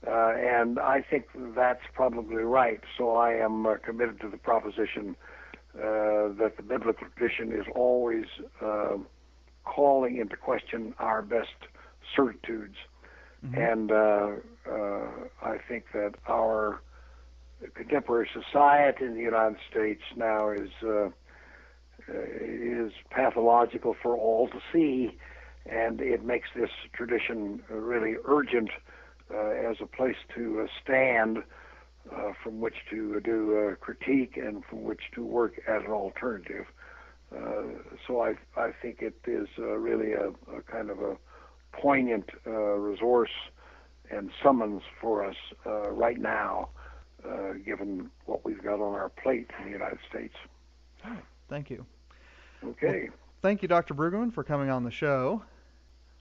Uh, 0.04 0.32
and 0.36 0.80
I 0.80 1.02
think 1.08 1.26
that's 1.54 1.82
probably 1.94 2.42
right. 2.42 2.80
So 2.98 3.14
I 3.14 3.34
am 3.34 3.66
uh, 3.66 3.76
committed 3.76 4.20
to 4.22 4.28
the 4.28 4.36
proposition 4.36 5.14
that 5.74 6.52
the 6.56 6.62
biblical 6.62 7.06
tradition 7.16 7.52
is 7.52 7.66
always 7.74 8.26
uh, 8.60 8.96
calling 9.64 10.16
into 10.18 10.36
question 10.36 10.94
our 10.98 11.22
best 11.22 11.56
certitudes. 12.14 12.76
Mhm. 13.44 13.72
And 13.72 13.92
uh, 13.92 14.30
uh, 14.70 15.08
I 15.42 15.58
think 15.68 15.86
that 15.92 16.14
our 16.28 16.80
contemporary 17.74 18.28
society 18.32 19.04
in 19.04 19.14
the 19.14 19.20
United 19.20 19.58
States 19.70 20.02
now 20.16 20.50
is 20.50 20.70
uh, 20.82 21.10
is 22.08 22.92
pathological 23.10 23.94
for 24.02 24.16
all 24.16 24.48
to 24.48 24.60
see, 24.72 25.16
and 25.66 26.00
it 26.00 26.24
makes 26.24 26.48
this 26.54 26.70
tradition 26.92 27.62
really 27.68 28.16
urgent 28.24 28.70
uh, 29.32 29.70
as 29.70 29.76
a 29.80 29.86
place 29.86 30.16
to 30.34 30.60
uh, 30.60 30.66
stand 30.82 31.42
uh, 32.10 32.32
from 32.42 32.60
which 32.60 32.76
to 32.90 33.20
do 33.20 33.70
uh, 33.72 33.74
critique 33.76 34.36
and 34.36 34.64
from 34.64 34.84
which 34.84 35.02
to 35.14 35.24
work 35.24 35.60
as 35.68 35.82
an 35.84 35.92
alternative. 35.92 36.66
Uh, 37.34 37.62
so 38.06 38.20
I 38.20 38.34
I 38.56 38.72
think 38.82 39.00
it 39.00 39.14
is 39.26 39.48
uh, 39.58 39.62
really 39.62 40.12
a, 40.12 40.28
a 40.54 40.62
kind 40.62 40.90
of 40.90 41.00
a 41.00 41.16
poignant 41.72 42.28
uh, 42.46 42.50
resource 42.50 43.30
and 44.10 44.30
summons 44.42 44.82
for 45.00 45.24
us 45.24 45.36
uh, 45.64 45.90
right 45.90 46.18
now, 46.18 46.68
uh, 47.26 47.54
given 47.64 48.10
what 48.26 48.44
we've 48.44 48.62
got 48.62 48.74
on 48.74 48.94
our 48.94 49.08
plate 49.08 49.48
in 49.58 49.66
the 49.66 49.70
United 49.70 49.98
States. 50.08 50.34
Thank 51.48 51.70
you. 51.70 51.84
Okay. 52.64 53.08
Thank 53.42 53.62
you, 53.62 53.68
Dr. 53.68 53.94
Brueggemann, 53.94 54.32
for 54.32 54.44
coming 54.44 54.70
on 54.70 54.84
the 54.84 54.90
show. 54.90 55.42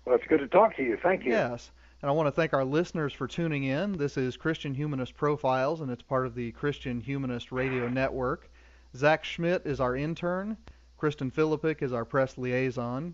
Well, 0.06 0.16
it's 0.16 0.26
good 0.28 0.40
to 0.40 0.48
talk 0.48 0.76
to 0.78 0.84
you. 0.84 0.98
Thank 1.02 1.24
you. 1.24 1.32
Yes. 1.32 1.72
And 2.02 2.10
I 2.10 2.14
want 2.14 2.26
to 2.26 2.32
thank 2.32 2.54
our 2.54 2.66
listeners 2.66 3.14
for 3.14 3.28
tuning 3.28 3.66
in. 3.66 3.91
This 3.91 4.18
is 4.18 4.36
Christian 4.36 4.74
Humanist 4.74 5.14
Profiles, 5.14 5.82
and 5.82 5.91
it's 5.91 6.02
part 6.02 6.26
of 6.26 6.34
the 6.34 6.52
Christian 6.54 6.99
Humanist 6.99 7.52
Radio 7.52 7.88
Network. 7.88 8.49
Zach 8.95 9.24
Schmidt 9.24 9.68
is 9.68 9.80
our 9.80 9.95
intern. 9.95 10.58
Kristen 10.97 11.30
Philippic 11.30 11.84
is 11.84 11.93
our 11.93 12.04
press 12.04 12.39
liaison. 12.39 13.14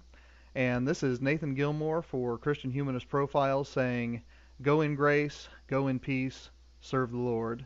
And 0.56 0.88
this 0.88 1.04
is 1.04 1.20
Nathan 1.20 1.54
Gilmour 1.54 2.02
for 2.02 2.38
Christian 2.38 2.72
Humanist 2.72 3.10
Profiles 3.10 3.68
saying, 3.68 4.22
Go 4.62 4.80
in 4.80 4.96
grace, 4.96 5.50
go 5.68 5.90
in 5.90 6.00
peace, 6.00 6.50
serve 6.80 7.12
the 7.12 7.18
Lord. 7.18 7.66